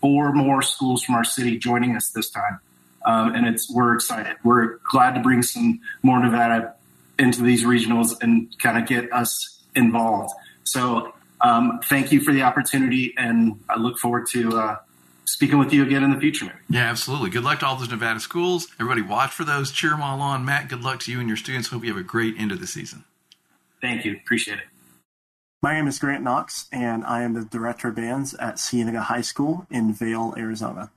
four 0.00 0.32
more 0.32 0.62
schools 0.62 1.02
from 1.02 1.14
our 1.14 1.24
city 1.24 1.58
joining 1.58 1.96
us 1.96 2.10
this 2.10 2.30
time, 2.30 2.60
um, 3.04 3.34
and 3.34 3.46
it's 3.46 3.70
we're 3.72 3.94
excited. 3.94 4.36
We're 4.44 4.78
glad 4.90 5.14
to 5.14 5.20
bring 5.20 5.42
some 5.42 5.80
more 6.02 6.20
Nevada 6.20 6.74
into 7.18 7.42
these 7.42 7.64
regionals 7.64 8.14
and 8.22 8.54
kind 8.58 8.78
of 8.78 8.86
get 8.88 9.12
us 9.12 9.62
involved. 9.74 10.34
So 10.64 11.14
um, 11.40 11.80
thank 11.88 12.12
you 12.12 12.20
for 12.20 12.32
the 12.32 12.42
opportunity, 12.42 13.14
and 13.16 13.60
I 13.68 13.78
look 13.78 13.98
forward 13.98 14.26
to 14.32 14.58
uh, 14.58 14.76
speaking 15.24 15.58
with 15.58 15.72
you 15.72 15.82
again 15.82 16.02
in 16.02 16.12
the 16.12 16.20
future. 16.20 16.46
Maybe. 16.46 16.58
Yeah, 16.70 16.90
absolutely. 16.90 17.30
Good 17.30 17.44
luck 17.44 17.60
to 17.60 17.66
all 17.66 17.76
those 17.76 17.90
Nevada 17.90 18.20
schools. 18.20 18.68
Everybody, 18.80 19.02
watch 19.02 19.30
for 19.30 19.44
those. 19.44 19.72
Cheer 19.72 19.90
them 19.90 20.02
all 20.02 20.20
on. 20.20 20.44
Matt, 20.44 20.68
good 20.68 20.82
luck 20.82 21.00
to 21.00 21.12
you 21.12 21.20
and 21.20 21.28
your 21.28 21.36
students. 21.36 21.68
Hope 21.68 21.84
you 21.84 21.92
have 21.92 22.00
a 22.00 22.06
great 22.06 22.34
end 22.38 22.52
of 22.52 22.60
the 22.60 22.66
season. 22.66 23.04
Thank 23.80 24.04
you. 24.04 24.16
Appreciate 24.16 24.58
it. 24.58 24.64
My 25.62 25.72
name 25.72 25.86
is 25.86 25.98
Grant 25.98 26.22
Knox, 26.22 26.68
and 26.72 27.04
I 27.04 27.22
am 27.22 27.32
the 27.32 27.44
director 27.44 27.88
of 27.88 27.94
bands 27.94 28.34
at 28.34 28.56
Cienega 28.58 29.00
High 29.00 29.22
School 29.22 29.66
in 29.70 29.94
Vail, 29.94 30.34
Arizona. 30.36 30.90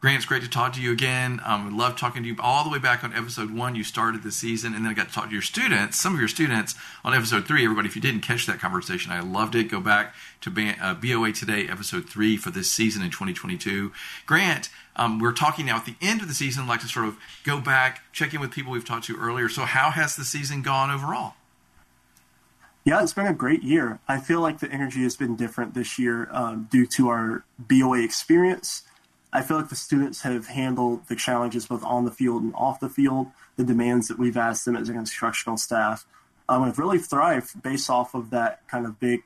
Grant, 0.00 0.18
it's 0.18 0.26
great 0.26 0.42
to 0.42 0.48
talk 0.48 0.74
to 0.74 0.80
you 0.80 0.92
again. 0.92 1.40
Um, 1.44 1.64
we 1.64 1.76
love 1.76 1.96
talking 1.96 2.22
to 2.22 2.28
you 2.28 2.36
all 2.38 2.62
the 2.62 2.70
way 2.70 2.78
back 2.78 3.02
on 3.02 3.12
episode 3.12 3.50
one. 3.50 3.74
You 3.74 3.82
started 3.82 4.22
the 4.22 4.30
season, 4.30 4.72
and 4.72 4.84
then 4.84 4.92
I 4.92 4.94
got 4.94 5.08
to 5.08 5.12
talk 5.12 5.26
to 5.26 5.32
your 5.32 5.42
students, 5.42 5.98
some 5.98 6.14
of 6.14 6.20
your 6.20 6.28
students, 6.28 6.76
on 7.04 7.14
episode 7.14 7.48
three. 7.48 7.64
Everybody, 7.64 7.88
if 7.88 7.96
you 7.96 8.02
didn't 8.02 8.20
catch 8.20 8.46
that 8.46 8.60
conversation, 8.60 9.10
I 9.10 9.18
loved 9.18 9.56
it. 9.56 9.64
Go 9.64 9.80
back 9.80 10.14
to 10.42 10.76
uh, 10.80 10.94
BOA 10.94 11.32
Today, 11.32 11.66
episode 11.66 12.08
three 12.08 12.36
for 12.36 12.52
this 12.52 12.70
season 12.70 13.02
in 13.02 13.10
2022. 13.10 13.90
Grant, 14.24 14.68
um, 14.94 15.18
we're 15.18 15.32
talking 15.32 15.66
now 15.66 15.78
at 15.78 15.84
the 15.84 15.96
end 16.00 16.22
of 16.22 16.28
the 16.28 16.34
season. 16.34 16.62
I'd 16.62 16.68
like 16.68 16.82
to 16.82 16.86
sort 16.86 17.08
of 17.08 17.16
go 17.42 17.60
back, 17.60 18.02
check 18.12 18.32
in 18.32 18.40
with 18.40 18.52
people 18.52 18.70
we've 18.70 18.84
talked 18.84 19.06
to 19.06 19.16
earlier. 19.16 19.48
So, 19.48 19.62
how 19.62 19.90
has 19.90 20.14
the 20.14 20.24
season 20.24 20.62
gone 20.62 20.92
overall? 20.92 21.34
Yeah, 22.84 23.02
it's 23.02 23.14
been 23.14 23.26
a 23.26 23.34
great 23.34 23.64
year. 23.64 23.98
I 24.06 24.20
feel 24.20 24.40
like 24.40 24.60
the 24.60 24.70
energy 24.70 25.02
has 25.02 25.16
been 25.16 25.34
different 25.34 25.74
this 25.74 25.98
year 25.98 26.28
um, 26.30 26.68
due 26.70 26.86
to 26.86 27.08
our 27.08 27.42
BOA 27.58 28.04
experience 28.04 28.84
I 29.32 29.42
feel 29.42 29.58
like 29.58 29.68
the 29.68 29.76
students 29.76 30.22
have 30.22 30.46
handled 30.46 31.06
the 31.08 31.16
challenges 31.16 31.66
both 31.66 31.84
on 31.84 32.04
the 32.04 32.10
field 32.10 32.42
and 32.42 32.54
off 32.54 32.80
the 32.80 32.88
field, 32.88 33.28
the 33.56 33.64
demands 33.64 34.08
that 34.08 34.18
we've 34.18 34.36
asked 34.36 34.64
them 34.64 34.76
as 34.76 34.88
an 34.88 34.96
instructional 34.96 35.56
staff. 35.56 36.06
Um, 36.48 36.64
have 36.64 36.78
really 36.78 36.98
thrived 36.98 37.62
based 37.62 37.90
off 37.90 38.14
of 38.14 38.30
that 38.30 38.66
kind 38.68 38.86
of 38.86 38.98
big, 38.98 39.20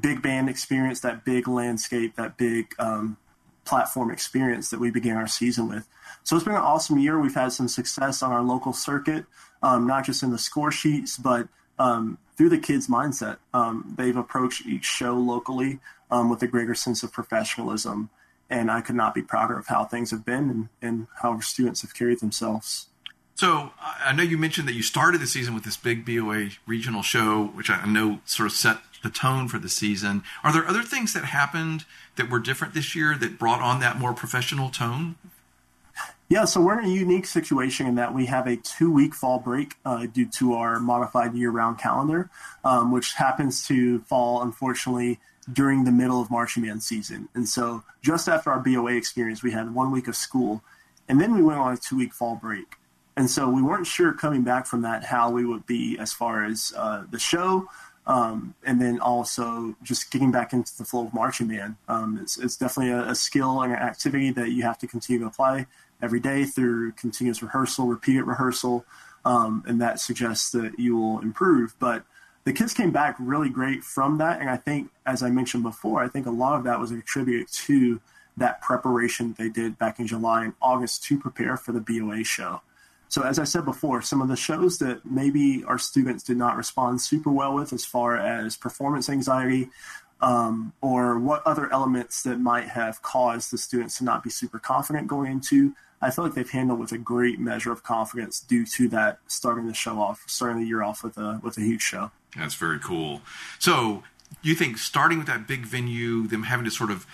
big 0.00 0.22
band 0.22 0.48
experience, 0.48 1.00
that 1.00 1.24
big 1.24 1.46
landscape, 1.46 2.16
that 2.16 2.38
big 2.38 2.74
um, 2.78 3.18
platform 3.66 4.10
experience 4.10 4.70
that 4.70 4.80
we 4.80 4.90
began 4.90 5.16
our 5.16 5.26
season 5.26 5.68
with. 5.68 5.86
So 6.22 6.36
it's 6.36 6.44
been 6.44 6.54
an 6.54 6.60
awesome 6.62 6.98
year. 6.98 7.20
We've 7.20 7.34
had 7.34 7.52
some 7.52 7.68
success 7.68 8.22
on 8.22 8.32
our 8.32 8.42
local 8.42 8.72
circuit, 8.72 9.26
um, 9.62 9.86
not 9.86 10.06
just 10.06 10.22
in 10.22 10.30
the 10.30 10.38
score 10.38 10.72
sheets, 10.72 11.18
but 11.18 11.48
um, 11.78 12.16
through 12.36 12.48
the 12.48 12.58
kids' 12.58 12.88
mindset. 12.88 13.36
Um, 13.52 13.94
they've 13.98 14.16
approached 14.16 14.66
each 14.66 14.84
show 14.84 15.14
locally 15.14 15.80
um, 16.10 16.30
with 16.30 16.42
a 16.42 16.46
greater 16.46 16.74
sense 16.74 17.02
of 17.02 17.12
professionalism. 17.12 18.08
And 18.50 18.70
I 18.70 18.80
could 18.80 18.96
not 18.96 19.14
be 19.14 19.22
prouder 19.22 19.58
of 19.58 19.66
how 19.66 19.84
things 19.84 20.10
have 20.10 20.24
been 20.24 20.50
and, 20.50 20.68
and 20.82 21.06
how 21.22 21.32
our 21.32 21.42
students 21.42 21.82
have 21.82 21.94
carried 21.94 22.20
themselves. 22.20 22.88
So 23.36 23.72
I 23.80 24.12
know 24.12 24.22
you 24.22 24.38
mentioned 24.38 24.68
that 24.68 24.74
you 24.74 24.82
started 24.82 25.20
the 25.20 25.26
season 25.26 25.54
with 25.54 25.64
this 25.64 25.76
big 25.76 26.06
BOA 26.06 26.50
regional 26.66 27.02
show, 27.02 27.46
which 27.46 27.68
I 27.68 27.84
know 27.84 28.20
sort 28.24 28.46
of 28.46 28.52
set 28.52 28.78
the 29.02 29.10
tone 29.10 29.48
for 29.48 29.58
the 29.58 29.68
season. 29.68 30.22
Are 30.44 30.52
there 30.52 30.66
other 30.66 30.82
things 30.82 31.12
that 31.14 31.24
happened 31.24 31.84
that 32.16 32.30
were 32.30 32.38
different 32.38 32.74
this 32.74 32.94
year 32.94 33.16
that 33.16 33.38
brought 33.38 33.60
on 33.60 33.80
that 33.80 33.98
more 33.98 34.14
professional 34.14 34.70
tone? 34.70 35.16
Yeah, 36.28 36.46
so 36.46 36.60
we're 36.60 36.78
in 36.78 36.86
a 36.86 36.92
unique 36.92 37.26
situation 37.26 37.86
in 37.86 37.96
that 37.96 38.14
we 38.14 38.26
have 38.26 38.46
a 38.46 38.56
two 38.56 38.90
week 38.90 39.14
fall 39.14 39.38
break 39.38 39.74
uh, 39.84 40.06
due 40.06 40.26
to 40.38 40.54
our 40.54 40.80
modified 40.80 41.34
year 41.34 41.50
round 41.50 41.78
calendar, 41.78 42.30
um, 42.64 42.92
which 42.92 43.12
happens 43.12 43.66
to 43.66 44.00
fall, 44.00 44.42
unfortunately, 44.42 45.20
during 45.52 45.84
the 45.84 45.92
middle 45.92 46.20
of 46.20 46.30
marching 46.30 46.64
band 46.64 46.82
season. 46.82 47.28
And 47.34 47.48
so 47.48 47.84
just 48.02 48.28
after 48.28 48.50
our 48.50 48.60
BOA 48.60 48.92
experience, 48.92 49.42
we 49.42 49.52
had 49.52 49.74
one 49.74 49.90
week 49.90 50.08
of 50.08 50.16
school, 50.16 50.62
and 51.08 51.20
then 51.20 51.34
we 51.34 51.42
went 51.42 51.58
on 51.58 51.72
a 51.72 51.76
two 51.76 51.96
week 51.96 52.12
fall 52.12 52.36
break. 52.36 52.76
And 53.16 53.30
so 53.30 53.48
we 53.48 53.62
weren't 53.62 53.86
sure 53.86 54.12
coming 54.12 54.42
back 54.42 54.66
from 54.66 54.82
that 54.82 55.04
how 55.04 55.30
we 55.30 55.44
would 55.44 55.66
be 55.66 55.96
as 55.98 56.12
far 56.12 56.44
as 56.44 56.72
uh, 56.76 57.04
the 57.10 57.18
show, 57.18 57.68
um, 58.06 58.54
and 58.64 58.80
then 58.80 58.98
also 59.00 59.76
just 59.82 60.10
getting 60.10 60.32
back 60.32 60.52
into 60.52 60.76
the 60.76 60.84
flow 60.84 61.06
of 61.06 61.14
marching 61.14 61.48
band. 61.48 61.76
Um, 61.88 62.18
it's, 62.20 62.36
it's, 62.38 62.56
definitely 62.56 62.92
a, 62.92 63.10
a, 63.10 63.14
skill 63.14 63.62
and 63.62 63.72
an 63.72 63.78
activity 63.78 64.30
that 64.32 64.50
you 64.50 64.62
have 64.64 64.78
to 64.78 64.86
continue 64.86 65.20
to 65.20 65.26
apply 65.26 65.66
every 66.02 66.20
day 66.20 66.44
through 66.44 66.92
continuous 66.92 67.42
rehearsal, 67.42 67.86
repeated 67.86 68.24
rehearsal, 68.24 68.84
um, 69.24 69.62
and 69.66 69.80
that 69.80 70.00
suggests 70.00 70.50
that 70.50 70.78
you 70.78 70.96
will 70.96 71.20
improve. 71.20 71.74
But 71.78 72.04
the 72.44 72.52
kids 72.52 72.74
came 72.74 72.90
back 72.90 73.16
really 73.18 73.48
great 73.48 73.82
from 73.82 74.18
that. 74.18 74.40
And 74.40 74.50
I 74.50 74.56
think, 74.56 74.90
as 75.06 75.22
I 75.22 75.30
mentioned 75.30 75.62
before, 75.62 76.02
I 76.02 76.08
think 76.08 76.26
a 76.26 76.30
lot 76.30 76.56
of 76.56 76.64
that 76.64 76.78
was 76.78 76.90
attributed 76.90 77.48
to 77.48 78.00
that 78.36 78.60
preparation 78.60 79.34
they 79.38 79.48
did 79.48 79.78
back 79.78 79.98
in 79.98 80.06
July 80.06 80.44
and 80.44 80.52
August 80.60 81.04
to 81.04 81.18
prepare 81.18 81.56
for 81.56 81.72
the 81.72 81.80
BOA 81.80 82.24
show. 82.24 82.60
So, 83.08 83.22
as 83.22 83.38
I 83.38 83.44
said 83.44 83.64
before, 83.64 84.02
some 84.02 84.20
of 84.20 84.28
the 84.28 84.36
shows 84.36 84.78
that 84.78 85.04
maybe 85.06 85.62
our 85.64 85.78
students 85.78 86.24
did 86.24 86.36
not 86.36 86.56
respond 86.56 87.00
super 87.00 87.30
well 87.30 87.54
with, 87.54 87.72
as 87.72 87.84
far 87.84 88.16
as 88.16 88.56
performance 88.56 89.08
anxiety, 89.08 89.70
um, 90.24 90.72
or 90.80 91.18
what 91.18 91.46
other 91.46 91.70
elements 91.70 92.22
that 92.22 92.40
might 92.40 92.68
have 92.68 93.02
caused 93.02 93.52
the 93.52 93.58
students 93.58 93.98
to 93.98 94.04
not 94.04 94.24
be 94.24 94.30
super 94.30 94.58
confident 94.58 95.06
going 95.06 95.30
into, 95.30 95.74
I 96.00 96.10
feel 96.10 96.24
like 96.24 96.32
they've 96.32 96.48
handled 96.48 96.80
with 96.80 96.92
a 96.92 96.98
great 96.98 97.38
measure 97.38 97.70
of 97.70 97.82
confidence 97.82 98.40
due 98.40 98.64
to 98.64 98.88
that 98.88 99.18
starting 99.26 99.66
the 99.66 99.74
show 99.74 100.00
off, 100.00 100.24
starting 100.26 100.62
the 100.62 100.66
year 100.66 100.82
off 100.82 101.04
with 101.04 101.18
a 101.18 101.40
with 101.42 101.58
a 101.58 101.60
huge 101.60 101.82
show. 101.82 102.10
That's 102.34 102.54
very 102.54 102.78
cool. 102.78 103.20
So 103.58 104.02
you 104.42 104.54
think 104.54 104.78
starting 104.78 105.18
with 105.18 105.26
that 105.26 105.46
big 105.46 105.66
venue, 105.66 106.26
them 106.26 106.44
having 106.44 106.64
to 106.64 106.70
sort 106.70 106.90
of 106.90 107.06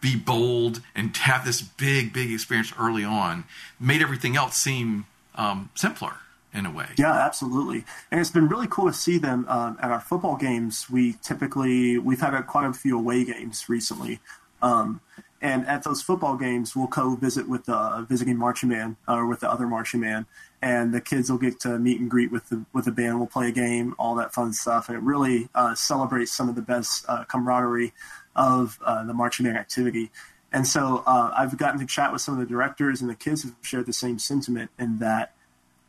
be 0.00 0.14
bold 0.14 0.82
and 0.94 1.16
have 1.16 1.44
this 1.44 1.60
big, 1.60 2.12
big 2.12 2.30
experience 2.30 2.72
early 2.78 3.02
on, 3.02 3.42
made 3.80 4.00
everything 4.02 4.36
else 4.36 4.56
seem 4.56 5.06
um, 5.34 5.70
simpler 5.74 6.14
in 6.52 6.66
a 6.66 6.70
way. 6.70 6.88
Yeah, 6.96 7.12
absolutely. 7.12 7.84
And 8.10 8.20
it's 8.20 8.30
been 8.30 8.48
really 8.48 8.66
cool 8.68 8.86
to 8.86 8.92
see 8.92 9.18
them 9.18 9.46
um, 9.48 9.78
at 9.80 9.90
our 9.90 10.00
football 10.00 10.36
games. 10.36 10.88
We 10.88 11.14
typically 11.22 11.98
we've 11.98 12.20
had 12.20 12.34
a, 12.34 12.42
quite 12.42 12.66
a 12.66 12.72
few 12.72 12.98
away 12.98 13.24
games 13.24 13.68
recently. 13.68 14.20
Um, 14.62 15.00
and 15.40 15.66
at 15.66 15.82
those 15.82 16.02
football 16.02 16.36
games, 16.36 16.74
we'll 16.74 16.86
co-visit 16.86 17.48
with 17.48 17.66
the 17.66 18.06
visiting 18.08 18.38
marching 18.38 18.70
band 18.70 18.96
or 19.06 19.26
with 19.26 19.40
the 19.40 19.50
other 19.50 19.66
marching 19.66 20.00
band, 20.00 20.24
and 20.62 20.94
the 20.94 21.00
kids 21.00 21.30
will 21.30 21.38
get 21.38 21.60
to 21.60 21.78
meet 21.78 22.00
and 22.00 22.10
greet 22.10 22.32
with 22.32 22.48
the 22.48 22.64
with 22.72 22.86
the 22.86 22.90
band. 22.90 23.18
We'll 23.18 23.28
play 23.28 23.48
a 23.48 23.52
game, 23.52 23.94
all 23.98 24.14
that 24.14 24.32
fun 24.32 24.54
stuff, 24.54 24.88
and 24.88 24.96
it 24.96 25.02
really 25.02 25.48
uh, 25.54 25.74
celebrates 25.74 26.32
some 26.32 26.48
of 26.48 26.54
the 26.54 26.62
best 26.62 27.04
uh, 27.06 27.24
camaraderie 27.24 27.92
of 28.34 28.78
uh, 28.84 29.04
the 29.04 29.12
marching 29.12 29.44
band 29.44 29.58
activity. 29.58 30.10
And 30.52 30.66
so 30.66 31.02
uh, 31.06 31.32
I've 31.36 31.58
gotten 31.58 31.80
to 31.80 31.86
chat 31.86 32.12
with 32.12 32.22
some 32.22 32.32
of 32.32 32.40
the 32.40 32.46
directors, 32.46 33.02
and 33.02 33.10
the 33.10 33.14
kids 33.14 33.42
have 33.42 33.52
shared 33.60 33.84
the 33.84 33.92
same 33.92 34.18
sentiment 34.18 34.70
in 34.78 34.98
that 35.00 35.34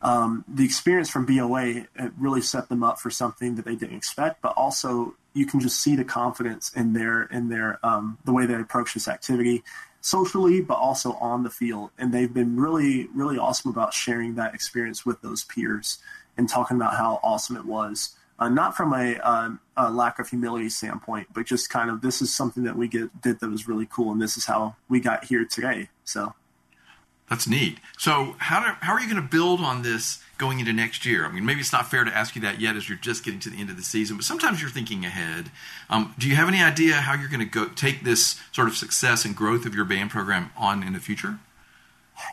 um, 0.02 0.46
the 0.48 0.64
experience 0.64 1.10
from 1.10 1.26
BOA 1.26 1.88
really 2.18 2.42
set 2.42 2.70
them 2.70 2.84
up 2.84 3.00
for 3.00 3.10
something 3.10 3.56
that 3.56 3.66
they 3.66 3.76
didn't 3.76 3.96
expect, 3.96 4.42
but 4.42 4.54
also 4.56 5.16
you 5.34 5.46
can 5.46 5.60
just 5.60 5.82
see 5.82 5.96
the 5.96 6.04
confidence 6.04 6.72
in 6.74 6.94
their 6.94 7.24
in 7.24 7.50
their 7.50 7.80
um, 7.84 8.18
the 8.26 8.34
way 8.34 8.46
they 8.46 8.56
approach 8.56 8.94
this 8.94 9.08
activity 9.08 9.64
socially, 10.02 10.62
but 10.62 10.76
also 10.76 11.14
on 11.14 11.44
the 11.44 11.50
field. 11.50 11.90
And 11.98 12.14
they've 12.14 12.34
been 12.34 12.60
really 12.60 13.08
really 13.14 13.38
awesome 13.38 13.72
about 13.72 13.94
sharing 13.94 14.36
that 14.36 14.54
experience 14.54 15.06
with 15.06 15.22
those 15.22 15.44
peers 15.44 16.00
and 16.38 16.48
talking 16.48 16.78
about 16.78 16.96
how 16.96 17.20
awesome 17.24 17.58
it 17.58 17.66
was. 17.66 18.16
Uh, 18.40 18.50
not 18.50 18.78
from 18.78 18.94
a, 18.94 19.16
uh, 19.24 19.50
a, 19.78 19.90
lack 19.90 20.20
of 20.20 20.30
humility 20.30 20.70
standpoint, 20.70 21.28
but 21.34 21.44
just 21.44 21.72
kind 21.72 21.90
of 21.90 22.02
this 22.02 22.22
is 22.22 22.32
something 22.32 22.66
that 22.66 22.76
we 22.76 22.88
get, 22.88 23.20
did 23.20 23.40
that 23.40 23.50
was 23.50 23.68
really 23.68 23.88
cool, 23.92 24.12
and 24.12 24.22
this 24.22 24.38
is 24.38 24.46
how 24.46 24.76
we 24.88 25.00
got 25.00 25.26
here 25.26 25.44
today. 25.44 25.90
So 26.04 26.36
that's 27.30 27.48
neat. 27.48 27.80
So 27.98 28.36
how 28.38 28.60
do, 28.62 28.72
how 28.80 28.94
are 28.94 29.02
you 29.02 29.10
going 29.10 29.22
to 29.22 29.28
build 29.28 29.60
on 29.60 29.82
this 29.82 30.24
going 30.38 30.60
into 30.60 30.72
next 30.72 31.06
year? 31.06 31.26
I 31.26 31.32
mean, 31.32 31.46
maybe 31.46 31.60
it's 31.60 31.74
not 31.74 31.90
fair 31.90 32.04
to 32.04 32.16
ask 32.16 32.36
you 32.36 32.42
that 32.44 32.62
yet, 32.62 32.76
as 32.76 32.88
you're 32.88 32.98
just 32.98 33.24
getting 33.24 33.40
to 33.42 33.50
the 33.50 33.60
end 33.60 33.70
of 33.70 33.76
the 33.76 33.84
season. 33.84 34.18
But 34.18 34.26
sometimes 34.26 34.62
you're 34.62 34.70
thinking 34.70 35.04
ahead. 35.04 35.52
Um, 35.90 36.16
do 36.18 36.30
you 36.30 36.36
have 36.36 36.48
any 36.48 36.62
idea 36.62 36.96
how 36.96 37.16
you're 37.16 37.30
going 37.30 37.40
to 37.40 37.46
go 37.46 37.68
take 37.68 38.04
this 38.04 38.40
sort 38.52 38.68
of 38.68 38.78
success 38.78 39.26
and 39.26 39.36
growth 39.36 39.66
of 39.66 39.76
your 39.76 39.86
band 39.86 40.10
program 40.10 40.52
on 40.56 40.84
in 40.84 40.94
the 40.94 41.00
future? 41.00 41.40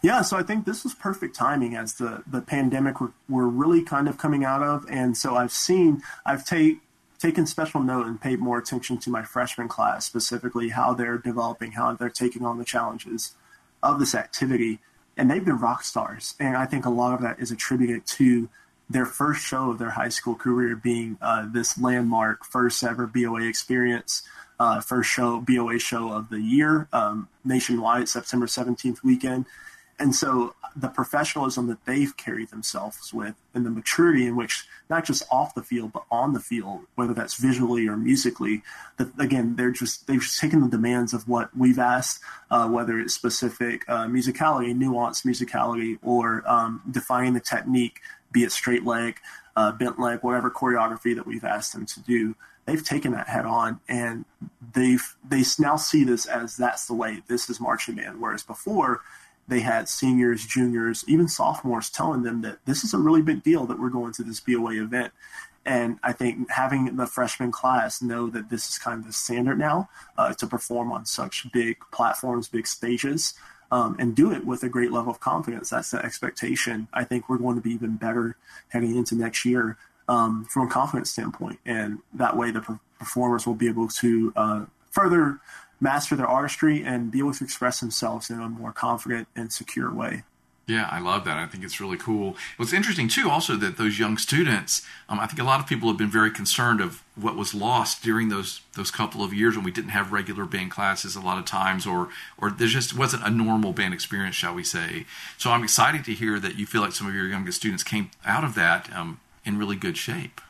Yeah, 0.03 0.23
so 0.23 0.37
I 0.37 0.43
think 0.43 0.65
this 0.65 0.85
was 0.85 0.95
perfect 0.95 1.37
timing 1.37 1.77
as 1.77 1.95
the 1.95 2.23
the 2.27 2.41
pandemic 2.41 3.03
we're, 3.03 3.11
we're 3.29 3.47
really 3.47 3.83
kind 3.83 4.09
of 4.09 4.17
coming 4.17 4.43
out 4.43 4.63
of, 4.63 4.87
and 4.89 5.15
so 5.15 5.37
I've 5.37 5.53
seen 5.53 6.03
I've 6.25 6.47
take 6.47 6.79
taken 7.19 7.47
special 7.47 7.83
note 7.83 8.07
and 8.07 8.19
paid 8.19 8.39
more 8.39 8.57
attention 8.57 8.97
to 8.99 9.11
my 9.11 9.23
freshman 9.23 9.69
class 9.69 10.07
specifically 10.07 10.71
how 10.71 10.95
they're 10.95 11.19
developing, 11.19 11.73
how 11.73 11.93
they're 11.93 12.09
taking 12.09 12.47
on 12.47 12.57
the 12.57 12.65
challenges 12.65 13.35
of 13.85 14.01
this 14.01 14.15
activity, 14.15 14.81
and 15.17 15.31
they've 15.31 15.45
been 15.45 15.59
rock 15.59 15.85
stars. 15.85 16.35
And 16.41 16.57
I 16.57 16.67
think 16.67 16.87
a 16.87 16.91
lot 16.91 17.15
of 17.15 17.21
that 17.23 17.39
is 17.39 17.51
attributed 17.51 18.07
to 18.07 18.49
their 18.89 19.07
first 19.07 19.45
show 19.45 19.71
of 19.71 19.79
their 19.79 19.91
high 19.91 20.09
school 20.09 20.35
career 20.35 20.77
being 20.77 21.19
uh, 21.23 21.47
this 21.51 21.79
landmark 21.81 22.45
first 22.45 22.83
ever 22.83 23.07
BOA 23.07 23.43
experience, 23.43 24.23
uh, 24.59 24.81
first 24.81 25.11
show 25.11 25.41
BOA 25.41 25.79
show 25.79 26.13
of 26.13 26.31
the 26.31 26.41
year 26.41 26.89
um, 26.93 27.29
nationwide, 27.45 28.09
September 28.09 28.47
17th 28.47 29.03
weekend. 29.03 29.47
And 29.99 30.15
so 30.15 30.55
the 30.77 30.89
professionalism 30.89 31.69
that 31.69 31.85
they've 31.85 32.17
carried 32.17 32.51
themselves 32.51 33.13
with 33.15 33.35
and 33.55 33.65
the 33.65 33.71
maturity 33.71 34.27
in 34.27 34.35
which 34.35 34.67
not 34.91 35.05
just 35.05 35.23
off 35.31 35.55
the 35.55 35.63
field 35.63 35.93
but 35.93 36.05
on 36.11 36.33
the 36.33 36.41
field 36.41 36.81
whether 36.97 37.15
that's 37.15 37.35
visually 37.35 37.87
or 37.87 37.97
musically 37.97 38.63
that 38.97 39.09
again 39.19 39.55
they're 39.57 39.71
just 39.71 40.07
they've 40.07 40.21
just 40.21 40.41
taken 40.41 40.61
the 40.61 40.69
demands 40.69 41.15
of 41.15 41.29
what 41.29 41.57
we've 41.57 41.79
asked 41.79 42.21
uh, 42.51 42.69
whether 42.69 42.99
it's 42.99 43.15
specific 43.15 43.85
uh, 43.89 44.07
musicality 44.07 44.75
nuanced 44.75 45.25
musicality 45.25 45.99
or 46.03 46.43
um, 46.51 46.83
defining 46.91 47.35
the 47.35 47.41
technique 47.41 48.01
be 48.33 48.43
it 48.43 48.51
straight 48.51 48.85
leg 48.85 49.19
uh, 49.57 49.71
bent 49.71 50.01
leg 50.01 50.19
whatever 50.23 50.51
choreography 50.51 51.15
that 51.15 51.27
we've 51.27 51.45
asked 51.45 51.73
them 51.73 51.87
to 51.87 52.01
do 52.01 52.35
they've 52.67 52.85
taken 52.85 53.13
that 53.13 53.29
head 53.29 53.45
on 53.45 53.79
and 53.89 54.25
they've 54.73 55.15
they 55.29 55.45
now 55.61 55.77
see 55.77 56.03
this 56.03 56.27
as 56.27 56.57
that's 56.57 56.87
the 56.87 56.95
way 56.95 57.23
this 57.29 57.49
is 57.49 57.61
marching 57.61 57.95
band 57.95 58.21
whereas 58.21 58.43
before 58.43 59.01
they 59.49 59.61
had 59.61 59.89
seniors, 59.89 60.47
juniors, 60.47 61.05
even 61.07 61.29
sophomores 61.29 61.91
telling 61.91 62.23
them 62.23 62.43
that 62.43 62.59
this 62.65 62.85
is 62.85 62.95
a 62.95 62.99
really 62.99 63.23
big 63.23 63.43
deal 63.43 63.67
that 63.67 63.79
we're 63.79 63.91
going 63.91 64.13
to 64.15 64.23
this 64.23 64.41
BOA 64.41 64.83
event. 64.83 65.13
And 65.67 65.99
I 66.03 66.13
think 66.13 66.51
having 66.51 66.97
the 66.97 67.07
freshman 67.07 67.51
class 67.51 68.03
know 68.03 68.29
that 68.29 68.51
this 68.51 68.69
is 68.69 68.79
kind 68.79 69.01
of 69.01 69.07
the 69.07 69.13
standard 69.13 69.59
now 69.59 69.89
uh, 70.19 70.35
to 70.35 70.47
perform 70.47 70.93
on 70.93 71.07
such 71.07 71.51
big 71.53 71.79
platforms, 71.91 72.49
big 72.49 72.67
stages, 72.67 73.35
um, 73.71 73.97
and 73.99 74.15
do 74.15 74.31
it 74.31 74.47
with 74.47 74.63
a 74.63 74.69
great 74.69 74.93
level 74.93 75.11
of 75.11 75.21
confidence. 75.21 75.71
That's 75.71 75.91
the 75.91 76.05
expectation. 76.05 76.89
I 76.93 77.05
think 77.05 77.29
we're 77.29 77.39
going 77.39 77.57
to 77.57 77.63
be 77.63 77.73
even 77.73 77.97
better 77.97 78.37
heading 78.69 78.97
into 78.97 79.15
next 79.15 79.45
year 79.45 79.79
um, 80.09 80.47
from 80.51 80.69
a 80.69 80.71
confidence 80.71 81.11
standpoint. 81.11 81.59
And 81.65 81.99
that 82.13 82.37
way 82.37 82.51
the 82.51 82.79
performers 82.99 83.47
will 83.47 83.55
be 83.55 83.69
able 83.69 83.89
to 83.89 84.33
uh, 84.37 84.65
further 84.91 85.41
master 85.81 86.17
their 86.17 86.27
artistry 86.27 86.83
and 86.83 87.11
be 87.11 87.19
able 87.19 87.35
to 87.35 87.45
express 87.45 87.81
themselves 87.81 88.31
in 88.31 88.41
a 88.41 88.49
more 88.49 88.73
confident 88.73 89.29
and 89.37 89.53
secure 89.53 89.93
way. 89.93 90.25
Yeah, 90.67 90.89
I 90.91 90.99
love 90.99 91.25
that. 91.27 91.37
I 91.37 91.47
think 91.47 91.63
it's 91.63 91.79
really 91.79 91.99
cool. 91.99 92.37
What's 92.57 92.73
interesting 92.73 93.07
too, 93.07 93.29
also 93.29 93.55
that 93.57 93.77
those 93.77 93.99
young 93.99 94.17
students, 94.17 94.81
um, 95.11 95.21
I 95.21 95.27
think 95.27 95.39
a 95.39 95.45
lot 95.45 95.61
of 95.61 95.67
people 95.67 95.89
have 95.89 95.99
been 95.99 96.11
very 96.11 96.31
concerned 96.31 96.81
of 96.81 97.03
what 97.17 97.37
was 97.37 97.55
lost 97.55 98.03
during 98.03 98.31
those 98.31 98.63
those 98.73 98.91
couple 98.91 99.23
of 99.23 99.35
years 99.35 99.57
when 99.57 99.65
we 99.65 99.71
didn't 99.71 99.91
have 99.91 100.11
regular 100.11 100.47
band 100.47 100.71
classes 100.71 101.17
a 101.17 101.21
lot 101.21 101.39
of 101.39 101.45
times, 101.45 101.87
or 101.87 102.09
or 102.39 102.51
there 102.51 102.67
just 102.67 102.97
wasn't 102.97 103.27
a 103.27 103.31
normal 103.31 103.75
band 103.75 103.93
experience, 103.93 104.37
shall 104.37 104.55
we 104.55 104.65
say? 104.65 105.05
So 105.37 105.51
I'm 105.51 105.65
excited 105.65 106.03
to 106.07 106.15
hear 106.15 106.41
that 106.41 106.57
you 106.57 106.65
feel 106.65 106.81
like 106.81 106.93
some 106.93 107.07
of 107.07 107.15
your 107.15 107.27
youngest 107.27 107.59
students 107.59 107.83
came 107.83 108.11
out 108.25 108.43
of 108.43 108.55
that 108.55 108.91
um, 108.95 109.21
in 109.45 109.59
really 109.59 109.77
good 109.77 109.99
shape. 109.99 110.41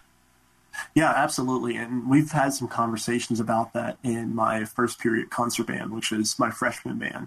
Yeah, 0.95 1.11
absolutely. 1.11 1.77
And 1.77 2.09
we've 2.09 2.31
had 2.31 2.53
some 2.55 2.69
conversations 2.69 3.41
about 3.41 3.73
that 3.73 3.99
in 4.05 4.35
my 4.35 4.65
first 4.65 5.01
period 5.01 5.31
concert 5.31 5.67
band, 5.67 5.93
which 5.93 6.13
is 6.13 6.39
my 6.39 6.51
freshman 6.51 6.99
band. 6.99 7.27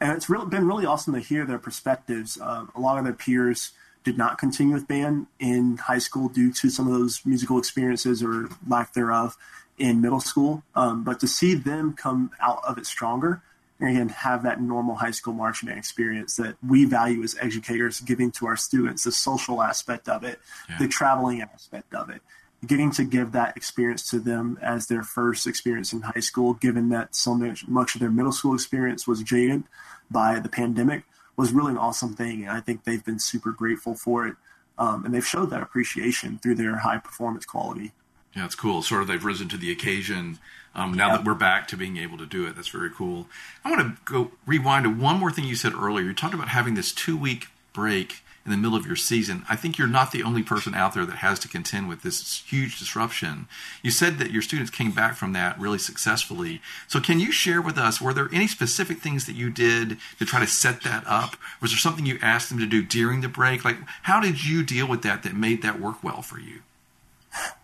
And 0.00 0.12
it's 0.12 0.30
really, 0.30 0.46
been 0.46 0.66
really 0.66 0.86
awesome 0.86 1.14
to 1.14 1.20
hear 1.20 1.44
their 1.44 1.58
perspectives. 1.58 2.40
Uh, 2.40 2.66
a 2.74 2.80
lot 2.80 2.98
of 2.98 3.04
their 3.04 3.12
peers 3.12 3.72
did 4.04 4.16
not 4.16 4.38
continue 4.38 4.74
with 4.74 4.88
band 4.88 5.26
in 5.38 5.76
high 5.76 5.98
school 5.98 6.28
due 6.28 6.52
to 6.52 6.70
some 6.70 6.86
of 6.86 6.92
those 6.92 7.20
musical 7.26 7.58
experiences 7.58 8.22
or 8.22 8.48
lack 8.66 8.94
thereof 8.94 9.36
in 9.76 10.00
middle 10.00 10.20
school. 10.20 10.62
Um, 10.74 11.04
but 11.04 11.20
to 11.20 11.28
see 11.28 11.54
them 11.54 11.94
come 11.94 12.30
out 12.40 12.62
of 12.66 12.78
it 12.78 12.86
stronger 12.86 13.42
and 13.78 13.90
again 13.90 14.08
have 14.10 14.42
that 14.44 14.60
normal 14.60 14.94
high 14.94 15.10
school 15.10 15.32
marching 15.32 15.66
band 15.66 15.78
experience 15.78 16.36
that 16.36 16.56
we 16.66 16.84
value 16.84 17.22
as 17.22 17.36
educators, 17.40 18.00
giving 18.00 18.30
to 18.32 18.46
our 18.46 18.56
students 18.56 19.04
the 19.04 19.12
social 19.12 19.62
aspect 19.62 20.08
of 20.08 20.22
it, 20.22 20.38
yeah. 20.68 20.78
the 20.78 20.88
traveling 20.88 21.42
aspect 21.42 21.92
of 21.94 22.08
it, 22.10 22.22
getting 22.66 22.90
to 22.92 23.04
give 23.04 23.32
that 23.32 23.56
experience 23.56 24.08
to 24.10 24.18
them 24.18 24.58
as 24.60 24.86
their 24.86 25.02
first 25.02 25.46
experience 25.46 25.92
in 25.92 26.02
high 26.02 26.20
school, 26.20 26.54
given 26.54 26.90
that 26.90 27.14
so 27.14 27.34
much, 27.34 27.66
much 27.66 27.94
of 27.94 28.00
their 28.00 28.10
middle 28.10 28.32
school 28.32 28.54
experience 28.54 29.06
was 29.06 29.22
jaded 29.22 29.64
by 30.10 30.38
the 30.38 30.48
pandemic, 30.48 31.04
was 31.36 31.52
really 31.52 31.72
an 31.72 31.78
awesome 31.78 32.14
thing. 32.14 32.42
And 32.42 32.50
I 32.50 32.60
think 32.60 32.84
they've 32.84 33.04
been 33.04 33.18
super 33.18 33.52
grateful 33.52 33.94
for 33.94 34.26
it. 34.26 34.36
Um, 34.78 35.04
and 35.04 35.14
they've 35.14 35.26
showed 35.26 35.50
that 35.50 35.62
appreciation 35.62 36.38
through 36.38 36.54
their 36.54 36.76
high 36.76 36.98
performance 36.98 37.44
quality. 37.44 37.92
Yeah, 38.34 38.44
it's 38.44 38.54
cool. 38.54 38.82
Sort 38.82 39.02
of 39.02 39.08
they've 39.08 39.24
risen 39.24 39.48
to 39.48 39.56
the 39.56 39.72
occasion 39.72 40.38
um, 40.74 40.94
now 40.94 41.14
that 41.14 41.24
we're 41.24 41.34
back 41.34 41.66
to 41.68 41.76
being 41.76 41.96
able 41.96 42.16
to 42.18 42.26
do 42.26 42.46
it. 42.46 42.56
That's 42.56 42.68
very 42.68 42.90
cool. 42.90 43.26
I 43.64 43.70
want 43.70 43.82
to 43.82 44.02
go 44.04 44.32
rewind 44.46 44.84
to 44.84 44.90
one 44.90 45.18
more 45.18 45.32
thing 45.32 45.44
you 45.44 45.56
said 45.56 45.74
earlier. 45.74 46.06
You 46.06 46.14
talked 46.14 46.34
about 46.34 46.48
having 46.48 46.74
this 46.74 46.92
two 46.92 47.16
week 47.16 47.48
break 47.72 48.22
in 48.44 48.50
the 48.50 48.56
middle 48.56 48.76
of 48.76 48.86
your 48.86 48.96
season. 48.96 49.44
I 49.48 49.56
think 49.56 49.76
you're 49.76 49.86
not 49.86 50.12
the 50.12 50.22
only 50.22 50.42
person 50.42 50.74
out 50.74 50.94
there 50.94 51.04
that 51.04 51.16
has 51.16 51.38
to 51.40 51.48
contend 51.48 51.88
with 51.88 52.02
this 52.02 52.42
huge 52.46 52.78
disruption. 52.78 53.48
You 53.82 53.90
said 53.90 54.18
that 54.18 54.30
your 54.30 54.42
students 54.42 54.70
came 54.70 54.92
back 54.92 55.14
from 55.14 55.32
that 55.34 55.58
really 55.58 55.78
successfully. 55.78 56.60
So, 56.88 57.00
can 57.00 57.20
you 57.20 57.32
share 57.32 57.60
with 57.60 57.78
us, 57.78 58.00
were 58.00 58.14
there 58.14 58.28
any 58.32 58.46
specific 58.46 58.98
things 58.98 59.26
that 59.26 59.36
you 59.36 59.50
did 59.50 59.98
to 60.18 60.24
try 60.24 60.40
to 60.40 60.46
set 60.46 60.82
that 60.82 61.04
up? 61.06 61.36
Was 61.60 61.70
there 61.70 61.78
something 61.78 62.06
you 62.06 62.18
asked 62.22 62.48
them 62.48 62.58
to 62.58 62.66
do 62.66 62.82
during 62.82 63.20
the 63.20 63.28
break? 63.28 63.64
Like, 63.64 63.78
how 64.02 64.20
did 64.20 64.44
you 64.44 64.62
deal 64.62 64.88
with 64.88 65.02
that 65.02 65.22
that 65.22 65.34
made 65.34 65.62
that 65.62 65.80
work 65.80 66.02
well 66.02 66.22
for 66.22 66.40
you? 66.40 66.60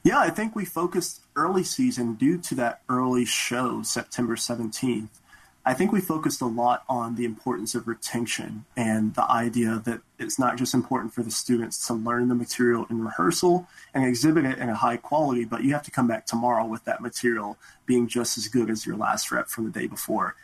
Yeah, 0.04 0.18
I 0.18 0.30
think 0.30 0.54
we 0.54 0.64
focused 0.64 1.22
early 1.34 1.64
season 1.64 2.14
due 2.14 2.38
to 2.38 2.54
that 2.54 2.82
early 2.88 3.24
show, 3.24 3.82
September 3.82 4.36
17th. 4.36 5.08
I 5.68 5.74
think 5.74 5.90
we 5.90 6.00
focused 6.00 6.40
a 6.40 6.46
lot 6.46 6.84
on 6.88 7.16
the 7.16 7.24
importance 7.24 7.74
of 7.74 7.88
retention 7.88 8.66
and 8.76 9.12
the 9.16 9.28
idea 9.28 9.82
that 9.84 10.00
it's 10.16 10.38
not 10.38 10.56
just 10.56 10.74
important 10.74 11.12
for 11.12 11.24
the 11.24 11.30
students 11.32 11.84
to 11.88 11.94
learn 11.94 12.28
the 12.28 12.36
material 12.36 12.86
in 12.88 13.02
rehearsal 13.02 13.66
and 13.92 14.06
exhibit 14.06 14.44
it 14.44 14.58
in 14.58 14.68
a 14.68 14.76
high 14.76 14.96
quality, 14.96 15.44
but 15.44 15.64
you 15.64 15.72
have 15.72 15.82
to 15.82 15.90
come 15.90 16.06
back 16.06 16.24
tomorrow 16.24 16.64
with 16.64 16.84
that 16.84 17.00
material 17.00 17.58
being 17.84 18.06
just 18.06 18.38
as 18.38 18.46
good 18.46 18.70
as 18.70 18.86
your 18.86 18.96
last 18.96 19.32
rep 19.32 19.48
from 19.48 19.64
the 19.64 19.70
day 19.72 19.88
before. 19.88 20.36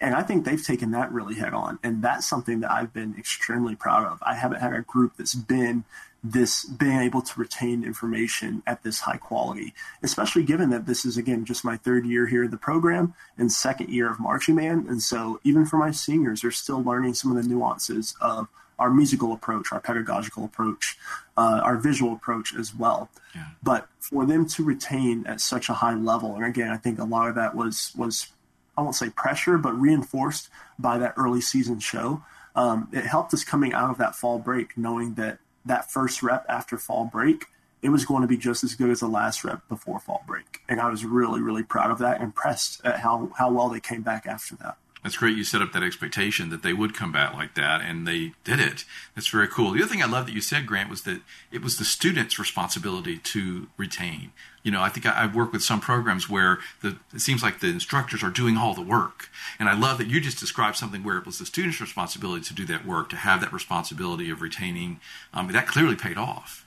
And 0.00 0.14
I 0.14 0.22
think 0.22 0.46
they've 0.46 0.64
taken 0.64 0.92
that 0.92 1.12
really 1.12 1.34
head 1.34 1.52
on. 1.52 1.78
And 1.82 2.02
that's 2.02 2.26
something 2.26 2.60
that 2.60 2.70
I've 2.70 2.94
been 2.94 3.14
extremely 3.18 3.76
proud 3.76 4.06
of. 4.06 4.22
I 4.22 4.34
haven't 4.34 4.60
had 4.60 4.72
a 4.72 4.80
group 4.80 5.12
that's 5.18 5.34
been 5.34 5.84
this 6.22 6.64
being 6.64 6.98
able 6.98 7.22
to 7.22 7.40
retain 7.40 7.82
information 7.82 8.62
at 8.66 8.82
this 8.82 9.00
high 9.00 9.16
quality, 9.16 9.72
especially 10.02 10.42
given 10.42 10.70
that 10.70 10.86
this 10.86 11.04
is 11.04 11.16
again 11.16 11.44
just 11.44 11.64
my 11.64 11.76
third 11.76 12.04
year 12.04 12.26
here 12.26 12.44
in 12.44 12.50
the 12.50 12.58
program 12.58 13.14
and 13.38 13.50
second 13.50 13.88
year 13.88 14.10
of 14.10 14.20
marching 14.20 14.56
band. 14.56 14.86
And 14.86 15.02
so 15.02 15.40
even 15.44 15.64
for 15.64 15.78
my 15.78 15.90
seniors, 15.90 16.42
they're 16.42 16.50
still 16.50 16.82
learning 16.82 17.14
some 17.14 17.34
of 17.34 17.42
the 17.42 17.48
nuances 17.48 18.14
of 18.20 18.48
our 18.78 18.90
musical 18.90 19.32
approach, 19.32 19.72
our 19.72 19.80
pedagogical 19.80 20.44
approach, 20.44 20.98
uh, 21.36 21.60
our 21.62 21.76
visual 21.76 22.12
approach 22.12 22.54
as 22.54 22.74
well. 22.74 23.10
Yeah. 23.34 23.46
But 23.62 23.88
for 23.98 24.24
them 24.26 24.46
to 24.48 24.64
retain 24.64 25.26
at 25.26 25.40
such 25.40 25.68
a 25.68 25.74
high 25.74 25.94
level, 25.94 26.34
and 26.34 26.44
again, 26.44 26.70
I 26.70 26.78
think 26.78 26.98
a 26.98 27.04
lot 27.04 27.28
of 27.28 27.34
that 27.36 27.54
was 27.54 27.92
was 27.96 28.28
I 28.76 28.82
won't 28.82 28.96
say 28.96 29.10
pressure, 29.10 29.58
but 29.58 29.78
reinforced 29.78 30.48
by 30.78 30.98
that 30.98 31.14
early 31.16 31.40
season 31.40 31.80
show. 31.80 32.22
Um, 32.56 32.88
it 32.92 33.04
helped 33.04 33.32
us 33.32 33.44
coming 33.44 33.72
out 33.72 33.90
of 33.90 33.98
that 33.98 34.16
fall 34.16 34.38
break, 34.38 34.76
knowing 34.76 35.14
that 35.14 35.38
that 35.70 35.90
first 35.90 36.22
rep 36.22 36.44
after 36.48 36.76
fall 36.76 37.04
break, 37.04 37.46
it 37.80 37.88
was 37.88 38.04
going 38.04 38.22
to 38.22 38.28
be 38.28 38.36
just 38.36 38.62
as 38.64 38.74
good 38.74 38.90
as 38.90 39.00
the 39.00 39.08
last 39.08 39.44
rep 39.44 39.66
before 39.68 40.00
fall 40.00 40.22
break. 40.26 40.60
And 40.68 40.80
I 40.80 40.90
was 40.90 41.04
really, 41.04 41.40
really 41.40 41.62
proud 41.62 41.90
of 41.90 41.98
that, 41.98 42.20
impressed 42.20 42.84
at 42.84 42.98
how, 42.98 43.30
how 43.38 43.50
well 43.52 43.68
they 43.68 43.80
came 43.80 44.02
back 44.02 44.26
after 44.26 44.56
that. 44.56 44.76
That's 45.02 45.16
great. 45.16 45.36
You 45.36 45.44
set 45.44 45.62
up 45.62 45.72
that 45.72 45.82
expectation 45.82 46.50
that 46.50 46.62
they 46.62 46.74
would 46.74 46.94
come 46.94 47.10
back 47.10 47.32
like 47.32 47.54
that, 47.54 47.80
and 47.80 48.06
they 48.06 48.32
did 48.44 48.60
it. 48.60 48.84
That's 49.14 49.28
very 49.28 49.48
cool. 49.48 49.72
The 49.72 49.82
other 49.82 49.90
thing 49.90 50.02
I 50.02 50.06
love 50.06 50.26
that 50.26 50.34
you 50.34 50.42
said, 50.42 50.66
Grant, 50.66 50.90
was 50.90 51.02
that 51.02 51.22
it 51.50 51.62
was 51.62 51.78
the 51.78 51.84
student's 51.84 52.38
responsibility 52.38 53.16
to 53.18 53.68
retain. 53.78 54.32
You 54.62 54.70
know, 54.70 54.82
I 54.82 54.90
think 54.90 55.06
I, 55.06 55.22
have 55.22 55.34
worked 55.34 55.54
with 55.54 55.62
some 55.62 55.80
programs 55.80 56.28
where 56.28 56.58
the, 56.82 56.98
it 57.14 57.20
seems 57.20 57.42
like 57.42 57.60
the 57.60 57.68
instructors 57.68 58.22
are 58.22 58.28
doing 58.30 58.58
all 58.58 58.74
the 58.74 58.82
work. 58.82 59.30
And 59.58 59.70
I 59.70 59.74
love 59.74 59.96
that 59.98 60.08
you 60.08 60.20
just 60.20 60.38
described 60.38 60.76
something 60.76 61.02
where 61.02 61.16
it 61.16 61.24
was 61.24 61.38
the 61.38 61.46
student's 61.46 61.80
responsibility 61.80 62.44
to 62.44 62.54
do 62.54 62.66
that 62.66 62.84
work, 62.84 63.08
to 63.10 63.16
have 63.16 63.40
that 63.40 63.54
responsibility 63.54 64.30
of 64.30 64.42
retaining. 64.42 65.00
Um, 65.32 65.50
that 65.50 65.66
clearly 65.66 65.96
paid 65.96 66.18
off. 66.18 66.66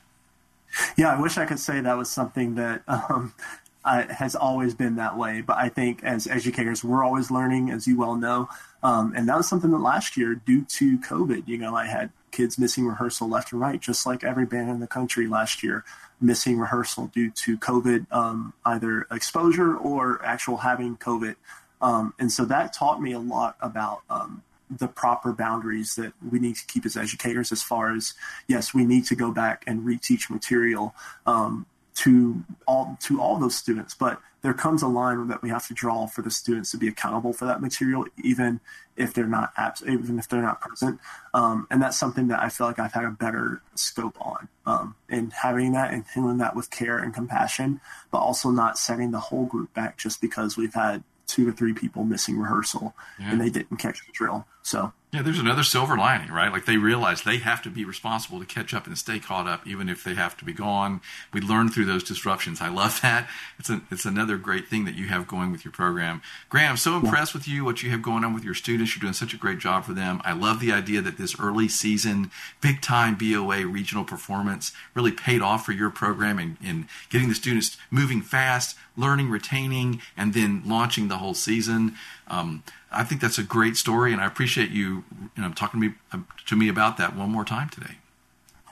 Yeah, 0.98 1.16
I 1.16 1.22
wish 1.22 1.38
I 1.38 1.46
could 1.46 1.60
say 1.60 1.82
that 1.82 1.98
was 1.98 2.10
something 2.10 2.56
that 2.56 2.82
um, 2.88 3.36
uh, 3.86 4.08
has 4.08 4.36
always 4.36 4.74
been 4.74 4.96
that 4.96 5.18
way. 5.18 5.42
But 5.42 5.58
I 5.58 5.70
think 5.70 6.04
as 6.04 6.28
educators, 6.28 6.84
we're 6.84 7.04
always 7.04 7.32
learning, 7.32 7.70
as 7.70 7.88
you 7.88 7.98
well 7.98 8.16
know. 8.16 8.50
Um, 8.82 9.14
and 9.16 9.28
that 9.30 9.38
was 9.38 9.48
something 9.48 9.72
that 9.72 9.80
last 9.80 10.18
year, 10.18 10.36
due 10.36 10.66
to 10.66 10.98
COVID, 11.00 11.48
you 11.48 11.58
know, 11.58 11.76
I 11.76 11.86
had 11.86 12.12
kids 12.32 12.58
missing 12.58 12.88
rehearsal 12.88 13.30
left 13.30 13.52
and 13.52 13.62
right, 13.62 13.80
just 13.80 14.06
like 14.06 14.24
every 14.24 14.46
band 14.46 14.70
in 14.70 14.80
the 14.80 14.88
country 14.88 15.28
last 15.28 15.64
year, 15.64 15.84
missing 16.20 16.60
rehearsal 16.60 17.08
due 17.08 17.30
to 17.32 17.58
COVID, 17.58 18.12
um, 18.12 18.54
either 18.66 19.08
exposure 19.12 19.76
or 19.76 20.24
actual 20.26 20.58
having 20.58 20.98
COVID. 20.98 21.36
Um, 21.82 22.14
and 22.18 22.32
so 22.32 22.46
that 22.46 22.74
taught 22.74 23.02
me 23.02 23.12
a 23.12 23.20
lot 23.20 23.58
about 23.62 24.02
um, 24.10 24.42
the 24.70 24.88
proper 24.88 25.32
boundaries 25.32 25.96
that 25.96 26.14
we 26.32 26.40
need 26.40 26.56
to 26.56 26.66
keep 26.66 26.86
as 26.86 26.98
educators 26.98 27.52
as 27.52 27.62
far 27.62 27.96
as 27.96 28.14
yes 28.48 28.74
we 28.74 28.86
need 28.86 29.06
to 29.06 29.16
go 29.16 29.32
back 29.32 29.64
and 29.68 29.82
reteach 29.82 30.30
material 30.30 30.96
um, 31.26 31.66
to 31.96 32.44
all 32.68 32.98
to 33.02 33.22
all 33.22 33.38
those 33.38 33.56
students 33.56 33.94
but 33.94 34.20
there 34.42 34.54
comes 34.54 34.82
a 34.82 34.88
line 34.88 35.28
that 35.28 35.42
we 35.42 35.50
have 35.50 35.68
to 35.68 35.74
draw 35.74 36.06
for 36.06 36.22
the 36.22 36.32
students 36.32 36.72
to 36.72 36.78
be 36.78 36.88
accountable 36.88 37.34
for 37.34 37.46
that 37.46 37.62
material 37.62 38.06
even 38.24 38.60
if 38.96 39.14
they're 39.14 39.28
not 39.28 39.54
abs- 39.58 39.84
even 39.88 40.18
if 40.18 40.28
they're 40.28 40.42
not 40.42 40.60
present 40.60 41.00
um, 41.34 41.68
and 41.70 41.82
that's 41.82 41.98
something 41.98 42.28
that 42.28 42.42
i 42.42 42.50
feel 42.50 42.66
like 42.68 42.80
i've 42.80 42.94
had 42.94 43.06
a 43.06 43.12
better 43.12 43.62
scope 43.76 44.18
on 44.20 44.48
um, 44.66 44.96
and 45.10 45.34
having 45.34 45.74
that 45.74 45.94
and 45.94 46.04
handling 46.14 46.38
that 46.38 46.56
with 46.56 46.70
care 46.72 46.98
and 46.98 47.14
compassion 47.14 47.80
but 48.12 48.20
also 48.20 48.50
not 48.50 48.78
setting 48.78 49.12
the 49.12 49.20
whole 49.20 49.46
group 49.46 49.74
back 49.74 49.98
just 49.98 50.20
because 50.20 50.58
we've 50.58 50.74
had 50.74 51.04
two 51.28 51.48
or 51.48 51.52
three 51.52 51.74
people 51.74 52.04
missing 52.04 52.38
rehearsal 52.38 52.96
yeah. 53.20 53.32
and 53.32 53.40
they 53.40 53.50
didn't 53.50 53.78
catch 53.78 54.06
the 54.06 54.12
drill 54.12 54.46
so 54.64 54.94
yeah, 55.14 55.22
there's 55.22 55.38
another 55.38 55.62
silver 55.62 55.96
lining, 55.96 56.32
right? 56.32 56.52
Like 56.52 56.66
they 56.66 56.78
realize 56.78 57.22
they 57.22 57.38
have 57.38 57.62
to 57.62 57.70
be 57.70 57.86
responsible 57.86 58.40
to 58.40 58.48
catch 58.48 58.74
up 58.74 58.88
and 58.88 58.98
stay 58.98 59.20
caught 59.20 59.46
up, 59.46 59.68
even 59.68 59.88
if 59.88 60.04
they 60.04 60.16
have 60.16 60.36
to 60.38 60.46
be 60.46 60.54
gone. 60.54 61.02
We 61.32 61.40
learn 61.40 61.70
through 61.70 61.86
those 61.86 62.04
disruptions. 62.04 62.62
I 62.62 62.70
love 62.70 63.00
that. 63.02 63.30
It's 63.60 63.70
a, 63.70 63.82
it's 63.92 64.06
another 64.06 64.38
great 64.38 64.68
thing 64.68 64.86
that 64.86 64.96
you 64.96 65.06
have 65.10 65.28
going 65.28 65.52
with 65.52 65.64
your 65.64 65.72
program. 65.72 66.24
Graham, 66.50 66.72
I'm 66.72 66.78
so 66.78 66.96
impressed 66.96 67.36
with 67.36 67.48
you, 67.48 67.64
what 67.64 67.84
you 67.84 67.92
have 67.92 68.02
going 68.02 68.24
on 68.24 68.34
with 68.34 68.44
your 68.44 68.56
students. 68.56 68.96
You're 68.96 69.02
doing 69.02 69.14
such 69.14 69.36
a 69.36 69.38
great 69.38 69.60
job 69.60 69.84
for 69.84 69.94
them. 69.94 70.20
I 70.26 70.34
love 70.34 70.60
the 70.60 70.72
idea 70.72 71.00
that 71.02 71.20
this 71.20 71.40
early 71.40 71.68
season, 71.68 72.32
big 72.60 72.82
time 72.82 73.16
BOA 73.16 73.68
regional 73.68 74.06
performance 74.06 74.72
really 74.96 75.12
paid 75.12 75.44
off 75.44 75.64
for 75.64 75.74
your 75.74 75.92
program 75.92 76.40
and, 76.40 76.58
and 76.66 76.88
getting 77.12 77.30
the 77.30 77.36
students 77.36 77.78
moving 77.92 78.24
fast, 78.24 78.76
learning, 78.98 79.30
retaining, 79.30 80.02
and 80.18 80.34
then 80.34 80.64
launching 80.66 81.08
the 81.08 81.18
whole 81.18 81.36
season. 81.36 81.96
Um, 82.28 82.64
I 82.92 83.04
think 83.04 83.22
that's 83.22 83.38
a 83.38 83.44
great 83.44 83.78
story, 83.78 84.14
and 84.14 84.22
I 84.22 84.26
appreciate 84.26 84.72
you, 84.72 85.04
you 85.36 85.42
know, 85.44 85.52
talking 85.52 85.82
to 85.82 85.90
me 85.90 85.96
uh, 86.12 86.20
to 86.48 86.56
me 86.56 86.70
about 86.70 86.98
that 86.98 87.16
one 87.16 87.30
more 87.30 87.46
time 87.46 87.70
today. 87.70 87.98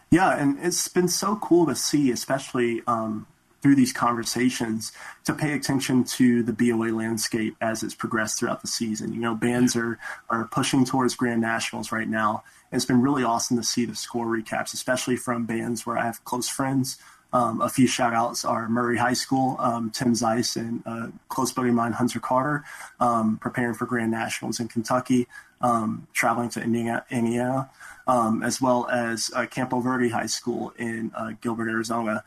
Yeah, 0.09 0.37
and 0.37 0.57
it's 0.61 0.87
been 0.87 1.07
so 1.07 1.37
cool 1.37 1.65
to 1.67 1.75
see, 1.75 2.11
especially 2.11 2.81
um, 2.85 3.27
through 3.61 3.75
these 3.75 3.93
conversations, 3.93 4.91
to 5.23 5.33
pay 5.33 5.53
attention 5.53 6.03
to 6.03 6.43
the 6.43 6.51
BOA 6.51 6.91
landscape 6.93 7.55
as 7.61 7.83
it's 7.83 7.95
progressed 7.95 8.39
throughout 8.39 8.61
the 8.61 8.67
season. 8.67 9.13
You 9.13 9.21
know, 9.21 9.35
bands 9.35 9.75
are 9.75 9.99
are 10.29 10.45
pushing 10.45 10.85
towards 10.85 11.15
Grand 11.15 11.41
Nationals 11.41 11.91
right 11.91 12.09
now. 12.09 12.43
And 12.71 12.77
it's 12.77 12.85
been 12.85 13.01
really 13.01 13.23
awesome 13.23 13.57
to 13.57 13.63
see 13.63 13.85
the 13.85 13.95
score 13.95 14.27
recaps, 14.27 14.73
especially 14.73 15.17
from 15.17 15.45
bands 15.45 15.85
where 15.85 15.97
I 15.97 16.05
have 16.05 16.23
close 16.23 16.47
friends 16.47 16.97
Um, 17.33 17.61
a 17.61 17.69
few 17.69 17.87
shout 17.87 18.13
outs 18.13 18.43
are 18.43 18.67
Murray 18.67 18.97
High 18.97 19.13
School, 19.13 19.55
um, 19.59 19.89
Tim 19.89 20.13
Zeiss 20.13 20.55
and 20.55 20.83
a 20.85 21.11
close 21.29 21.51
buddy 21.51 21.69
of 21.69 21.75
mine, 21.75 21.93
Hunter 21.93 22.19
Carter, 22.19 22.63
um, 22.99 23.37
preparing 23.37 23.73
for 23.73 23.85
Grand 23.85 24.11
Nationals 24.11 24.59
in 24.59 24.67
Kentucky, 24.67 25.27
um, 25.61 26.07
traveling 26.13 26.49
to 26.49 26.61
Indiana, 26.61 27.69
um, 28.07 28.43
as 28.43 28.61
well 28.61 28.87
as 28.89 29.31
uh, 29.35 29.45
Campo 29.45 29.79
Verde 29.79 30.09
High 30.09 30.25
School 30.25 30.73
in 30.77 31.11
uh, 31.15 31.31
Gilbert, 31.41 31.69
Arizona. 31.69 32.23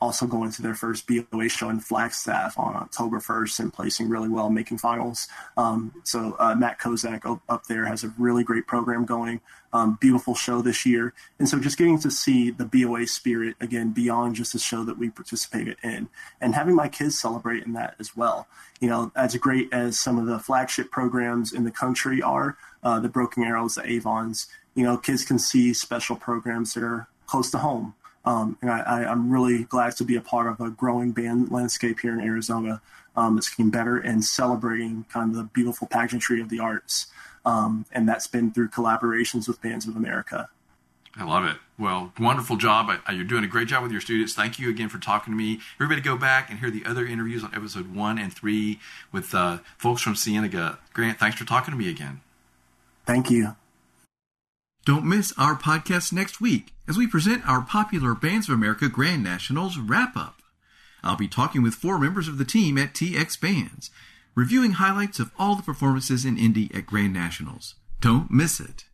Also 0.00 0.26
going 0.26 0.50
to 0.50 0.62
their 0.62 0.74
first 0.74 1.06
BOA 1.06 1.48
show 1.48 1.70
in 1.70 1.80
Flagstaff 1.80 2.58
on 2.58 2.74
October 2.76 3.18
1st 3.20 3.60
and 3.60 3.72
placing 3.72 4.08
really 4.08 4.28
well, 4.28 4.50
making 4.50 4.78
finals. 4.78 5.28
Um, 5.56 5.92
so 6.04 6.36
uh, 6.38 6.54
Matt 6.54 6.78
Kozak 6.78 7.40
up 7.48 7.66
there 7.66 7.86
has 7.86 8.04
a 8.04 8.12
really 8.18 8.44
great 8.44 8.66
program 8.66 9.04
going. 9.04 9.40
Um, 9.72 9.98
beautiful 10.00 10.36
show 10.36 10.62
this 10.62 10.86
year, 10.86 11.14
and 11.40 11.48
so 11.48 11.58
just 11.58 11.78
getting 11.78 11.98
to 11.98 12.10
see 12.10 12.50
the 12.50 12.64
BOA 12.64 13.08
spirit 13.08 13.56
again 13.60 13.90
beyond 13.90 14.36
just 14.36 14.52
the 14.52 14.60
show 14.60 14.84
that 14.84 14.98
we 14.98 15.10
participated 15.10 15.78
in, 15.82 16.08
and 16.40 16.54
having 16.54 16.76
my 16.76 16.86
kids 16.86 17.18
celebrate 17.18 17.64
in 17.64 17.72
that 17.72 17.96
as 17.98 18.16
well. 18.16 18.46
You 18.80 18.88
know, 18.88 19.10
as 19.16 19.34
great 19.34 19.72
as 19.72 19.98
some 19.98 20.16
of 20.16 20.26
the 20.26 20.38
flagship 20.38 20.92
programs 20.92 21.52
in 21.52 21.64
the 21.64 21.72
country 21.72 22.22
are, 22.22 22.56
uh, 22.84 23.00
the 23.00 23.08
Broken 23.08 23.42
Arrows, 23.42 23.74
the 23.74 23.84
Avons. 23.84 24.46
You 24.76 24.84
know, 24.84 24.96
kids 24.96 25.24
can 25.24 25.40
see 25.40 25.72
special 25.72 26.14
programs 26.14 26.74
that 26.74 26.84
are 26.84 27.08
close 27.26 27.50
to 27.50 27.58
home 27.58 27.94
um, 28.24 28.56
and 28.62 28.70
I, 28.70 29.10
am 29.10 29.30
really 29.30 29.64
glad 29.64 29.96
to 29.96 30.04
be 30.04 30.16
a 30.16 30.20
part 30.20 30.46
of 30.46 30.60
a 30.60 30.70
growing 30.70 31.12
band 31.12 31.50
landscape 31.50 32.00
here 32.00 32.12
in 32.12 32.20
Arizona 32.20 32.80
um, 33.16 33.34
that's 33.34 33.50
getting 33.50 33.70
better 33.70 33.98
and 33.98 34.24
celebrating 34.24 35.04
kind 35.12 35.30
of 35.30 35.36
the 35.36 35.44
beautiful 35.44 35.86
pageantry 35.86 36.40
of 36.40 36.48
the 36.48 36.60
arts. 36.60 37.08
Um, 37.44 37.84
and 37.92 38.08
that's 38.08 38.26
been 38.26 38.50
through 38.52 38.68
collaborations 38.68 39.46
with 39.46 39.60
Bands 39.60 39.86
of 39.86 39.96
America. 39.96 40.48
I 41.16 41.24
love 41.24 41.44
it. 41.44 41.56
Well, 41.78 42.12
wonderful 42.18 42.56
job. 42.56 42.90
You're 43.12 43.24
doing 43.24 43.44
a 43.44 43.48
great 43.48 43.68
job 43.68 43.82
with 43.82 43.92
your 43.92 44.00
students. 44.00 44.34
Thank 44.34 44.58
you 44.58 44.70
again 44.70 44.88
for 44.88 44.98
talking 44.98 45.32
to 45.32 45.36
me. 45.36 45.60
Everybody 45.76 46.00
go 46.00 46.16
back 46.16 46.50
and 46.50 46.58
hear 46.58 46.70
the 46.70 46.84
other 46.84 47.06
interviews 47.06 47.44
on 47.44 47.54
episode 47.54 47.94
one 47.94 48.18
and 48.18 48.32
three 48.32 48.80
with 49.12 49.34
uh, 49.34 49.58
folks 49.76 50.00
from 50.00 50.14
Cienega. 50.14 50.78
Grant, 50.92 51.18
thanks 51.18 51.36
for 51.36 51.44
talking 51.44 51.72
to 51.72 51.78
me 51.78 51.88
again. 51.88 52.20
Thank 53.06 53.30
you. 53.30 53.54
Don't 54.84 55.06
miss 55.06 55.32
our 55.38 55.56
podcast 55.56 56.12
next 56.12 56.42
week 56.42 56.74
as 56.86 56.98
we 56.98 57.06
present 57.06 57.48
our 57.48 57.62
popular 57.62 58.14
Bands 58.14 58.50
of 58.50 58.54
America 58.54 58.86
Grand 58.86 59.24
Nationals 59.24 59.78
wrap 59.78 60.14
up. 60.14 60.42
I'll 61.02 61.16
be 61.16 61.26
talking 61.26 61.62
with 61.62 61.74
four 61.74 61.98
members 61.98 62.28
of 62.28 62.36
the 62.36 62.44
team 62.44 62.76
at 62.76 62.92
TX 62.92 63.40
Bands, 63.40 63.90
reviewing 64.34 64.72
highlights 64.72 65.18
of 65.18 65.30
all 65.38 65.54
the 65.54 65.62
performances 65.62 66.26
in 66.26 66.36
Indy 66.36 66.70
at 66.74 66.84
Grand 66.84 67.14
Nationals. 67.14 67.76
Don't 68.02 68.30
miss 68.30 68.60
it. 68.60 68.84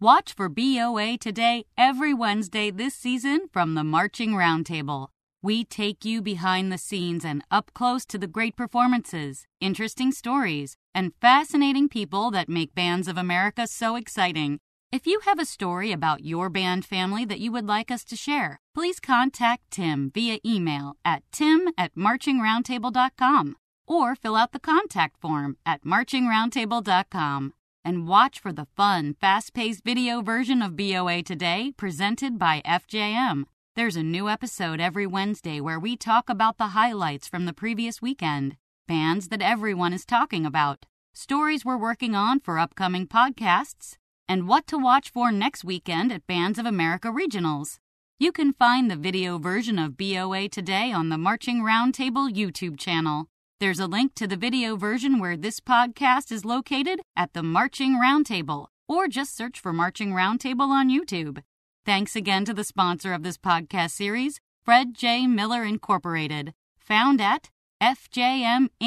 Watch 0.00 0.32
for 0.32 0.48
BOA 0.48 1.18
Today 1.18 1.66
every 1.76 2.14
Wednesday 2.14 2.70
this 2.70 2.94
season 2.94 3.48
from 3.52 3.74
the 3.74 3.84
Marching 3.84 4.30
Roundtable. 4.30 5.08
We 5.42 5.64
take 5.64 6.02
you 6.02 6.22
behind 6.22 6.72
the 6.72 6.78
scenes 6.78 7.26
and 7.26 7.44
up 7.50 7.72
close 7.74 8.06
to 8.06 8.16
the 8.16 8.26
great 8.26 8.56
performances, 8.56 9.46
interesting 9.60 10.12
stories, 10.12 10.78
and 10.94 11.12
fascinating 11.20 11.90
people 11.90 12.30
that 12.30 12.48
make 12.48 12.74
Bands 12.74 13.06
of 13.06 13.18
America 13.18 13.66
so 13.66 13.96
exciting. 13.96 14.60
If 14.92 15.06
you 15.06 15.20
have 15.20 15.38
a 15.38 15.44
story 15.44 15.92
about 15.92 16.24
your 16.24 16.50
band 16.50 16.84
family 16.84 17.24
that 17.24 17.38
you 17.38 17.52
would 17.52 17.64
like 17.64 17.92
us 17.92 18.02
to 18.06 18.16
share, 18.16 18.58
please 18.74 18.98
contact 18.98 19.70
Tim 19.70 20.10
via 20.12 20.40
email 20.44 20.96
at 21.04 21.22
tim 21.30 21.68
at 21.78 21.94
marchingroundtable.com 21.94 23.56
or 23.86 24.16
fill 24.16 24.34
out 24.34 24.50
the 24.50 24.58
contact 24.58 25.20
form 25.20 25.58
at 25.64 25.84
marchingroundtable.com. 25.84 27.54
And 27.84 28.08
watch 28.08 28.40
for 28.40 28.52
the 28.52 28.66
fun, 28.76 29.14
fast 29.14 29.54
paced 29.54 29.84
video 29.84 30.22
version 30.22 30.60
of 30.60 30.76
BOA 30.76 31.22
Today 31.22 31.72
presented 31.76 32.36
by 32.36 32.60
FJM. 32.66 33.44
There's 33.76 33.96
a 33.96 34.02
new 34.02 34.28
episode 34.28 34.80
every 34.80 35.06
Wednesday 35.06 35.60
where 35.60 35.78
we 35.78 35.96
talk 35.96 36.28
about 36.28 36.58
the 36.58 36.68
highlights 36.68 37.28
from 37.28 37.46
the 37.46 37.52
previous 37.52 38.02
weekend, 38.02 38.56
bands 38.88 39.28
that 39.28 39.40
everyone 39.40 39.92
is 39.92 40.04
talking 40.04 40.44
about, 40.44 40.84
stories 41.14 41.64
we're 41.64 41.76
working 41.76 42.16
on 42.16 42.40
for 42.40 42.58
upcoming 42.58 43.06
podcasts 43.06 43.96
and 44.30 44.46
what 44.46 44.64
to 44.68 44.78
watch 44.78 45.10
for 45.10 45.32
next 45.32 45.64
weekend 45.64 46.12
at 46.12 46.24
Bands 46.28 46.56
of 46.56 46.64
America 46.64 47.08
Regionals. 47.08 47.78
You 48.16 48.30
can 48.30 48.52
find 48.52 48.88
the 48.88 48.94
video 48.94 49.38
version 49.38 49.76
of 49.76 49.96
BOA 49.96 50.48
today 50.48 50.92
on 50.92 51.08
the 51.08 51.18
Marching 51.18 51.62
Roundtable 51.62 52.32
YouTube 52.32 52.78
channel. 52.78 53.26
There's 53.58 53.80
a 53.80 53.88
link 53.88 54.14
to 54.14 54.28
the 54.28 54.36
video 54.36 54.76
version 54.76 55.18
where 55.18 55.36
this 55.36 55.58
podcast 55.58 56.30
is 56.30 56.44
located 56.44 57.00
at 57.16 57.32
the 57.32 57.42
Marching 57.42 57.94
Roundtable, 57.94 58.68
or 58.88 59.08
just 59.08 59.36
search 59.36 59.58
for 59.58 59.72
Marching 59.72 60.12
Roundtable 60.12 60.68
on 60.68 60.88
YouTube. 60.88 61.42
Thanks 61.84 62.14
again 62.14 62.44
to 62.44 62.54
the 62.54 62.62
sponsor 62.62 63.12
of 63.12 63.24
this 63.24 63.36
podcast 63.36 63.90
series, 63.90 64.38
Fred 64.64 64.94
J. 64.94 65.26
Miller 65.26 65.64
Incorporated, 65.64 66.54
found 66.78 67.20
at 67.20 67.50
fjminc.com 67.82 68.78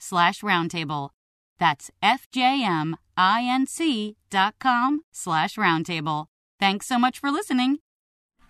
slash 0.00 0.40
roundtable. 0.40 1.10
That's 1.60 1.92
fjminc.com 3.22 5.00
slash 5.12 5.54
roundtable. 5.56 6.26
Thanks 6.58 6.86
so 6.86 6.98
much 6.98 7.18
for 7.18 7.30
listening. 7.30 7.78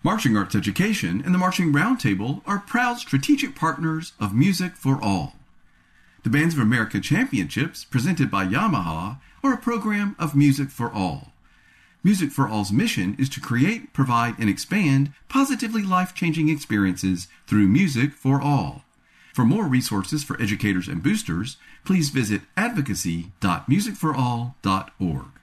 Marching 0.03 0.35
Arts 0.35 0.55
Education 0.55 1.21
and 1.23 1.33
the 1.33 1.39
Marching 1.39 1.71
Roundtable 1.71 2.41
are 2.45 2.59
proud 2.59 2.97
strategic 2.97 3.55
partners 3.55 4.13
of 4.19 4.33
Music 4.33 4.75
for 4.75 4.99
All. 5.01 5.35
The 6.23 6.29
Bands 6.29 6.55
of 6.55 6.61
America 6.61 6.99
Championships, 6.99 7.85
presented 7.85 8.29
by 8.29 8.45
Yamaha, 8.45 9.19
are 9.43 9.53
a 9.53 9.57
program 9.57 10.15
of 10.19 10.35
Music 10.35 10.69
for 10.69 10.91
All. 10.91 11.31
Music 12.03 12.31
for 12.31 12.49
All's 12.49 12.71
mission 12.71 13.15
is 13.17 13.29
to 13.29 13.39
create, 13.39 13.93
provide, 13.93 14.37
and 14.37 14.49
expand 14.49 15.13
positively 15.29 15.83
life 15.83 16.13
changing 16.13 16.49
experiences 16.49 17.27
through 17.47 17.67
music 17.67 18.11
for 18.11 18.41
all. 18.41 18.83
For 19.33 19.43
more 19.43 19.67
resources 19.67 20.23
for 20.23 20.39
educators 20.39 20.87
and 20.87 21.01
boosters, 21.01 21.57
please 21.83 22.11
visit 22.11 22.41
advocacy.musicforall.org. 22.55 25.42